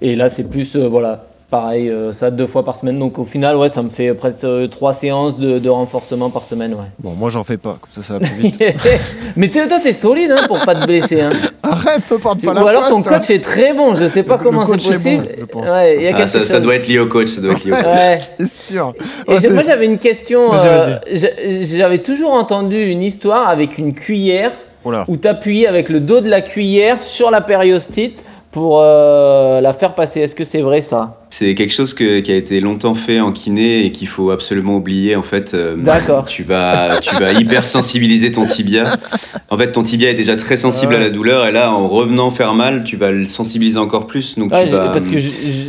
Et 0.00 0.16
là 0.16 0.28
c'est 0.28 0.44
plus 0.50 0.76
voilà 0.76 1.29
Pareil, 1.50 1.88
euh, 1.88 2.12
ça 2.12 2.30
deux 2.30 2.46
fois 2.46 2.64
par 2.64 2.76
semaine. 2.76 3.00
Donc 3.00 3.18
au 3.18 3.24
final, 3.24 3.56
ouais, 3.56 3.68
ça 3.68 3.82
me 3.82 3.90
fait 3.90 4.14
presque 4.14 4.44
euh, 4.44 4.68
trois 4.68 4.92
séances 4.92 5.36
de, 5.36 5.68
renforcement 5.68 6.30
par 6.30 6.44
semaine. 6.44 6.74
Ouais. 6.74 6.86
Bon, 7.00 7.14
moi 7.14 7.28
j'en 7.28 7.42
fais 7.42 7.56
pas, 7.56 7.76
comme 7.80 7.90
ça 7.90 8.02
ça 8.02 8.18
va 8.18 8.20
plus 8.20 8.36
vite. 8.36 8.62
Mais 9.36 9.48
toi, 9.48 9.66
t'es 9.82 9.92
solide 9.92 10.30
hein, 10.30 10.44
pour 10.46 10.64
pas 10.64 10.76
te 10.76 10.86
blesser. 10.86 11.22
Hein. 11.22 11.30
Arrête, 11.64 12.02
peux 12.08 12.20
pas 12.20 12.34
Ou 12.40 12.66
alors 12.68 12.88
ton 12.88 13.02
coach 13.02 13.30
est 13.30 13.42
très 13.42 13.72
bon, 13.72 13.96
je 13.96 14.06
sais 14.06 14.22
pas 14.22 14.38
comment 14.38 14.64
c'est 14.64 14.76
possible. 14.76 15.26
ouais, 15.54 16.04
y 16.04 16.08
a 16.08 16.16
ah, 16.16 16.28
ça, 16.28 16.38
ça, 16.38 16.60
doit 16.60 16.76
être 16.76 16.86
lié 16.86 17.00
au 17.00 17.06
coach, 17.06 17.30
ça 17.30 17.40
doit 17.40 17.52
être 17.52 17.64
lié 17.64 17.72
au 17.72 17.74
coach. 17.74 17.84
ouais. 17.84 18.20
C'est 18.38 18.48
sûr. 18.48 18.94
Et 19.26 19.36
oh, 19.44 19.52
moi 19.52 19.64
j'avais 19.64 19.86
une 19.86 19.98
question. 19.98 20.54
Euh, 20.54 20.98
j'avais 21.62 21.98
toujours 21.98 22.32
entendu 22.32 22.80
une 22.80 23.02
histoire 23.02 23.48
avec 23.48 23.76
une 23.76 23.92
cuillère 23.92 24.52
où 24.84 25.16
tu 25.16 25.26
appuyais 25.26 25.66
avec 25.66 25.88
le 25.88 25.98
dos 25.98 26.20
de 26.20 26.28
la 26.28 26.42
cuillère 26.42 27.02
sur 27.02 27.32
la 27.32 27.40
périostite 27.40 28.24
pour 28.52 28.80
la 28.80 29.72
faire 29.72 29.96
passer. 29.96 30.20
Est-ce 30.20 30.36
que 30.36 30.44
c'est 30.44 30.62
vrai 30.62 30.80
ça? 30.80 31.19
C'est 31.30 31.54
quelque 31.54 31.72
chose 31.72 31.94
qui 31.94 32.04
a 32.04 32.34
été 32.34 32.60
longtemps 32.60 32.94
fait 32.94 33.20
en 33.20 33.30
kiné 33.30 33.84
et 33.84 33.92
qu'il 33.92 34.08
faut 34.08 34.30
absolument 34.30 34.76
oublier. 34.76 35.14
En 35.14 35.22
fait, 35.22 35.54
euh, 35.54 35.76
D'accord. 35.76 36.26
tu 36.26 36.42
vas, 36.42 36.98
tu 37.00 37.14
vas 37.14 37.32
hyper 37.32 37.66
sensibiliser 37.66 38.32
ton 38.32 38.46
tibia. 38.46 38.84
En 39.48 39.56
fait, 39.56 39.70
ton 39.70 39.84
tibia 39.84 40.10
est 40.10 40.14
déjà 40.14 40.36
très 40.36 40.56
sensible 40.56 40.94
à 40.94 40.98
la 40.98 41.08
douleur 41.08 41.46
et 41.46 41.52
là, 41.52 41.72
en 41.72 41.88
revenant 41.88 42.32
faire 42.32 42.52
mal, 42.52 42.82
tu 42.82 42.96
vas 42.96 43.12
le 43.12 43.26
sensibiliser 43.26 43.78
encore 43.78 44.08
plus. 44.08 44.36
Donc 44.38 44.50
Parce 44.50 45.06
que 45.06 45.18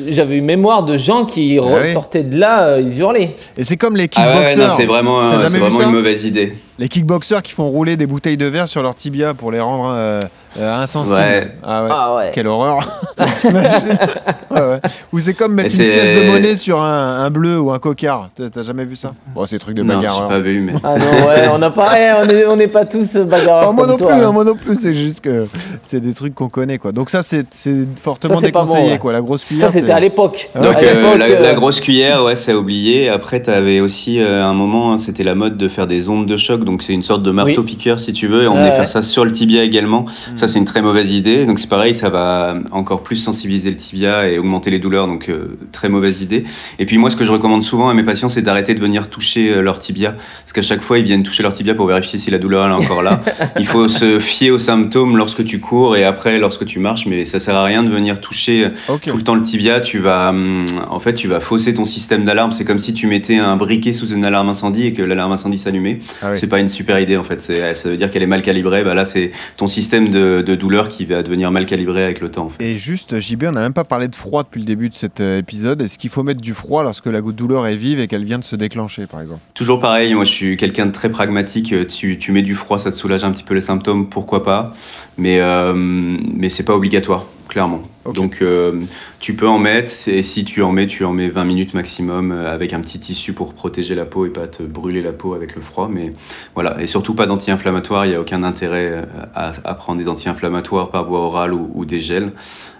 j'avais 0.09 0.37
eu 0.37 0.41
mémoire 0.41 0.83
de 0.83 0.97
gens 0.97 1.25
qui 1.25 1.59
ah 1.59 1.93
sortaient 1.93 2.23
de 2.23 2.39
là, 2.39 2.63
euh, 2.63 2.81
ils 2.81 2.99
hurlaient. 2.99 3.35
Et 3.57 3.63
c'est 3.63 3.77
comme 3.77 3.95
les 3.95 4.07
kickboxers. 4.07 4.67
Ah 4.71 4.73
c'est 4.75 4.85
vraiment, 4.85 5.29
vraiment 5.29 5.81
une 5.81 5.91
mauvaise 5.91 6.25
idée. 6.25 6.55
Les 6.79 6.87
kickboxers 6.87 7.43
qui 7.43 7.51
font 7.51 7.69
rouler 7.69 7.95
des 7.95 8.07
bouteilles 8.07 8.37
de 8.37 8.47
verre 8.47 8.67
sur 8.67 8.81
leur 8.81 8.95
tibia 8.95 9.35
pour 9.35 9.51
les 9.51 9.59
rendre 9.59 9.93
euh, 9.93 10.21
insensibles. 10.59 11.53
Ah, 11.63 11.87
ah 11.89 12.15
ouais. 12.15 12.31
Quelle 12.33 12.47
horreur. 12.47 12.79
Ou 15.13 15.19
c'est 15.19 15.35
comme 15.35 15.50
mettre 15.51 15.73
une 15.73 15.89
pièce 15.89 16.21
de 16.23 16.27
monnaie 16.27 16.55
sur 16.55 16.81
un, 16.81 17.29
bleu 17.29 17.59
ou 17.59 17.71
un 17.71 17.79
cocard. 17.79 18.29
T'as 18.35 18.63
jamais 18.63 18.85
vu 18.85 18.95
ça? 18.95 19.13
Bon, 19.35 19.45
c'est 19.45 19.55
des 19.55 19.59
trucs 19.59 19.75
de 19.75 19.83
bagarreur. 19.83 20.23
Non, 20.23 20.29
pas 20.29 20.39
vu, 20.39 20.61
mais. 20.61 20.73
Ah 20.83 20.97
non, 20.97 21.27
ouais, 21.27 21.47
on 21.53 21.61
a 21.61 21.71
pas, 21.71 21.95
on 22.21 22.25
n'est 22.25 22.45
on 22.45 22.59
est 22.59 22.67
pas 22.67 22.85
tous 22.85 23.15
bagarreurs. 23.17 23.73
moi, 23.73 23.87
non 23.87 23.97
plus, 23.97 24.07
hein. 24.07 24.31
moi 24.31 24.43
non 24.43 24.55
plus, 24.55 24.75
c'est 24.75 24.93
juste 24.93 25.21
que 25.21 25.47
c'est 25.83 25.99
des 25.99 26.13
trucs 26.13 26.35
qu'on 26.35 26.49
connaît 26.49 26.77
quoi. 26.77 26.91
Donc 26.91 27.09
ça 27.09 27.23
c'est 27.23 27.45
c'est 27.51 27.87
fortement 27.99 28.35
Ça, 28.35 28.47
déconseillé 28.47 28.83
bon, 28.85 28.91
ouais. 28.91 28.97
quoi. 28.97 29.13
La 29.13 29.21
grosse 29.21 29.45
cuillère. 29.45 29.67
Ça, 29.67 29.73
c'était 29.73 29.91
à 29.91 29.99
l'époque. 29.99 30.49
Ah 30.55 30.61
Donc 30.61 30.75
À 30.75 30.79
euh, 30.79 31.17
la, 31.17 31.25
euh, 31.25 31.41
la 31.41 31.53
grosse 31.53 31.79
cuillère, 31.79 32.23
ouais, 32.23 32.35
c'est 32.35 32.53
oublié. 32.53 33.09
Après, 33.09 33.41
tu 33.41 33.49
avais 33.49 33.79
aussi 33.79 34.19
euh, 34.19 34.43
un 34.43 34.53
moment, 34.53 34.97
c'était 34.97 35.23
la 35.23 35.35
mode 35.35 35.57
de 35.57 35.67
faire 35.67 35.87
des 35.87 36.09
ondes 36.09 36.25
de 36.25 36.37
choc. 36.37 36.63
Donc 36.63 36.83
c'est 36.83 36.93
une 36.93 37.03
sorte 37.03 37.23
de 37.23 37.31
marteau 37.31 37.63
piqueur 37.63 37.99
si 37.99 38.13
tu 38.13 38.27
veux. 38.27 38.43
Et 38.43 38.47
on 38.47 38.55
venait 38.55 38.75
faire 38.75 38.89
ça 38.89 39.01
sur 39.01 39.25
le 39.25 39.31
tibia 39.31 39.63
également. 39.63 40.01
Mm. 40.01 40.37
Ça 40.37 40.47
c'est 40.47 40.59
une 40.59 40.65
très 40.65 40.81
mauvaise 40.81 41.11
idée. 41.11 41.45
Donc 41.45 41.59
c'est 41.59 41.69
pareil, 41.69 41.93
ça 41.93 42.09
va 42.09 42.55
encore 42.71 43.01
plus 43.01 43.17
sensibiliser 43.17 43.69
le 43.69 43.77
tibia 43.77 44.27
et 44.27 44.39
augmenter 44.39 44.69
les 44.69 44.79
douleurs. 44.79 45.07
Donc 45.07 45.29
euh, 45.29 45.40
très 45.71 45.89
mauvaise 45.89 46.21
idée. 46.21 46.43
Et 46.79 46.85
puis 46.85 46.97
moi, 46.97 47.09
ce 47.09 47.15
que 47.15 47.25
je 47.25 47.31
recommande 47.31 47.63
souvent 47.63 47.89
à 47.89 47.93
mes 47.93 48.03
patients, 48.03 48.29
c'est 48.29 48.41
d'arrêter 48.41 48.73
de 48.73 48.79
venir 48.79 49.09
toucher 49.09 49.51
euh, 49.53 49.61
leur 49.61 49.79
tibia, 49.79 50.11
parce 50.43 50.53
qu'à 50.53 50.61
chaque 50.61 50.81
fois, 50.81 50.97
ils 50.99 51.05
viennent 51.05 51.23
toucher 51.23 51.43
leur 51.43 51.53
tibia 51.53 51.73
pour 51.73 51.85
vérifier 51.87 52.19
si 52.19 52.31
la 52.31 52.37
douleur 52.39 52.65
elle 52.65 52.71
est 52.71 52.75
encore 52.75 53.01
là. 53.03 53.21
Il 53.59 53.67
faut 53.67 53.87
se 53.87 54.19
fier 54.19 54.51
aux 54.51 54.59
symptômes 54.59 55.17
lorsque 55.17 55.43
tu 55.45 55.59
cours 55.59 55.95
et 55.97 56.03
après 56.03 56.39
lorsque 56.39 56.65
tu 56.65 56.79
marches, 56.79 57.05
mais 57.05 57.25
ça 57.25 57.39
sert 57.39 57.55
à 57.55 57.63
rien 57.63 57.83
de 57.83 57.89
venir 57.89 58.19
toucher 58.21 58.67
Ok. 58.87 59.03
tout 59.09 59.17
le 59.17 59.23
temps 59.23 59.35
le 59.35 59.43
tibia, 59.43 59.79
tu 59.81 59.99
vas, 59.99 60.29
hum, 60.29 60.65
en 60.89 60.99
fait, 60.99 61.13
tu 61.15 61.27
vas 61.27 61.39
fausser 61.39 61.73
ton 61.73 61.85
système 61.85 62.25
d'alarme. 62.25 62.51
C'est 62.51 62.65
comme 62.65 62.79
si 62.79 62.93
tu 62.93 63.07
mettais 63.07 63.37
un 63.37 63.55
briquet 63.57 63.93
sous 63.93 64.09
une 64.09 64.25
alarme 64.25 64.49
incendie 64.49 64.85
et 64.87 64.93
que 64.93 65.01
l'alarme 65.01 65.31
incendie 65.31 65.57
s'allumait. 65.57 65.99
Ah 66.21 66.31
oui. 66.33 66.37
C'est 66.39 66.47
pas 66.47 66.59
une 66.59 66.69
super 66.69 66.99
idée 66.99 67.17
en 67.17 67.23
fait. 67.23 67.41
C'est- 67.41 67.73
Ça 67.75 67.89
veut 67.89 67.97
dire 67.97 68.11
qu'elle 68.11 68.23
est 68.23 68.27
mal 68.27 68.41
calibrée. 68.41 68.83
Bah 68.83 68.93
là, 68.93 69.05
c'est 69.05 69.31
ton 69.57 69.67
système 69.67 70.09
de, 70.09 70.43
de 70.45 70.55
douleur 70.55 70.89
qui 70.89 71.05
va 71.05 71.23
devenir 71.23 71.51
mal 71.51 71.65
calibré 71.65 72.03
avec 72.03 72.19
le 72.21 72.29
temps. 72.29 72.45
en 72.45 72.49
fait. 72.49 72.63
Et 72.73 72.77
juste, 72.77 73.19
JB, 73.19 73.43
on 73.47 73.51
n'a 73.51 73.61
même 73.61 73.73
pas 73.73 73.83
parlé 73.83 74.07
de 74.07 74.15
froid 74.15 74.43
depuis 74.43 74.59
le 74.59 74.65
début 74.65 74.89
de 74.89 74.95
cet 74.95 75.19
euh, 75.21 75.30
épisode. 75.37 75.81
Est-ce 75.81 75.97
qu'il 75.97 76.09
faut 76.09 76.23
mettre 76.23 76.41
du 76.41 76.53
froid 76.53 76.83
lorsque 76.83 77.07
la 77.07 77.21
douleur 77.21 77.67
est 77.67 77.75
vive 77.75 77.99
et 77.99 78.07
qu'elle 78.07 78.25
vient 78.25 78.39
de 78.39 78.43
se 78.43 78.55
déclencher, 78.55 79.07
par 79.07 79.21
exemple? 79.21 79.41
Toujours 79.53 79.79
pareil. 79.79 80.13
Moi, 80.13 80.25
je 80.25 80.31
suis 80.31 80.57
quelqu'un 80.57 80.85
de 80.85 80.91
très 80.91 81.09
pragmatique. 81.09 81.73
Tu, 81.87 82.17
tu 82.17 82.31
mets 82.31 82.41
du 82.41 82.55
froid, 82.55 82.79
ça 82.79 82.91
te 82.91 82.95
soulage 82.97 83.23
un 83.23 83.31
petit 83.31 83.43
peu 83.43 83.53
les 83.53 83.61
symptômes, 83.61 84.09
pourquoi 84.09 84.43
pas? 84.43 84.73
Mais 85.17 85.39
euh, 85.41 85.73
mais 85.75 86.49
c'est 86.49 86.63
pas 86.63 86.73
obligatoire, 86.73 87.25
clairement. 87.47 87.83
Donc 88.13 88.39
euh, 88.41 88.81
tu 89.19 89.35
peux 89.35 89.47
en 89.47 89.59
mettre. 89.59 89.91
Et 90.07 90.23
si 90.23 90.43
tu 90.43 90.63
en 90.63 90.71
mets, 90.71 90.87
tu 90.87 91.05
en 91.05 91.13
mets 91.13 91.29
20 91.29 91.43
minutes 91.43 91.73
maximum 91.73 92.31
euh, 92.31 92.51
avec 92.51 92.73
un 92.73 92.79
petit 92.79 92.99
tissu 92.99 93.33
pour 93.33 93.53
protéger 93.53 93.93
la 93.93 94.05
peau 94.05 94.25
et 94.25 94.29
pas 94.29 94.47
te 94.47 94.63
brûler 94.63 95.01
la 95.01 95.11
peau 95.11 95.33
avec 95.33 95.55
le 95.55 95.61
froid. 95.61 95.87
Mais 95.91 96.13
voilà. 96.55 96.81
Et 96.81 96.87
surtout 96.87 97.13
pas 97.13 97.27
d'anti-inflammatoire. 97.27 98.05
Il 98.05 98.09
n'y 98.09 98.15
a 98.15 98.21
aucun 98.21 98.43
intérêt 98.43 98.91
euh, 98.91 99.01
à, 99.35 99.51
à 99.63 99.73
prendre 99.75 99.99
des 99.99 100.07
anti-inflammatoires 100.07 100.89
par 100.89 101.05
voie 101.05 101.19
orale 101.19 101.53
ou, 101.53 101.69
ou 101.75 101.85
des 101.85 101.99
gels. 101.99 102.31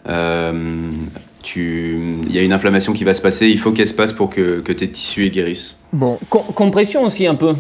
Euh, 0.08 0.90
Il 1.56 2.32
y 2.32 2.40
a 2.40 2.42
une 2.42 2.54
inflammation 2.54 2.94
qui 2.94 3.04
va 3.04 3.14
se 3.14 3.22
passer. 3.22 3.48
Il 3.48 3.60
faut 3.60 3.72
qu'elle 3.72 3.88
se 3.88 3.94
passe 3.94 4.14
pour 4.14 4.30
que, 4.30 4.60
tes 4.60 4.90
tissus 4.90 5.30
guérissent. 5.30 5.76
Bon, 5.94 6.18
Com- 6.30 6.44
compression 6.56 7.04
aussi 7.04 7.28
un 7.28 7.36
peu. 7.36 7.54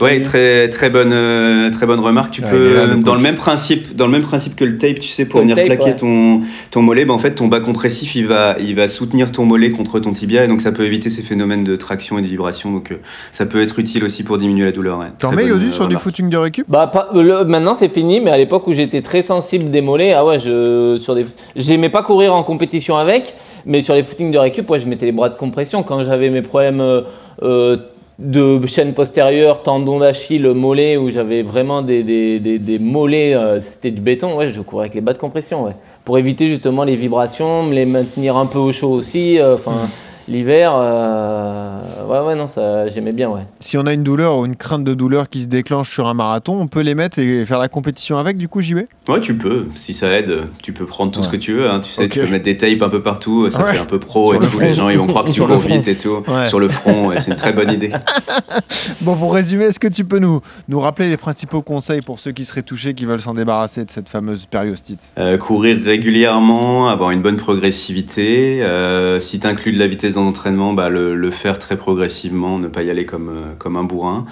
Ouais, 0.00 0.22
très 0.22 0.70
très 0.70 0.88
bonne 0.88 1.12
euh, 1.12 1.70
très 1.70 1.84
bonne 1.84 2.00
remarque. 2.00 2.30
Tu 2.32 2.42
Ouais, 2.42 2.50
peux 2.50 2.74
là, 2.74 2.86
le 2.86 2.96
dans 2.96 3.14
le 3.14 3.20
même 3.20 3.36
principe 3.36 3.94
dans 3.94 4.06
le 4.06 4.12
même 4.12 4.22
principe 4.22 4.56
que 4.56 4.64
le 4.64 4.78
tape, 4.78 5.00
tu 5.00 5.08
sais, 5.08 5.26
pour 5.26 5.40
le 5.40 5.44
venir 5.44 5.56
tape, 5.56 5.66
plaquer 5.66 5.84
ouais. 5.90 5.96
ton 5.96 6.40
ton 6.70 6.80
mollet, 6.80 7.04
bah, 7.04 7.12
en 7.12 7.18
fait 7.18 7.34
ton 7.34 7.46
bas 7.48 7.60
compressif 7.60 8.14
il 8.14 8.26
va 8.26 8.56
il 8.58 8.74
va 8.74 8.88
soutenir 8.88 9.32
ton 9.32 9.44
mollet 9.44 9.70
contre 9.70 10.00
ton 10.00 10.12
tibia 10.14 10.44
et 10.44 10.48
donc 10.48 10.62
ça 10.62 10.72
peut 10.72 10.86
éviter 10.86 11.10
ces 11.10 11.20
phénomènes 11.20 11.62
de 11.62 11.76
traction 11.76 12.18
et 12.18 12.22
de 12.22 12.26
vibration. 12.26 12.72
Donc 12.72 12.90
euh, 12.90 12.96
ça 13.32 13.44
peut 13.44 13.60
être 13.60 13.78
utile 13.78 14.02
aussi 14.04 14.22
pour 14.22 14.38
diminuer 14.38 14.64
la 14.64 14.72
douleur. 14.72 14.98
ouais. 15.00 15.06
t'en 15.18 15.32
mets 15.32 15.44
Yodu 15.46 15.66
euh, 15.66 15.72
sur 15.72 15.86
du 15.86 15.96
footing 15.96 16.30
de 16.30 16.38
récup? 16.38 16.64
Bah, 16.68 16.86
pas- 16.86 17.10
le- 17.14 17.44
maintenant 17.44 17.74
c'est 17.74 17.90
fini, 17.90 18.18
mais 18.20 18.30
à 18.30 18.38
l'époque 18.38 18.66
où 18.66 18.72
j'étais 18.72 19.02
très 19.02 19.20
sensible 19.20 19.70
des 19.70 19.82
mollets, 19.82 20.14
ah 20.14 20.24
ouais, 20.24 20.38
je 20.38 20.96
sur 20.98 21.14
des, 21.14 21.26
j'aimais 21.54 21.90
pas 21.90 22.02
courir 22.02 22.34
en 22.34 22.42
compétition 22.44 22.96
avec, 22.96 23.34
mais 23.66 23.82
sur 23.82 23.94
les 23.94 24.02
footings 24.02 24.30
de 24.30 24.38
récup, 24.38 24.68
ouais, 24.70 24.78
je 24.78 24.86
mettais 24.86 25.06
les 25.06 25.12
bras 25.12 25.28
de 25.28 25.36
compression 25.36 25.82
quand 25.82 26.02
j'avais 26.04 26.30
mes 26.30 26.42
problèmes 26.42 26.80
euh, 26.80 27.02
euh, 27.42 27.76
de 28.18 28.64
chaîne 28.66 28.94
postérieure, 28.94 29.62
tendon 29.62 29.98
d'Achille, 29.98 30.46
mollet, 30.46 30.96
où 30.96 31.10
j'avais 31.10 31.42
vraiment 31.42 31.82
des, 31.82 32.02
des, 32.02 32.38
des, 32.40 32.58
des 32.58 32.78
mollets, 32.78 33.34
euh, 33.34 33.60
c'était 33.60 33.90
du 33.90 34.00
béton, 34.00 34.36
ouais, 34.36 34.50
je 34.50 34.60
courais 34.60 34.84
avec 34.84 34.94
les 34.94 35.00
bas 35.00 35.12
de 35.12 35.18
compression, 35.18 35.64
ouais, 35.64 35.76
pour 36.04 36.18
éviter 36.18 36.46
justement 36.46 36.84
les 36.84 36.96
vibrations, 36.96 37.64
me 37.64 37.74
les 37.74 37.86
maintenir 37.86 38.36
un 38.36 38.46
peu 38.46 38.58
au 38.58 38.72
chaud 38.72 38.90
aussi, 38.90 39.38
enfin. 39.42 39.88
L'hiver, 40.26 40.72
euh, 40.74 41.78
ouais, 42.08 42.26
ouais, 42.26 42.34
non, 42.34 42.48
ça, 42.48 42.88
j'aimais 42.88 43.12
bien, 43.12 43.28
ouais. 43.28 43.42
Si 43.60 43.76
on 43.76 43.86
a 43.86 43.92
une 43.92 44.02
douleur 44.02 44.38
ou 44.38 44.46
une 44.46 44.56
crainte 44.56 44.82
de 44.84 44.94
douleur 44.94 45.28
qui 45.28 45.42
se 45.42 45.46
déclenche 45.46 45.90
sur 45.90 46.08
un 46.08 46.14
marathon, 46.14 46.58
on 46.58 46.66
peut 46.66 46.80
les 46.80 46.94
mettre 46.94 47.18
et 47.18 47.44
faire 47.44 47.58
la 47.58 47.68
compétition 47.68 48.16
avec, 48.16 48.36
du 48.38 48.48
coup, 48.48 48.62
JB 48.62 48.78
Ouais, 49.08 49.20
tu 49.20 49.34
peux. 49.36 49.66
Si 49.74 49.92
ça 49.92 50.08
aide, 50.08 50.44
tu 50.62 50.72
peux 50.72 50.86
prendre 50.86 51.12
tout 51.12 51.22
ce 51.22 51.28
que 51.28 51.36
tu 51.36 51.52
veux. 51.52 51.68
hein. 51.70 51.80
Tu 51.80 51.90
sais, 51.90 52.08
tu 52.08 52.20
peux 52.20 52.26
mettre 52.28 52.44
des 52.44 52.56
tapes 52.56 52.80
un 52.82 52.88
peu 52.88 53.02
partout. 53.02 53.48
Ça 53.50 53.62
Ouais. 53.64 53.72
fait 53.72 53.78
un 53.78 53.84
peu 53.84 53.98
pro 53.98 54.32
Sur 54.32 54.42
et 54.42 54.46
le 54.46 54.50
tout. 54.50 54.60
Les 54.60 54.74
gens 54.74 54.88
ils 54.88 54.98
vont 54.98 55.06
croire 55.06 55.24
que 55.24 55.28
tu 55.30 55.34
Sur 55.44 55.46
le 55.46 55.56
cours 55.56 55.62
vite 55.64 55.88
et 55.88 55.94
tout. 55.96 56.22
Ouais. 56.26 56.48
Sur 56.48 56.58
le 56.58 56.68
front, 56.70 57.08
ouais, 57.08 57.18
c'est 57.18 57.30
une 57.30 57.36
très 57.36 57.52
bonne 57.52 57.70
idée. 57.72 57.90
Bon, 59.00 59.16
pour 59.16 59.34
résumer, 59.34 59.64
est-ce 59.66 59.80
que 59.80 59.88
tu 59.88 60.04
peux 60.04 60.18
nous, 60.18 60.40
nous 60.68 60.80
rappeler 60.80 61.08
les 61.08 61.16
principaux 61.16 61.60
conseils 61.62 62.00
pour 62.02 62.20
ceux 62.20 62.32
qui 62.32 62.44
seraient 62.44 62.62
touchés, 62.62 62.94
qui 62.94 63.04
veulent 63.04 63.20
s'en 63.20 63.34
débarrasser 63.34 63.84
de 63.84 63.90
cette 63.90 64.08
fameuse 64.08 64.46
périostite? 64.46 65.00
Euh, 65.18 65.36
courir 65.36 65.78
régulièrement, 65.84 66.88
avoir 66.88 67.10
une 67.10 67.20
bonne 67.22 67.36
progressivité. 67.36 68.62
Euh, 68.62 69.20
si 69.20 69.40
tu 69.40 69.46
inclus 69.46 69.72
de 69.72 69.78
la 69.78 69.86
vitesse 69.86 70.13
dans 70.14 70.24
l'entraînement, 70.24 70.72
bah, 70.72 70.88
le, 70.88 71.14
le 71.14 71.30
faire 71.30 71.58
très 71.58 71.76
progressivement, 71.76 72.58
ne 72.58 72.68
pas 72.68 72.82
y 72.82 72.90
aller 72.90 73.04
comme, 73.04 73.28
euh, 73.28 73.54
comme 73.58 73.76
un 73.76 73.84
bourrin. 73.84 74.26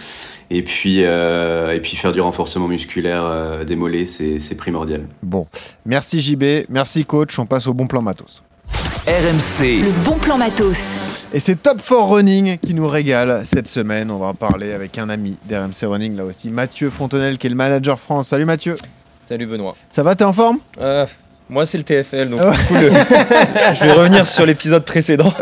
Et 0.51 0.62
puis, 0.62 1.05
euh, 1.05 1.75
et 1.75 1.81
puis 1.81 1.97
faire 1.97 2.12
du 2.12 2.21
renforcement 2.21 2.68
musculaire 2.68 3.25
euh, 3.25 3.64
des 3.64 3.75
mollets, 3.77 4.05
c'est 4.07 4.38
c'est 4.40 4.55
primordial. 4.55 5.07
Bon, 5.23 5.47
merci 5.87 6.21
JB, 6.21 6.66
merci 6.68 7.05
coach, 7.05 7.38
on 7.38 7.47
passe 7.47 7.66
au 7.66 7.75
bon 7.75 7.87
plan 7.87 8.03
matos. 8.03 8.42
RMC, 9.07 9.83
Le 9.83 10.05
bon 10.05 10.16
plan 10.18 10.38
matos. 10.38 10.92
Et 11.33 11.40
c'est 11.40 11.57
Top 11.57 11.79
4 11.79 11.92
Running 12.03 12.59
qui 12.59 12.75
nous 12.75 12.87
régale 12.87 13.42
cette 13.47 13.66
semaine. 13.66 14.11
On 14.11 14.18
va 14.18 14.27
en 14.27 14.35
parler 14.35 14.73
avec 14.73 14.99
un 14.99 15.09
ami 15.09 15.38
d'RMC 15.49 15.87
Running, 15.87 16.14
là 16.16 16.25
aussi, 16.25 16.51
Mathieu 16.51 16.90
Fontenelle, 16.90 17.38
qui 17.38 17.47
est 17.47 17.51
le 17.51 17.57
manager 17.57 17.99
France. 17.99 18.29
Salut 18.29 18.45
Mathieu, 18.45 18.75
Salut 19.27 19.47
Benoît. 19.47 19.75
ça 19.90 20.03
va, 20.03 20.14
t'es 20.14 20.25
en 20.25 20.33
forme? 20.33 20.59
Euh, 20.79 21.07
moi 21.53 21.67
c'est 21.67 21.77
le 21.79 21.85
TFL, 21.85 22.31
donc 22.31 22.41
Ouais. 22.41 22.51
du 22.57 22.62
coup, 22.65 22.75
le- 22.75 22.91
je 23.79 23.85
vais 23.85 23.93
revenir 23.93 24.27
sur 24.27 24.47
l'épisode 24.47 24.85
précédent. 24.85 25.33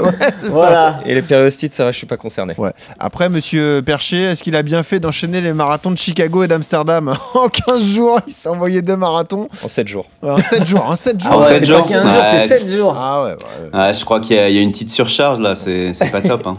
Voilà. 0.51 1.01
Et 1.07 1.15
les 1.15 1.23
périostites, 1.23 1.73
ça 1.75 1.85
va, 1.85 1.93
je 1.93 1.99
suis 1.99 2.07
pas 2.07 2.17
concerné. 2.17 2.55
Après, 2.99 3.29
monsieur 3.29 3.81
Percher, 3.85 4.23
est-ce 4.25 4.43
qu'il 4.43 4.57
a 4.57 4.63
bien 4.63 4.83
fait 4.83 4.99
d'enchaîner 5.01 5.41
les 5.41 5.53
marathons 5.53 5.91
de 5.93 5.99
Chicago 5.99 6.43
et 6.43 6.49
d'Amsterdam 6.49 7.15
En 7.35 7.49
15 7.49 7.83
jours, 7.85 8.21
il 8.27 8.33
s'est 8.33 8.49
envoyé 8.49 8.83
deux 8.83 8.97
marathons. 8.97 9.49
En 9.65 9.69
7 9.69 9.87
jours. 9.89 10.07
Ouais, 10.23 10.31
En 10.31 10.37
7 10.39 10.67
jours, 10.67 10.85
en 10.85 10.97
7 10.97 11.21
jours. 11.23 11.31
Ah 11.33 11.37
En 11.37 11.41
ouais, 11.41 11.49
sept 11.49 11.59
c'est 11.61 11.67
jours 11.67 11.83
pas 11.85 11.89
15 11.89 12.03
jours, 12.05 12.21
Ouais. 12.21 12.29
c'est 12.39 12.49
7 12.49 12.69
jours. 12.69 12.95
Ah 12.99 13.23
ouais, 13.25 13.31
ouais. 13.31 13.69
Ah, 13.73 13.93
je 13.93 14.05
crois 14.05 14.21
qu'il 14.21 14.37
y, 14.37 14.39
a- 14.41 14.49
il 14.49 14.57
y 14.57 14.59
a 14.59 14.63
une 14.63 14.73
petite 14.73 14.91
surcharge 14.91 15.39
là, 15.39 15.55
c'est 15.55 15.95
c'est 15.95 16.11
pas 16.11 16.21
top. 16.21 16.47
hein. 16.47 16.59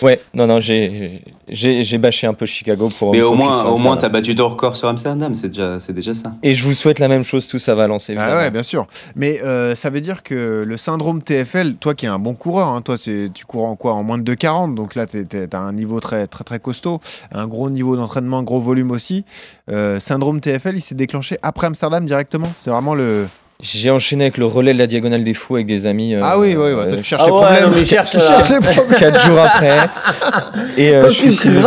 Ouais, 0.00 0.20
non, 0.32 0.46
non, 0.46 0.58
j'ai 0.58 1.22
j'ai 1.48 1.82
j'ai 1.82 1.98
bâché 1.98 2.26
un 2.26 2.32
peu 2.34 2.46
Chicago 2.46 2.88
pour. 2.98 3.12
Mais 3.12 3.20
au 3.20 3.34
moins, 3.34 3.64
au 3.64 3.76
moins, 3.76 3.92
Amsterdam. 3.92 3.98
t'as 4.00 4.08
battu 4.08 4.34
ton 4.34 4.48
record 4.48 4.74
sur 4.74 4.88
Amsterdam, 4.88 5.34
c'est 5.34 5.48
déjà, 5.48 5.78
c'est 5.80 5.92
déjà 5.92 6.14
ça. 6.14 6.32
Et 6.42 6.54
je 6.54 6.64
vous 6.64 6.72
souhaite 6.74 6.98
la 6.98 7.08
même 7.08 7.24
chose 7.24 7.46
tous 7.46 7.68
à 7.68 7.74
Valence, 7.74 8.06
Ah 8.08 8.12
évidemment. 8.12 8.36
ouais, 8.36 8.50
bien 8.50 8.62
sûr. 8.62 8.86
Mais 9.16 9.42
euh, 9.42 9.74
ça 9.74 9.90
veut 9.90 10.00
dire 10.00 10.22
que 10.22 10.64
le 10.66 10.76
syndrome 10.76 11.22
TFL, 11.22 11.74
toi 11.74 11.94
qui 11.94 12.06
es 12.06 12.08
un 12.08 12.18
bon 12.18 12.34
coureur, 12.34 12.68
hein, 12.68 12.80
toi 12.80 12.96
c'est 12.96 13.30
tu 13.34 13.44
cours 13.44 13.66
en 13.66 13.76
quoi 13.76 13.92
En 13.92 14.02
moins 14.02 14.18
de 14.18 14.34
2,40, 14.34 14.74
donc 14.74 14.94
là 14.94 15.06
tu 15.06 15.26
as 15.52 15.58
un 15.58 15.72
niveau 15.72 16.00
très 16.00 16.26
très 16.26 16.44
très 16.44 16.58
costaud, 16.58 17.00
un 17.32 17.46
gros 17.46 17.68
niveau 17.68 17.96
d'entraînement, 17.96 18.38
un 18.38 18.42
gros 18.44 18.60
volume 18.60 18.90
aussi. 18.92 19.24
Euh, 19.70 20.00
syndrome 20.00 20.40
TFL, 20.40 20.76
il 20.76 20.80
s'est 20.80 20.94
déclenché 20.94 21.36
après 21.42 21.66
Amsterdam 21.66 22.06
directement. 22.06 22.46
C'est 22.46 22.70
vraiment 22.70 22.94
le. 22.94 23.26
J'ai 23.60 23.92
enchaîné 23.92 24.24
avec 24.24 24.38
le 24.38 24.46
relais 24.46 24.72
de 24.74 24.78
la 24.78 24.88
diagonale 24.88 25.22
des 25.22 25.34
fous 25.34 25.54
avec 25.54 25.66
des 25.68 25.86
amis. 25.86 26.14
euh, 26.14 26.20
ah 26.20 26.36
oui, 26.36 26.56
oui, 26.56 26.56
ouais, 26.56 26.72
toi 26.72 26.82
euh, 26.84 26.96
tu 26.96 27.04
cherches 27.04 27.22
ah 27.22 27.26
les 27.26 27.32
ouais, 27.32 27.40
problèmes. 27.42 27.64
non, 27.70 27.76
mais 27.76 27.84
cherche, 27.84 28.10
tu 28.10 28.16
là. 28.16 28.24
cherches 28.26 28.50
les 28.50 28.58
problèmes. 28.58 28.98
Quatre 28.98 29.24
jours 29.24 29.38
après. 29.38 29.78
Et 30.76 30.94
euh, 30.96 31.08
je 31.08 31.30
suis 31.30 31.48
peu. 31.48 31.62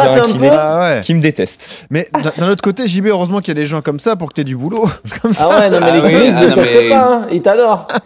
Ah 0.52 0.80
ouais. 0.98 1.02
qui 1.06 1.14
me 1.14 1.22
déteste. 1.22 1.86
Mais 1.90 2.06
d'un 2.38 2.50
autre 2.50 2.62
côté, 2.62 2.86
JB, 2.86 3.06
heureusement 3.08 3.40
qu'il 3.40 3.50
y 3.56 3.58
a 3.58 3.62
des 3.62 3.66
gens 3.66 3.82
comme 3.82 4.00
ça 4.00 4.18
pour 4.18 4.28
que 4.28 4.34
tu 4.34 4.42
aies 4.42 4.44
du 4.44 4.58
boulot. 4.58 4.90
comme 5.22 5.32
ça. 5.34 5.48
Ah 5.50 5.60
ouais, 5.62 5.70
non, 5.70 5.78
mais 5.80 5.88
Ah 5.90 5.96
les 5.96 6.02
oui, 6.02 6.08
clients, 6.10 6.34
ah 6.36 6.42
ils 6.44 6.50
non, 6.50 6.56
détestent 6.56 6.80
mais- 6.84 6.90
pas, 6.90 7.14
hein, 7.14 7.28
ils 7.32 7.42
t'adorent. 7.42 7.88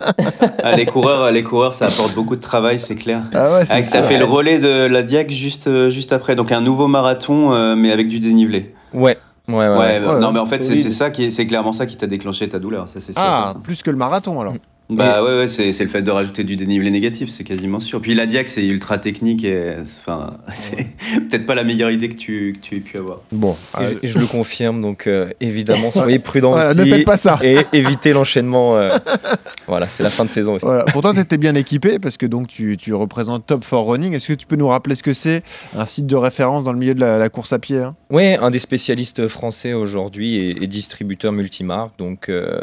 Ah, 0.64 0.76
les 0.76 0.86
coureurs, 0.86 1.32
les 1.32 1.44
coureurs, 1.44 1.74
ça 1.74 1.86
apporte 1.88 2.14
beaucoup 2.14 2.36
de 2.36 2.42
travail, 2.42 2.80
c'est 2.80 2.96
clair. 2.96 3.22
Ah 3.34 3.54
ouais, 3.54 3.66
c'est 3.66 3.74
Ah. 3.74 3.82
T'as 3.92 4.04
fait 4.04 4.18
le 4.20 4.26
relais 4.26 4.60
de 4.60 4.86
la 4.86 5.02
Diac 5.02 5.32
juste, 5.32 5.66
euh, 5.68 5.90
juste 5.90 6.14
après, 6.14 6.36
donc 6.36 6.52
un 6.52 6.62
nouveau 6.62 6.88
marathon, 6.88 7.54
euh, 7.54 7.76
mais 7.76 7.92
avec 7.92 8.08
du 8.08 8.20
dénivelé. 8.20 8.74
Ouais, 8.94 9.18
ouais, 9.54 9.58
ouais. 9.58 9.70
Ouais, 9.70 9.78
ouais. 9.78 10.00
bah, 10.00 10.14
Ouais, 10.16 10.20
non, 10.20 10.32
mais 10.32 10.40
en 10.40 10.46
fait, 10.46 10.64
c'est 10.64 10.92
ça 10.92 11.10
qui, 11.10 11.26
est- 11.26 11.32
c'est 11.32 11.46
clairement 11.48 11.72
ça 11.74 11.86
qui 11.86 11.98
t'a 11.98 12.08
déclenché 12.08 12.48
ta 12.50 12.60
douleur, 12.60 12.88
ça 12.90 13.00
c'est 13.00 13.14
sûr. 13.14 13.22
Ah, 13.24 13.54
plus 13.64 13.82
que 13.84 13.92
le 13.92 13.98
marathon 13.98 14.40
alors. 14.42 14.54
Bah 14.90 15.24
ouais, 15.24 15.38
ouais 15.42 15.48
c'est 15.48 15.72
c'est 15.72 15.84
le 15.84 15.90
fait 15.90 16.02
de 16.02 16.10
rajouter 16.10 16.44
du 16.44 16.56
dénivelé 16.56 16.90
négatif, 16.90 17.30
c'est 17.30 17.44
quasiment 17.44 17.80
sûr. 17.80 18.02
Puis 18.02 18.16
la 18.16 18.26
Diac, 18.26 18.50
c'est 18.50 18.66
ultra 18.66 18.98
technique 18.98 19.44
et 19.44 19.76
enfin, 19.82 20.38
c'est 20.56 20.88
peut-être 21.30 21.46
pas 21.46 21.54
la 21.56 21.64
meilleure 21.64 21.92
idée 21.92 22.10
que 22.10 22.16
tu, 22.16 22.58
que 22.60 22.66
tu 22.66 22.76
aies 22.78 22.80
pu 22.80 22.98
avoir. 22.98 23.20
Bon, 23.32 23.56
Et, 23.80 23.84
euh, 23.84 23.94
je, 24.02 24.08
et 24.08 24.10
je 24.10 24.18
le 24.18 24.26
confirme, 24.26 24.82
donc 24.82 25.06
euh, 25.06 25.30
évidemment, 25.42 25.92
soyez 25.94 26.18
prudents 26.20 26.52
voilà, 26.52 26.74
ne 26.74 26.82
aussi 26.82 26.90
faites 26.92 27.06
pas 27.06 27.18
ça. 27.18 27.38
et 27.44 27.60
évitez 27.72 28.14
l'enchaînement. 28.14 28.78
euh, 28.78 28.90
voilà, 29.68 29.86
c'est 29.86 30.02
la 30.04 30.10
fin 30.10 30.26
de 30.26 30.30
saison 30.32 30.56
aussi. 30.56 30.66
Voilà. 30.66 30.86
Pourtant, 30.86 31.14
tu 31.14 31.20
étais 31.20 31.38
bien 31.38 31.54
équipé 31.54 32.00
parce 32.00 32.18
que 32.18 32.26
donc 32.26 32.48
tu, 32.48 32.76
tu 32.76 32.94
représentes 32.94 33.46
Top 33.46 33.64
for 33.64 33.86
Running. 33.86 34.14
Est-ce 34.14 34.30
que 34.30 34.34
tu 34.34 34.48
peux 34.48 34.56
nous 34.56 34.68
rappeler 34.68 34.96
ce 34.96 35.04
que 35.04 35.14
c'est 35.14 35.44
Un 35.78 35.86
site 35.86 36.08
de 36.08 36.16
référence 36.16 36.64
dans 36.64 36.74
le 36.74 36.80
milieu 36.80 36.96
de 36.96 37.00
la, 37.00 37.18
la 37.20 37.30
course 37.30 37.54
à 37.54 37.60
pied 37.60 37.78
hein? 37.78 37.96
Ouais, 38.10 38.38
un 38.42 38.50
des 38.50 38.60
spécialistes 38.60 39.28
français 39.28 39.74
aujourd'hui 39.74 40.36
et, 40.38 40.64
et 40.64 40.68
distributeur 40.68 41.32
multimarque, 41.32 41.92
donc 42.00 42.28
euh, 42.30 42.60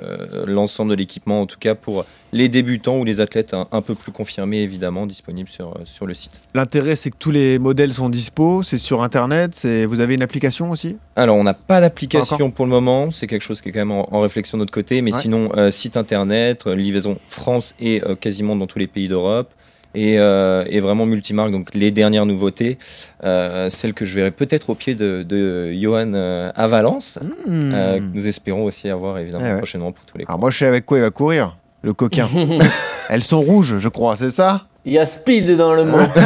l'ensemble 0.47 0.91
de 0.91 0.97
l'équipement 0.97 1.41
en 1.43 1.47
tout 1.47 1.59
cas 1.61 1.75
pour 1.77 2.05
les 2.33 2.49
débutants 2.49 2.99
ou 2.99 3.05
les 3.05 3.21
athlètes 3.21 3.55
un, 3.55 3.69
un 3.73 3.83
peu 3.83 3.95
plus 3.95 4.13
confirmés, 4.13 4.59
évidemment, 4.59 5.07
disponibles 5.07 5.49
sur, 5.49 5.69
euh, 5.69 5.81
sur 5.85 6.07
le 6.07 6.15
site. 6.15 6.33
L'intérêt, 6.55 6.97
c'est 6.97 7.11
que 7.11 7.17
tous 7.19 7.31
les 7.31 7.59
modèles 7.59 7.93
sont 7.93 8.09
dispo, 8.09 8.63
c'est 8.63 8.79
sur 8.79 9.03
Internet, 9.03 9.67
vous 9.89 10.01
avez 10.01 10.15
une 10.15 10.23
application 10.23 10.71
aussi? 10.71 10.97
Alors, 11.15 11.37
on 11.37 11.45
n'a 11.45 11.55
pas 11.55 11.81
d'application 11.81 12.51
pour 12.51 12.65
le 12.67 12.71
moment, 12.73 13.11
c'est 13.11 13.27
quelque 13.27 13.43
chose 13.43 13.61
qui 13.61 13.69
est 13.69 13.73
quand 13.73 13.81
même 13.81 13.93
en, 13.93 14.13
en 14.15 14.21
réflexion 14.21 14.59
de 14.59 14.63
notre 14.63 14.73
côté, 14.73 15.03
mais 15.03 15.15
Ouais. 15.15 15.21
sinon, 15.23 15.51
euh, 15.57 15.71
site 15.71 15.97
internet, 15.97 16.65
euh, 16.67 16.75
livraison 16.75 17.17
France 17.29 17.75
et 17.81 18.03
euh, 18.05 18.17
quasiment 18.17 18.57
dans 18.57 18.67
tous 18.67 18.79
les 18.81 18.87
pays 18.89 19.09
d'Europe. 19.09 19.51
Et, 19.95 20.19
euh, 20.19 20.65
et 20.69 20.81
vraiment 20.81 21.07
multimarque, 21.07 21.53
donc 21.53 21.73
les 21.73 21.91
dernières 21.91 22.27
nouveautés, 22.27 22.77
euh, 23.25 23.71
celles 23.71 23.95
que 23.95 24.05
je 24.05 24.15
verrai 24.15 24.31
peut-être 24.31 24.69
au 24.69 24.75
pied 24.75 24.95
de, 24.95 25.23
de 25.23 25.73
Johan 25.73 26.13
euh, 26.13 26.51
à 26.55 26.67
Valence, 26.67 27.19
Hmm. 27.47 27.71
que 27.73 28.01
nous 28.13 28.27
espérons 28.27 28.65
aussi 28.65 28.91
avoir 28.91 29.17
évidemment 29.19 29.47
Eh 29.49 29.53
ouais. 29.53 29.57
prochainement 29.57 29.93
pour 29.93 30.05
tous 30.05 30.19
les 30.19 30.27
Alors 30.29 30.39
moi, 30.39 30.51
je 30.51 30.59
sais 30.59 30.67
avec 30.67 30.85
quoi? 30.85 30.99
Il 30.99 31.01
va 31.01 31.09
courir, 31.11 31.57
le 31.83 31.93
coquin. 31.93 32.27
Elles 33.09 33.23
sont 33.23 33.41
rouges, 33.41 33.79
je 33.79 33.89
crois, 33.89 34.17
c'est 34.17 34.31
ça? 34.31 34.63
Il 34.85 34.93
y 34.93 34.99
a 34.99 35.07
speed 35.07 35.57
dans 35.57 35.75
le 35.75 35.85
mot. 35.85 35.99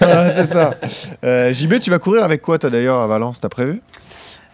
Ouais, 0.00 0.32
C'est 0.34 0.52
ça. 0.52 0.74
Euh, 1.24 1.52
JB, 1.52 1.78
tu 1.80 1.90
vas 1.90 1.98
courir 1.98 2.24
avec 2.24 2.42
quoi, 2.42 2.58
toi 2.58 2.70
d'ailleurs, 2.70 3.00
à 3.00 3.06
Valence? 3.06 3.40
T'as 3.40 3.48
prévu? 3.48 3.80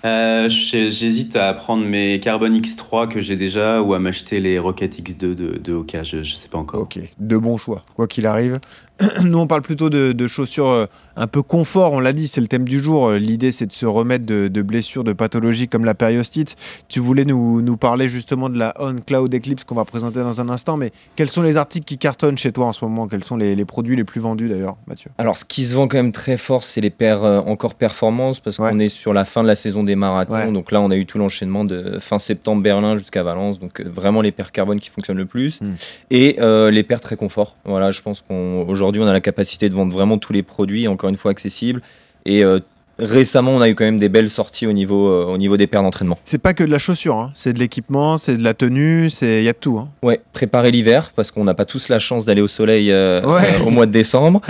Euh, 0.04 0.48
J'hésite 0.48 1.36
à 1.36 1.52
prendre 1.54 1.84
mes 1.84 2.18
Carbon 2.18 2.48
X3 2.50 3.08
que 3.08 3.20
j'ai 3.20 3.36
déjà 3.36 3.80
ou 3.82 3.94
à 3.94 3.98
m'acheter 4.00 4.40
les 4.40 4.58
Rocket 4.58 4.98
X2 4.98 5.18
de, 5.18 5.34
de 5.62 5.72
Oka, 5.74 6.02
je, 6.02 6.22
je 6.24 6.34
sais 6.34 6.48
pas 6.48 6.58
encore. 6.58 6.80
Ok, 6.82 6.98
de 7.18 7.36
bons 7.36 7.56
choix, 7.56 7.84
quoi 7.94 8.06
qu'il 8.08 8.26
arrive. 8.26 8.58
Nous, 9.24 9.38
on 9.38 9.46
parle 9.46 9.62
plutôt 9.62 9.90
de, 9.90 10.12
de 10.12 10.26
chaussures 10.26 10.68
euh, 10.68 10.86
un 11.16 11.26
peu 11.26 11.42
confort, 11.42 11.92
on 11.92 12.00
l'a 12.00 12.12
dit, 12.12 12.28
c'est 12.28 12.40
le 12.40 12.46
thème 12.46 12.66
du 12.68 12.78
jour. 12.80 13.08
Euh, 13.08 13.18
L'idée, 13.18 13.50
c'est 13.52 13.66
de 13.66 13.72
se 13.72 13.84
remettre 13.86 14.24
de, 14.24 14.48
de 14.48 14.62
blessures, 14.62 15.02
de 15.02 15.12
pathologies 15.12 15.66
comme 15.68 15.84
la 15.84 15.94
périostite. 15.94 16.56
Tu 16.88 17.00
voulais 17.00 17.24
nous, 17.24 17.62
nous 17.62 17.76
parler 17.76 18.08
justement 18.08 18.48
de 18.48 18.58
la 18.58 18.74
On 18.78 18.96
Cloud 18.96 19.34
Eclipse 19.34 19.64
qu'on 19.64 19.74
va 19.74 19.84
présenter 19.84 20.20
dans 20.20 20.40
un 20.40 20.48
instant, 20.48 20.76
mais 20.76 20.92
quels 21.16 21.28
sont 21.28 21.42
les 21.42 21.56
articles 21.56 21.84
qui 21.86 21.98
cartonnent 21.98 22.38
chez 22.38 22.52
toi 22.52 22.66
en 22.66 22.72
ce 22.72 22.84
moment? 22.84 23.08
Quels 23.08 23.24
sont 23.24 23.36
les, 23.36 23.56
les 23.56 23.64
produits 23.64 23.96
les 23.96 24.04
plus 24.04 24.20
vendus 24.20 24.48
d'ailleurs, 24.48 24.76
Mathieu? 24.86 25.10
Alors, 25.18 25.36
ce 25.36 25.44
qui 25.44 25.64
se 25.64 25.74
vend 25.74 25.88
quand 25.88 25.96
même 25.96 26.12
très 26.12 26.36
fort, 26.36 26.62
c'est 26.62 26.80
les 26.80 26.90
paires 26.90 27.24
euh, 27.24 27.38
encore 27.40 27.74
performance, 27.74 28.40
parce 28.40 28.58
Ouais. 28.58 28.70
qu'on 28.70 28.78
est 28.78 28.88
sur 28.88 29.12
la 29.14 29.24
fin 29.24 29.42
de 29.42 29.48
la 29.48 29.54
saison 29.56 29.82
des 29.82 29.96
marathons. 29.96 30.32
Ouais. 30.34 30.52
Donc 30.52 30.70
là, 30.70 30.80
on 30.80 30.90
a 30.90 30.96
eu 30.96 31.06
tout 31.06 31.18
l'enchaînement 31.18 31.64
de 31.64 31.98
fin 31.98 32.18
septembre 32.18 32.62
Berlin 32.62 32.96
jusqu'à 32.96 33.22
Valence. 33.22 33.58
Donc 33.58 33.80
euh, 33.80 33.84
vraiment 33.88 34.20
les 34.20 34.32
paires 34.32 34.52
carbone 34.52 34.78
qui 34.78 34.90
fonctionnent 34.90 35.16
le 35.18 35.26
plus. 35.26 35.60
Mm. 35.60 35.72
Et 36.10 36.36
euh, 36.40 36.70
les 36.70 36.82
paires 36.84 37.00
très 37.00 37.16
confort. 37.16 37.56
Voilà, 37.64 37.90
je 37.90 38.00
pense 38.02 38.22
qu'aujourd'hui, 38.26 38.81
on, 38.82 39.06
a 39.06 39.12
la 39.12 39.20
capacité 39.20 39.68
de 39.68 39.74
vendre 39.74 39.92
vraiment 39.92 40.18
tous 40.18 40.32
les 40.32 40.42
produits, 40.42 40.88
encore 40.88 41.10
une 41.10 41.16
fois 41.16 41.30
accessibles. 41.30 41.82
Et 42.24 42.44
euh, 42.44 42.60
récemment, 42.98 43.52
on 43.52 43.60
a 43.60 43.68
eu 43.68 43.74
quand 43.74 43.84
même 43.84 43.98
des 43.98 44.08
belles 44.08 44.30
sorties 44.30 44.66
au 44.66 44.72
niveau, 44.72 45.08
euh, 45.08 45.24
au 45.24 45.38
niveau 45.38 45.56
des 45.56 45.66
paires 45.66 45.82
d'entraînement. 45.82 46.18
C'est 46.24 46.38
pas 46.38 46.54
que 46.54 46.62
de 46.62 46.70
la 46.70 46.78
chaussure, 46.78 47.16
hein. 47.16 47.32
c'est 47.34 47.52
de 47.52 47.58
l'équipement, 47.58 48.18
c'est 48.18 48.36
de 48.36 48.44
la 48.44 48.54
tenue, 48.54 49.10
c'est 49.10 49.38
il 49.40 49.44
y 49.44 49.48
a 49.48 49.52
de 49.52 49.58
tout. 49.58 49.78
hein. 49.78 49.88
Ouais, 50.02 50.20
préparer 50.32 50.70
l'hiver 50.70 51.12
parce 51.16 51.30
qu'on 51.30 51.42
n'a 51.44 51.54
pas 51.54 51.64
tous 51.64 51.88
la 51.88 51.98
chance 51.98 52.24
d'aller 52.24 52.42
au 52.42 52.48
soleil 52.48 52.92
euh, 52.92 53.22
Ouais. 53.24 53.42
euh, 53.60 53.64
au 53.66 53.70
mois 53.70 53.86
de 53.86 53.92
décembre. 53.92 54.40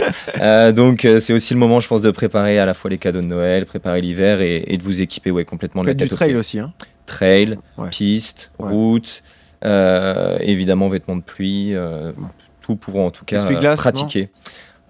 Donc 0.75 1.07
c'est 1.21 1.33
aussi 1.33 1.55
le 1.55 1.61
moment, 1.61 1.81
je 1.81 1.89
pense, 1.89 2.03
de 2.03 2.11
préparer 2.11 2.59
à 2.59 2.67
la 2.67 2.75
fois 2.75 2.91
les 2.91 2.99
cadeaux 2.99 3.21
de 3.23 3.27
Noël, 3.27 3.65
préparer 3.65 4.01
l'hiver 4.01 4.41
et, 4.41 4.65
et 4.67 4.77
de 4.77 4.83
vous 4.83 5.01
équiper 5.03 5.31
ouais, 5.31 5.45
complètement 5.45 5.83
Faites 5.85 5.97
du 5.97 6.09
trail 6.09 6.35
aussi. 6.37 6.59
Hein. 6.59 6.73
Trail, 7.07 7.59
Ouais. 7.79 7.89
piste, 7.91 8.51
Ouais. 8.59 8.71
route, 8.71 9.23
évidemment 10.41 10.89
vêtements 10.89 11.17
de 11.17 11.23
pluie, 11.23 11.75
tout 12.63 12.77
pour 12.77 12.97
en 12.97 13.11
tout 13.11 13.25
cas 13.25 13.45
euh, 13.45 13.77
pratiquer. 13.77 14.31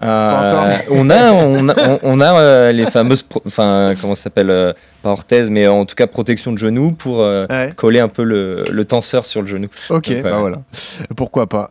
Euh, 0.02 0.76
on 0.90 1.10
a, 1.10 1.32
on 1.32 1.68
a, 1.68 1.88
on- 1.88 1.98
on 2.02 2.20
a 2.20 2.34
euh, 2.34 2.72
les 2.72 2.86
fameuses, 2.86 3.24
enfin 3.46 3.94
comment 4.00 4.14
ça 4.14 4.24
s'appelle, 4.24 4.50
euh, 4.50 4.72
pas 5.02 5.10
orthèse, 5.10 5.50
mais 5.50 5.66
en 5.68 5.84
tout 5.84 5.94
cas 5.94 6.06
protection 6.06 6.52
de 6.52 6.58
genou 6.58 6.92
pour 6.92 7.20
euh, 7.22 7.46
Ouais. 7.50 7.72
coller 7.76 8.00
un 8.00 8.08
peu 8.08 8.22
le, 8.24 8.64
le 8.70 8.84
tenseur 8.84 9.24
sur 9.26 9.40
le 9.42 9.46
genou. 9.48 9.68
Ok, 9.90 10.10
Donc, 10.12 10.22
bah 10.22 10.38
voilà. 10.40 10.58
Pourquoi 11.16 11.46
pas. 11.48 11.70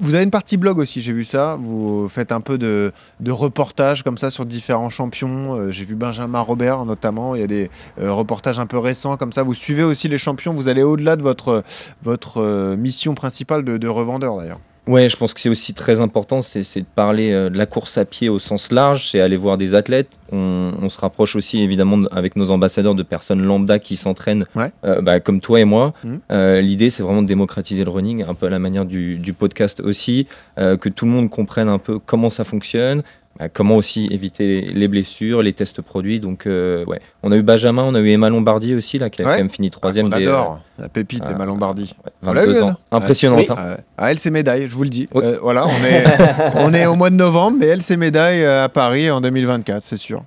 Vous 0.00 0.14
avez 0.14 0.24
une 0.24 0.30
partie 0.30 0.56
blog 0.56 0.78
aussi, 0.78 1.00
j'ai 1.00 1.12
vu 1.12 1.24
ça. 1.24 1.56
Vous 1.60 2.08
faites 2.08 2.32
un 2.32 2.40
peu 2.40 2.58
de, 2.58 2.92
de 3.20 3.30
reportages 3.32 4.02
comme 4.02 4.18
ça 4.18 4.30
sur 4.30 4.44
différents 4.46 4.88
champions. 4.90 5.70
J'ai 5.70 5.84
vu 5.84 5.94
Benjamin 5.94 6.40
Robert 6.40 6.84
notamment. 6.84 7.34
Il 7.34 7.40
y 7.40 7.44
a 7.44 7.46
des 7.48 7.70
reportages 8.00 8.58
un 8.58 8.66
peu 8.66 8.78
récents 8.78 9.16
comme 9.16 9.32
ça. 9.32 9.42
Vous 9.42 9.54
suivez 9.54 9.82
aussi 9.84 10.08
les 10.08 10.18
champions. 10.18 10.52
Vous 10.54 10.68
allez 10.68 10.82
au-delà 10.82 11.16
de 11.16 11.22
votre, 11.22 11.62
votre 12.02 12.74
mission 12.76 13.14
principale 13.14 13.64
de, 13.64 13.76
de 13.78 13.88
revendeur 13.88 14.36
d'ailleurs. 14.36 14.60
Ouais, 14.90 15.08
je 15.08 15.16
pense 15.16 15.34
que 15.34 15.40
c'est 15.40 15.48
aussi 15.48 15.72
très 15.72 16.00
important, 16.00 16.40
c'est 16.40 16.60
de 16.80 16.84
parler 16.96 17.30
euh, 17.30 17.48
de 17.48 17.56
la 17.56 17.66
course 17.66 17.96
à 17.96 18.04
pied 18.04 18.28
au 18.28 18.38
sens 18.40 18.72
large, 18.72 19.08
c'est 19.10 19.20
aller 19.20 19.36
voir 19.36 19.56
des 19.56 19.74
athlètes. 19.76 20.18
On, 20.32 20.72
on 20.82 20.88
se 20.88 20.98
rapproche 21.00 21.36
aussi 21.36 21.60
évidemment 21.62 21.98
de- 21.98 22.08
avec 22.10 22.34
nos 22.34 22.50
ambassadeurs 22.50 22.94
de 22.96 23.02
personnes 23.04 23.42
lambda 23.42 23.78
qui 23.78 23.94
s'entraînent, 23.96 24.46
Ouais. 24.56 24.70
euh, 24.84 25.00
bah, 25.00 25.20
comme 25.20 25.40
toi 25.40 25.60
et 25.60 25.64
moi. 25.64 25.92
Mhm. 26.02 26.20
Euh, 26.32 26.60
L'idée, 26.60 26.90
c'est 26.90 27.02
vraiment 27.04 27.22
de 27.22 27.28
démocratiser 27.28 27.84
le 27.84 27.90
running, 27.90 28.24
un 28.26 28.34
peu 28.34 28.46
à 28.46 28.50
la 28.50 28.58
manière 28.58 28.84
du, 28.84 29.16
du 29.18 29.32
podcast 29.32 29.80
aussi, 29.80 30.26
euh, 30.58 30.76
que 30.76 30.88
tout 30.88 31.04
le 31.04 31.12
monde 31.12 31.30
comprenne 31.30 31.68
un 31.68 31.78
peu 31.78 31.98
comment 31.98 32.28
ça 32.30 32.42
fonctionne. 32.44 33.02
bah, 33.38 33.48
comment 33.48 33.76
aussi 33.76 34.08
éviter 34.10 34.44
les, 34.44 34.60
les 34.62 34.88
blessures, 34.88 35.40
les 35.40 35.52
tests 35.52 35.80
produits. 35.82 36.18
Donc, 36.18 36.46
euh, 36.46 36.84
ouais. 36.86 37.00
On 37.22 37.30
a 37.30 37.36
eu 37.36 37.42
Benjamin, 37.42 37.84
on 37.84 37.94
a 37.94 38.00
eu 38.00 38.08
Emma 38.10 38.28
Lombardi 38.28 38.74
aussi, 38.74 38.98
là, 38.98 39.08
qui 39.08 39.22
a 39.22 39.24
Ouais. 39.24 39.30
quand 39.34 39.38
même 39.38 39.48
fini 39.50 39.70
troisième. 39.70 40.06
on 40.06 40.08
des, 40.08 40.26
adore 40.26 40.60
la 40.80 40.88
pépite 40.88 41.22
ah, 41.26 41.32
Emma 41.32 41.44
Lombardi. 41.44 41.94
euh, 42.06 42.10
On 42.22 42.32
l'a 42.32 42.40
22 42.46 42.52
vu, 42.58 42.62
ans. 42.62 42.74
Impressionnante. 42.90 43.40
Oui. 43.40 43.46
hein. 43.50 43.54
Ah. 43.58 43.76
Ah, 43.98 44.10
elle, 44.10 44.18
c'est 44.18 44.30
médaille, 44.30 44.66
je 44.68 44.74
vous 44.74 44.82
le 44.84 44.88
dis. 44.88 45.08
Oui. 45.14 45.22
Euh, 45.24 45.36
voilà, 45.42 45.66
on 45.66 45.84
est, 45.84 46.04
on 46.56 46.72
est 46.74 46.86
au 46.86 46.94
mois 46.96 47.10
de 47.10 47.16
novembre, 47.16 47.58
mais 47.60 47.66
elle, 47.66 47.82
c'est 47.82 47.96
médaille 47.96 48.42
euh, 48.42 48.64
à 48.64 48.68
Paris 48.68 49.10
en 49.10 49.20
2024, 49.20 49.82
c'est 49.82 49.96
sûr. 49.96 50.22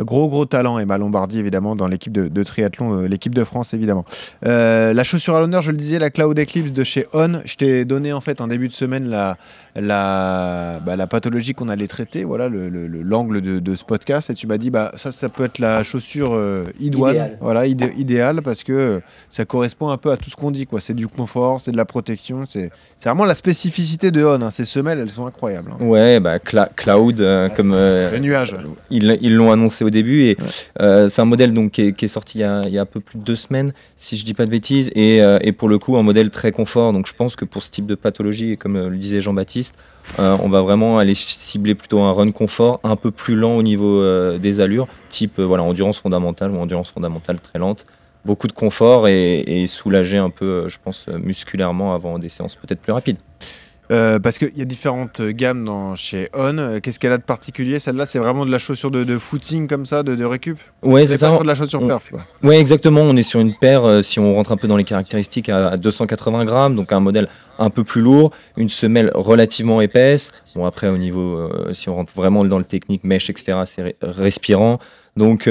Gros, 0.00 0.28
gros 0.28 0.44
talent, 0.44 0.78
Emma 0.78 0.98
Lombardi, 0.98 1.38
évidemment, 1.38 1.76
dans 1.76 1.86
l'équipe 1.86 2.12
de, 2.12 2.26
de 2.28 2.42
triathlon, 2.42 3.02
euh, 3.02 3.06
l'équipe 3.06 3.34
de 3.34 3.44
France, 3.44 3.74
évidemment. 3.74 4.04
Euh, 4.46 4.92
la 4.92 5.04
chaussure 5.04 5.36
à 5.36 5.40
l'honneur, 5.40 5.62
je 5.62 5.70
le 5.70 5.76
disais, 5.76 5.98
la 5.98 6.10
Cloud 6.10 6.38
Eclipse 6.38 6.72
de 6.72 6.82
chez 6.84 7.06
On. 7.12 7.40
Je 7.44 7.56
t'ai 7.56 7.84
donné, 7.84 8.12
en 8.12 8.20
fait, 8.20 8.40
en 8.40 8.48
début 8.48 8.68
de 8.68 8.72
semaine, 8.74 9.08
la, 9.08 9.36
la, 9.76 10.80
bah, 10.84 10.96
la 10.96 11.06
pathologie 11.06 11.54
qu'on 11.54 11.68
allait 11.68 11.86
traiter, 11.86 12.24
voilà, 12.24 12.48
le- 12.48 12.68
le- 12.68 12.86
le- 12.86 13.02
l'angle 13.02 13.40
de, 13.40 13.58
de 13.60 13.74
ce 13.74 13.84
podcast. 13.84 14.30
Et 14.30 14.34
tu 14.34 14.46
m'as 14.46 14.58
dit, 14.58 14.70
bah, 14.70 14.92
ça, 14.96 15.12
ça 15.12 15.28
peut 15.28 15.44
être 15.44 15.58
la 15.58 15.82
chaussure 15.82 16.30
euh, 16.34 16.64
idoine, 16.80 17.12
Idéale. 17.14 17.38
voilà, 17.40 17.66
idé- 17.66 17.92
idéale, 17.96 18.42
parce 18.42 18.64
que 18.64 18.72
euh, 18.72 19.00
ça 19.30 19.44
correspond 19.44 19.90
un 19.92 19.96
peu 19.98 20.10
à 20.10 20.16
tout 20.16 20.30
ce 20.30 20.36
qu'on 20.36 20.50
dit, 20.50 20.66
quoi. 20.66 20.80
C'est 20.80 20.94
du 20.94 21.06
confort, 21.08 21.60
c'est 21.60 21.70
de 21.72 21.76
la 21.76 21.84
protection, 21.84 22.44
c'est 22.46 22.70
vraiment 23.04 23.24
la 23.24 23.34
spécificité 23.34 24.10
de 24.10 24.24
On. 24.24 24.40
hein. 24.42 24.50
Ces 24.50 24.64
semelles, 24.64 24.98
elles 24.98 25.10
sont 25.10 25.26
incroyables. 25.26 25.70
hein. 25.72 25.84
Ouais, 25.84 26.18
bah, 26.20 26.38
Cla- 26.38 26.70
Cloud, 26.74 27.20
euh, 27.20 27.48
comme 27.50 27.72
euh, 27.74 28.10
Le 28.10 28.18
nuage. 28.18 28.56
ils 28.90 29.18
ils 29.20 29.34
l'ont 29.34 29.52
annoncé 29.52 29.84
au 29.84 29.90
début, 29.90 30.22
et 30.22 30.36
Ouais. 30.40 30.46
euh, 30.80 31.08
c'est 31.08 31.22
un 31.22 31.26
modèle 31.26 31.52
donc, 31.52 31.72
qui, 31.72 31.82
est, 31.82 31.92
qui 31.92 32.06
est 32.06 32.08
sorti 32.08 32.38
il 32.38 32.40
y, 32.40 32.44
a, 32.44 32.62
il 32.66 32.72
y 32.72 32.78
a 32.78 32.82
un 32.82 32.86
peu 32.86 33.00
plus 33.00 33.18
de 33.18 33.24
deux 33.24 33.36
semaines, 33.36 33.72
si 33.96 34.16
je 34.16 34.24
dis 34.24 34.34
pas 34.34 34.46
de 34.46 34.50
bêtises, 34.50 34.90
et, 34.94 35.22
euh, 35.22 35.38
et 35.42 35.52
pour 35.52 35.68
le 35.68 35.78
coup, 35.78 35.96
un 35.96 36.02
modèle 36.02 36.30
très 36.30 36.50
confort. 36.52 36.92
Donc 36.92 37.06
je 37.06 37.12
pense 37.14 37.36
que 37.36 37.44
pour 37.44 37.62
ce 37.62 37.70
type 37.70 37.86
de 37.86 37.94
pathologie, 37.94 38.52
et 38.52 38.56
comme 38.56 38.78
le 38.88 38.96
disait 38.96 39.20
Jean-Baptiste, 39.20 39.74
on 40.18 40.48
va 40.48 40.60
vraiment 40.62 40.98
aller 40.98 41.14
cibler 41.14 41.74
plutôt 41.76 42.00
un 42.02 42.10
run 42.12 42.32
confort, 42.32 42.80
un 42.82 42.96
peu 42.96 43.10
plus 43.12 43.36
lent 43.36 43.54
au 43.56 43.62
niveau 43.62 44.02
des 44.38 44.60
allures, 44.60 44.88
type 45.10 45.38
voilà, 45.40 45.62
endurance 45.62 45.98
fondamentale 45.98 46.50
ou 46.50 46.58
endurance 46.58 46.90
fondamentale 46.90 47.40
très 47.40 47.58
lente. 47.58 47.84
Beaucoup 48.24 48.46
de 48.46 48.52
confort 48.52 49.08
et, 49.08 49.40
et 49.40 49.66
soulager 49.66 50.18
un 50.18 50.30
peu, 50.30 50.44
euh, 50.64 50.68
je 50.68 50.78
pense, 50.82 51.06
euh, 51.08 51.18
musculairement 51.18 51.94
avant 51.94 52.18
des 52.18 52.28
séances 52.28 52.54
peut-être 52.56 52.80
plus 52.80 52.92
rapides. 52.92 53.18
Euh, 53.90 54.18
parce 54.20 54.38
qu'il 54.38 54.56
y 54.56 54.62
a 54.62 54.64
différentes 54.64 55.20
gammes 55.20 55.64
dans, 55.64 55.96
chez 55.96 56.30
On. 56.32 56.78
Qu'est-ce 56.80 56.98
qu'elle 57.00 57.12
a 57.12 57.18
de 57.18 57.24
particulier 57.24 57.78
Celle-là, 57.80 58.06
c'est 58.06 58.20
vraiment 58.20 58.46
de 58.46 58.50
la 58.50 58.58
chaussure 58.58 58.90
de, 58.92 59.02
de 59.04 59.18
footing 59.18 59.66
comme 59.66 59.84
ça, 59.84 60.02
de, 60.02 60.14
de 60.14 60.24
récup? 60.24 60.56
Ouais, 60.82 61.02
C'est 61.02 61.14
c'est 61.18 61.26
pas 61.26 61.26
ça. 61.26 61.32
sur 61.34 61.42
de 61.42 61.48
la 61.48 61.54
chaussure 61.56 61.82
On- 61.82 61.88
perf. 61.88 62.08
quoi. 62.10 62.24
Ouais, 62.42 62.58
exactement. 62.58 63.00
On 63.02 63.16
est 63.16 63.22
sur 63.24 63.40
une 63.40 63.54
paire, 63.54 63.84
euh, 63.84 64.00
si 64.00 64.18
on 64.20 64.34
rentre 64.34 64.52
un 64.52 64.56
peu 64.56 64.68
dans 64.68 64.76
les 64.78 64.84
caractéristiques, 64.84 65.48
à, 65.50 65.70
à 65.70 65.76
280 65.76 66.44
grammes, 66.46 66.76
donc 66.76 66.92
un 66.92 67.00
modèle 67.00 67.28
un 67.58 67.68
peu 67.70 67.82
plus 67.84 68.00
lourd, 68.00 68.30
une 68.56 68.70
semelle 68.70 69.10
relativement 69.14 69.80
épaisse. 69.82 70.30
Bon, 70.54 70.64
après, 70.64 70.88
au 70.88 70.96
niveau, 70.96 71.36
euh, 71.36 71.72
si 71.74 71.90
on 71.90 71.96
rentre 71.96 72.12
vraiment 72.14 72.44
dans 72.44 72.58
le 72.58 72.64
technique, 72.64 73.02
mèche, 73.04 73.28
etc., 73.28 73.58
c'est 73.66 73.96
respirant. 74.00 74.78
Donc, 75.18 75.50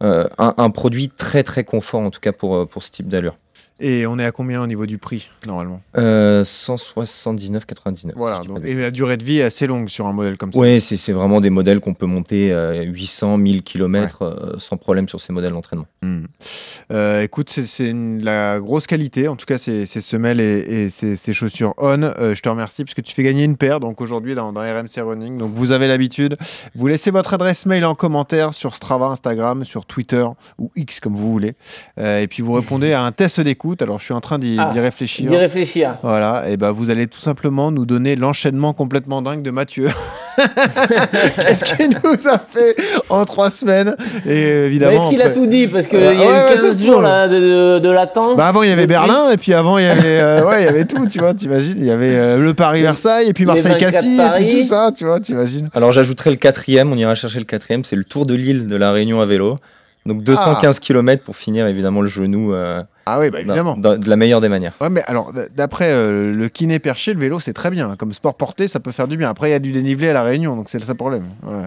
un, 0.00 0.54
un 0.56 0.70
produit 0.70 1.08
très, 1.08 1.42
très 1.42 1.64
confort, 1.64 2.00
en 2.00 2.10
tout 2.10 2.20
cas 2.20 2.32
pour, 2.32 2.56
euh, 2.56 2.66
pour 2.66 2.82
ce 2.82 2.90
type 2.90 3.08
d'allure. 3.08 3.36
Et 3.80 4.06
on 4.06 4.18
est 4.18 4.24
à 4.24 4.32
combien 4.32 4.60
au 4.62 4.66
niveau 4.66 4.86
du 4.86 4.98
prix, 4.98 5.28
normalement? 5.46 5.80
Euh, 5.96 6.42
179,99. 6.42 8.12
Voilà. 8.16 8.36
si 8.36 8.42
je 8.42 8.42
dis 8.42 8.48
donc- 8.48 8.56
pas 8.62 8.66
de 8.66 8.72
et 8.72 8.74
la 8.74 8.90
durée 8.90 9.16
de 9.16 9.24
vie 9.24 9.38
est 9.38 9.42
assez 9.44 9.66
longue 9.66 9.88
sur 9.88 10.06
un 10.06 10.12
modèle 10.12 10.36
comme 10.36 10.52
ça. 10.52 10.58
Ouais, 10.58 10.80
c'est 10.80 11.12
vraiment 11.12 11.40
des 11.40 11.50
modèles 11.50 11.80
qu'on 11.80 11.94
peut 11.94 12.06
monter 12.06 12.52
euh, 12.52 12.82
800, 12.82 13.36
1000 13.38 13.62
km 13.62 14.56
sans 14.58 14.76
problème 14.76 15.08
sur 15.08 15.20
ces 15.20 15.32
modèles 15.32 15.52
d'entraînement. 15.52 15.86
Hmm. 16.02 16.24
Euh, 16.92 17.22
écoute, 17.22 17.50
c'est- 17.50 17.92
la 18.20 18.58
grosse 18.60 18.86
qualité, 18.86 19.28
en 19.28 19.36
tout 19.36 19.46
cas, 19.46 19.58
ces, 19.58 19.86
ces 19.86 20.00
semelles 20.00 20.40
et, 20.40 20.58
et 20.84 20.90
ces, 20.90 21.16
ces 21.16 21.32
chaussures 21.32 21.74
On. 21.78 22.02
Euh, 22.02 22.34
je 22.34 22.42
te 22.42 22.48
remercie 22.48 22.84
parce 22.84 22.94
que 22.94 23.00
tu 23.00 23.14
fais 23.14 23.22
gagner 23.22 23.44
une 23.44 23.56
paire 23.56 23.80
donc 23.80 24.00
aujourd'hui 24.00 24.34
dans, 24.34 24.52
dans 24.52 24.60
RMC 24.60 25.00
Running. 25.02 25.38
Donc 25.38 25.52
vous 25.54 25.70
avez 25.72 25.86
l'habitude. 25.86 26.36
Vous 26.74 26.86
laissez 26.86 27.10
votre 27.10 27.34
adresse 27.34 27.66
mail 27.66 27.84
en 27.84 27.94
commentaire 27.94 28.54
sur 28.54 28.74
Strava, 28.74 29.06
Instagram, 29.06 29.64
sur 29.64 29.86
Twitter 29.86 30.26
ou 30.58 30.70
X 30.76 31.00
comme 31.00 31.14
vous 31.14 31.30
voulez. 31.30 31.54
Euh, 31.98 32.20
et 32.22 32.26
puis 32.26 32.42
vous 32.42 32.52
répondez 32.54 32.92
à 32.92 33.02
un 33.02 33.12
test 33.12 33.40
d'écoute. 33.40 33.67
Alors 33.80 33.98
je 33.98 34.04
suis 34.04 34.14
en 34.14 34.20
train 34.20 34.38
d'y 34.38 34.56
Ah, 34.58 34.70
d'y 34.72 34.80
réfléchir. 34.80 35.30
D'y 35.30 35.36
réfléchir. 35.36 35.96
Voilà, 36.02 36.48
et 36.48 36.56
ben 36.56 36.72
vous 36.72 36.90
allez 36.90 37.06
tout 37.06 37.20
simplement 37.20 37.70
nous 37.70 37.86
donner 37.86 38.16
l'enchaînement 38.16 38.72
complètement 38.72 39.22
dingue 39.22 39.42
de 39.42 39.50
Mathieu. 39.50 39.88
Qu'est-ce 41.40 41.64
qu'il 41.64 41.90
nous 41.90 42.28
a 42.28 42.38
fait 42.38 42.76
en 43.08 43.24
trois 43.24 43.50
semaines 43.50 43.96
Et 44.26 44.40
évidemment. 44.66 45.02
Est-ce 45.02 45.10
qu'il 45.10 45.22
a 45.22 45.30
tout 45.30 45.46
dit 45.46 45.66
Parce 45.66 45.86
qu'il 45.88 45.98
Euh, 45.98 46.14
y 46.14 46.22
a 46.22 46.26
ouais, 46.46 46.52
eu 46.52 46.56
ça 46.56 46.62
15 46.62 46.78
se 46.78 46.84
jours 46.86 47.00
là, 47.02 47.26
de, 47.28 47.34
de- 47.34 47.78
de 47.80 47.88
latence. 47.90 48.36
Bah 48.36 48.46
avant 48.46 48.62
il 48.62 48.68
y 48.68 48.72
avait 48.72 48.82
depuis. 48.82 48.94
Berlin 48.94 49.30
et 49.32 49.36
puis 49.36 49.52
avant 49.52 49.78
il 49.78 49.84
y 49.84 49.88
avait 49.88 50.20
euh, 50.20 50.44
ouais 50.48 50.62
il 50.62 50.64
y 50.64 50.68
avait 50.68 50.84
tout 50.86 51.06
tu 51.06 51.18
vois 51.18 51.34
t'imagines 51.34 51.74
il 51.78 51.84
y 51.86 51.90
avait 51.90 52.14
euh, 52.14 52.38
le 52.38 52.54
Paris 52.54 52.82
Versailles 52.82 53.28
et 53.28 53.32
puis 53.32 53.42
Les 53.44 53.48
Marseille 53.48 53.72
24 53.72 53.90
Cassis 53.92 54.20
et 54.20 54.44
puis 54.46 54.60
tout 54.60 54.66
ça 54.66 54.92
tu 54.96 55.04
vois 55.04 55.18
t'imagines 55.20 55.68
Alors 55.74 55.92
j'ajouterai 55.92 56.30
le 56.30 56.36
quatrième, 56.36 56.92
on 56.92 56.96
ira 56.96 57.14
chercher 57.14 57.38
le 57.40 57.44
quatrième, 57.44 57.84
c'est 57.84 57.96
le 57.96 58.04
Tour 58.04 58.24
de 58.26 58.34
l'île 58.34 58.66
de 58.68 58.76
la 58.76 58.90
Réunion 58.90 59.20
à 59.20 59.26
vélo. 59.26 59.56
Donc 60.06 60.22
215 60.22 60.80
km 60.80 61.22
pour 61.22 61.36
finir 61.36 61.66
évidemment 61.66 62.00
le 62.00 62.08
genou 62.08 62.54
euh, 62.54 62.82
ah 63.06 63.18
oui 63.18 63.30
bah 63.30 63.40
évidemment. 63.40 63.76
de 63.76 64.08
la 64.08 64.16
meilleure 64.16 64.40
des 64.40 64.48
manières. 64.48 64.72
ouais 64.80 64.90
mais 64.90 65.02
alors 65.06 65.32
d'après 65.54 65.90
euh, 65.90 66.32
le 66.32 66.48
kiné 66.48 66.78
perché 66.78 67.12
le 67.14 67.20
vélo 67.20 67.40
c'est 67.40 67.52
très 67.52 67.70
bien. 67.70 67.96
Comme 67.96 68.12
sport 68.12 68.34
porté 68.34 68.68
ça 68.68 68.80
peut 68.80 68.92
faire 68.92 69.08
du 69.08 69.16
bien. 69.16 69.28
Après 69.28 69.48
il 69.48 69.52
y 69.52 69.54
a 69.54 69.58
du 69.58 69.72
dénivelé 69.72 70.08
à 70.08 70.12
la 70.12 70.22
Réunion 70.22 70.56
donc 70.56 70.68
c'est 70.68 70.82
ça 70.82 70.92
le 70.92 70.96
problème. 70.96 71.24
Ouais. 71.42 71.66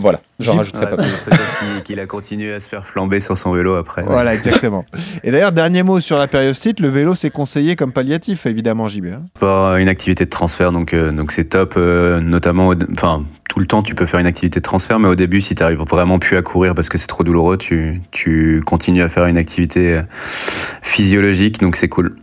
Voilà, 0.00 0.20
j'en 0.40 0.56
rajouterai 0.56 0.84
Ouais, 0.86 0.90
pas 0.90 0.96
plus. 0.96 1.82
qu'il- 1.84 2.00
a 2.00 2.06
continué 2.06 2.52
à 2.52 2.60
se 2.60 2.68
faire 2.68 2.84
flamber 2.86 3.20
sur 3.20 3.38
son 3.38 3.52
vélo 3.52 3.76
après. 3.76 4.02
Voilà, 4.02 4.34
exactement. 4.34 4.84
Et 5.24 5.30
d'ailleurs, 5.30 5.52
dernier 5.52 5.82
mot 5.82 6.00
sur 6.00 6.18
la 6.18 6.26
périostite, 6.26 6.80
le 6.80 6.88
vélo 6.88 7.14
c'est 7.14 7.30
conseillé 7.30 7.76
comme 7.76 7.92
palliatif, 7.92 8.46
évidemment, 8.46 8.88
JB. 8.88 9.06
hein. 9.06 9.22
Pas 9.40 9.78
une 9.80 9.88
activité 9.88 10.24
de 10.24 10.30
transfert, 10.30 10.72
donc 10.72 10.92
euh, 10.92 11.10
donc 11.10 11.32
c'est 11.32 11.44
top. 11.44 11.74
euh, 11.76 12.20
notamment, 12.20 12.72
enfin 12.92 13.24
tout 13.48 13.60
le 13.60 13.66
temps, 13.66 13.82
tu 13.82 13.94
peux 13.94 14.06
faire 14.06 14.18
une 14.20 14.26
activité 14.26 14.58
de 14.60 14.64
transfert, 14.64 14.98
mais 14.98 15.08
au 15.08 15.14
début, 15.14 15.40
si 15.40 15.54
tu 15.54 15.62
arrives 15.62 15.78
vraiment 15.88 16.18
plus 16.18 16.36
à 16.36 16.42
courir 16.42 16.74
parce 16.74 16.88
que 16.88 16.98
c'est 16.98 17.06
trop 17.06 17.22
douloureux, 17.24 17.56
tu 17.56 18.02
tu 18.10 18.60
continues 18.66 19.02
à 19.02 19.08
faire 19.08 19.26
une 19.26 19.38
activité 19.38 19.94
euh, 19.94 20.02
physiologique, 20.82 21.60
donc 21.60 21.76
c'est 21.76 21.88
cool. 21.88 22.16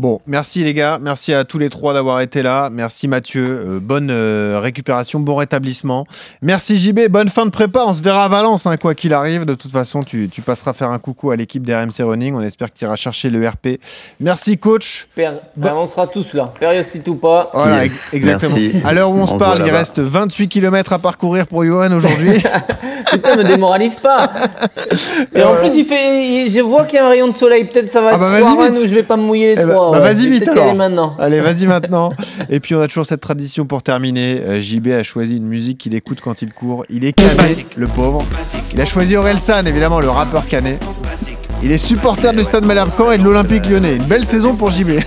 Bon, 0.00 0.18
merci 0.26 0.64
les 0.64 0.72
gars, 0.72 0.98
merci 0.98 1.34
à 1.34 1.44
tous 1.44 1.58
les 1.58 1.68
trois 1.68 1.92
d'avoir 1.92 2.22
été 2.22 2.40
là. 2.42 2.70
Merci 2.72 3.06
Mathieu, 3.06 3.44
euh, 3.46 3.78
bonne 3.82 4.08
euh, 4.10 4.58
récupération, 4.58 5.20
bon 5.20 5.34
rétablissement. 5.36 6.06
Merci 6.40 6.78
JB, 6.78 7.08
bonne 7.10 7.28
fin 7.28 7.44
de 7.44 7.50
prépa. 7.50 7.84
On 7.86 7.92
se 7.92 8.02
verra 8.02 8.24
à 8.24 8.28
Valence, 8.30 8.64
hein, 8.64 8.78
quoi 8.78 8.94
qu'il 8.94 9.12
arrive. 9.12 9.44
De 9.44 9.54
toute 9.54 9.70
façon, 9.72 10.02
tu, 10.02 10.30
tu 10.32 10.40
passeras 10.40 10.72
faire 10.72 10.90
un 10.90 10.98
coucou 10.98 11.32
à 11.32 11.36
l'équipe 11.36 11.66
d'RMC 11.66 11.98
Running. 12.02 12.34
On 12.34 12.40
espère 12.40 12.72
que 12.72 12.78
tu 12.78 12.86
iras 12.86 12.96
chercher 12.96 13.28
le 13.28 13.46
RP. 13.46 13.78
Merci 14.20 14.56
coach. 14.56 15.06
Per- 15.14 15.32
Bah- 15.58 15.74
on 15.76 15.86
sera 15.86 16.06
tous 16.06 16.32
là. 16.32 16.54
Périostite 16.58 17.06
ou 17.06 17.16
pas. 17.16 17.50
Voilà, 17.52 17.84
Yes, 17.84 18.08
exactement. 18.14 18.56
merci. 18.56 18.78
À 18.86 18.94
l'heure 18.94 19.10
où 19.10 19.16
on, 19.18 19.24
On 19.24 19.26
se 19.26 19.34
parle, 19.34 19.62
il 19.66 19.70
reste 19.70 19.98
28 19.98 20.48
km 20.48 20.94
à 20.94 20.98
parcourir 20.98 21.46
pour 21.46 21.62
Johan 21.62 21.92
aujourd'hui. 21.92 22.42
Putain, 23.10 23.36
me 23.36 23.42
démoralise 23.44 23.96
pas. 23.96 24.30
Et 25.34 25.42
en 25.42 25.54
plus, 25.56 25.70
il 25.76 25.84
fait. 25.84 26.24
il- 26.46 26.50
je 26.50 26.60
vois 26.60 26.84
qu'il 26.84 26.98
y 26.98 27.02
a 27.02 27.06
un 27.06 27.08
rayon 27.10 27.28
de 27.28 27.34
soleil. 27.34 27.64
Peut-être 27.64 27.90
ça 27.90 28.00
va 28.00 28.10
Ah 28.12 28.14
être 28.14 28.20
bah, 28.56 28.70
où 28.70 28.86
je 28.86 28.94
vais 28.94 29.02
pas 29.02 29.16
me 29.16 29.22
mouiller 29.22 29.54
les 29.56 29.62
Eh 29.62 29.64
bah, 29.66 29.72
trois. 29.74 29.90
bah, 29.92 29.98
ouais. 30.00 30.12
vas-y 30.14 30.28
vite, 30.28 30.48
aller 30.48 30.60
alors. 30.60 30.74
maintenant. 30.74 31.16
Allez, 31.18 31.40
vas-y 31.40 31.66
maintenant. 31.66 32.10
Et 32.48 32.60
puis 32.60 32.74
on 32.74 32.80
a 32.80 32.88
toujours 32.88 33.06
cette 33.06 33.20
tradition 33.20 33.66
pour 33.66 33.82
terminer. 33.82 34.40
Euh, 34.46 34.60
JB 34.60 34.88
a 34.88 35.02
choisi 35.02 35.36
une 35.38 35.46
musique 35.46 35.78
qu'il 35.78 35.94
écoute 35.94 36.18
quand 36.22 36.42
il 36.42 36.52
court. 36.52 36.84
Il 36.88 37.04
est 37.04 37.12
cané, 37.12 37.66
le 37.76 37.86
pauvre. 37.86 38.22
Il 38.74 38.80
a 38.80 38.84
choisi 38.84 39.16
Orelsan, 39.16 39.64
évidemment, 39.66 40.00
le 40.00 40.08
rappeur 40.10 40.46
cané. 40.46 40.78
Il 41.62 41.72
est 41.72 41.78
supporter 41.78 42.32
du 42.32 42.42
Stade 42.44 42.64
Malherbe 42.64 42.90
Caen 42.96 43.10
et 43.12 43.18
de 43.18 43.24
l'Olympique 43.24 43.68
Lyonnais. 43.68 43.96
Une 43.96 44.04
belle 44.04 44.24
saison 44.24 44.54
pour 44.54 44.70
JB. 44.70 45.00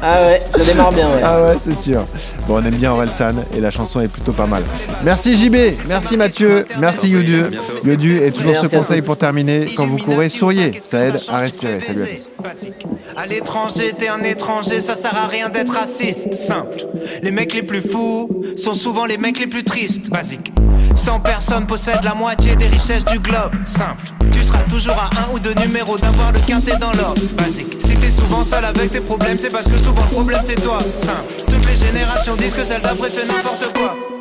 Ah 0.00 0.22
ouais, 0.26 0.40
ça 0.54 0.64
démarre 0.64 0.92
bien, 0.92 1.08
ouais. 1.08 1.20
Ah 1.22 1.42
ouais, 1.42 1.56
c'est 1.64 1.80
sûr. 1.80 2.04
Bon, 2.46 2.56
on 2.56 2.64
aime 2.64 2.74
bien 2.74 2.92
Orelsan 2.92 3.34
et 3.56 3.60
la 3.60 3.70
chanson 3.70 4.00
est 4.00 4.08
plutôt 4.08 4.32
pas 4.32 4.46
mal. 4.46 4.62
Merci 5.04 5.36
JB, 5.36 5.56
merci 5.86 6.16
Mathieu, 6.16 6.66
merci 6.78 7.08
Yodu. 7.08 7.44
Yodu 7.84 8.18
et 8.18 8.32
toujours 8.32 8.52
Merci 8.52 8.68
ce 8.68 8.76
conseil 8.76 9.02
pour 9.02 9.16
terminer. 9.16 9.72
Quand 9.76 9.86
vous 9.86 9.98
courez, 9.98 10.28
souriez. 10.28 10.80
Ça 10.90 11.04
aide 11.06 11.16
à 11.28 11.38
respirer. 11.38 11.80
Salut 11.80 12.02
à 12.02 12.06
tous. 12.06 12.30
Basique. 12.42 12.86
À 13.16 13.26
l'étranger, 13.26 13.92
t'es 13.96 14.08
un 14.08 14.22
étranger, 14.22 14.80
ça 14.80 14.94
sert 14.94 15.16
à 15.16 15.26
rien 15.26 15.48
d'être 15.48 15.74
raciste. 15.74 16.34
Simple. 16.34 16.86
Les 17.22 17.30
mecs 17.30 17.54
les 17.54 17.62
plus 17.62 17.80
fous 17.80 18.28
sont 18.56 18.74
souvent 18.74 19.06
les 19.06 19.18
mecs 19.18 19.38
les 19.38 19.46
plus 19.46 19.64
tristes. 19.64 20.10
Basique. 20.10 20.52
100 20.94 21.20
personnes 21.20 21.66
possèdent 21.66 22.04
la 22.04 22.14
moitié 22.14 22.56
des 22.56 22.66
richesses 22.66 23.04
du 23.04 23.18
globe. 23.18 23.52
Simple. 23.64 24.12
Tu 24.32 24.42
seras 24.42 24.62
toujours 24.68 24.94
à 24.94 25.10
un 25.20 25.34
ou 25.34 25.38
deux 25.38 25.54
numéros 25.54 25.98
d'avoir 25.98 26.32
le 26.32 26.40
quintet 26.40 26.76
dans 26.78 26.92
l'ordre. 26.92 27.22
Basique. 27.36 27.76
Si 27.78 27.96
t'es 27.96 28.10
souvent 28.10 28.42
seul 28.42 28.64
avec 28.64 28.90
tes 28.90 29.00
problèmes, 29.16 29.38
c'est 29.38 29.50
parce 29.50 29.66
que 29.66 29.76
souvent 29.76 30.02
le 30.02 30.10
problème 30.10 30.40
c'est 30.42 30.60
toi. 30.60 30.78
Simple. 30.96 31.44
Toutes 31.46 31.66
les 31.66 31.74
générations 31.74 32.34
disent 32.36 32.54
que 32.54 32.64
celle 32.64 32.80
d'après 32.80 33.10
fait 33.10 33.26
n'importe 33.26 33.72
quoi. 33.74 34.11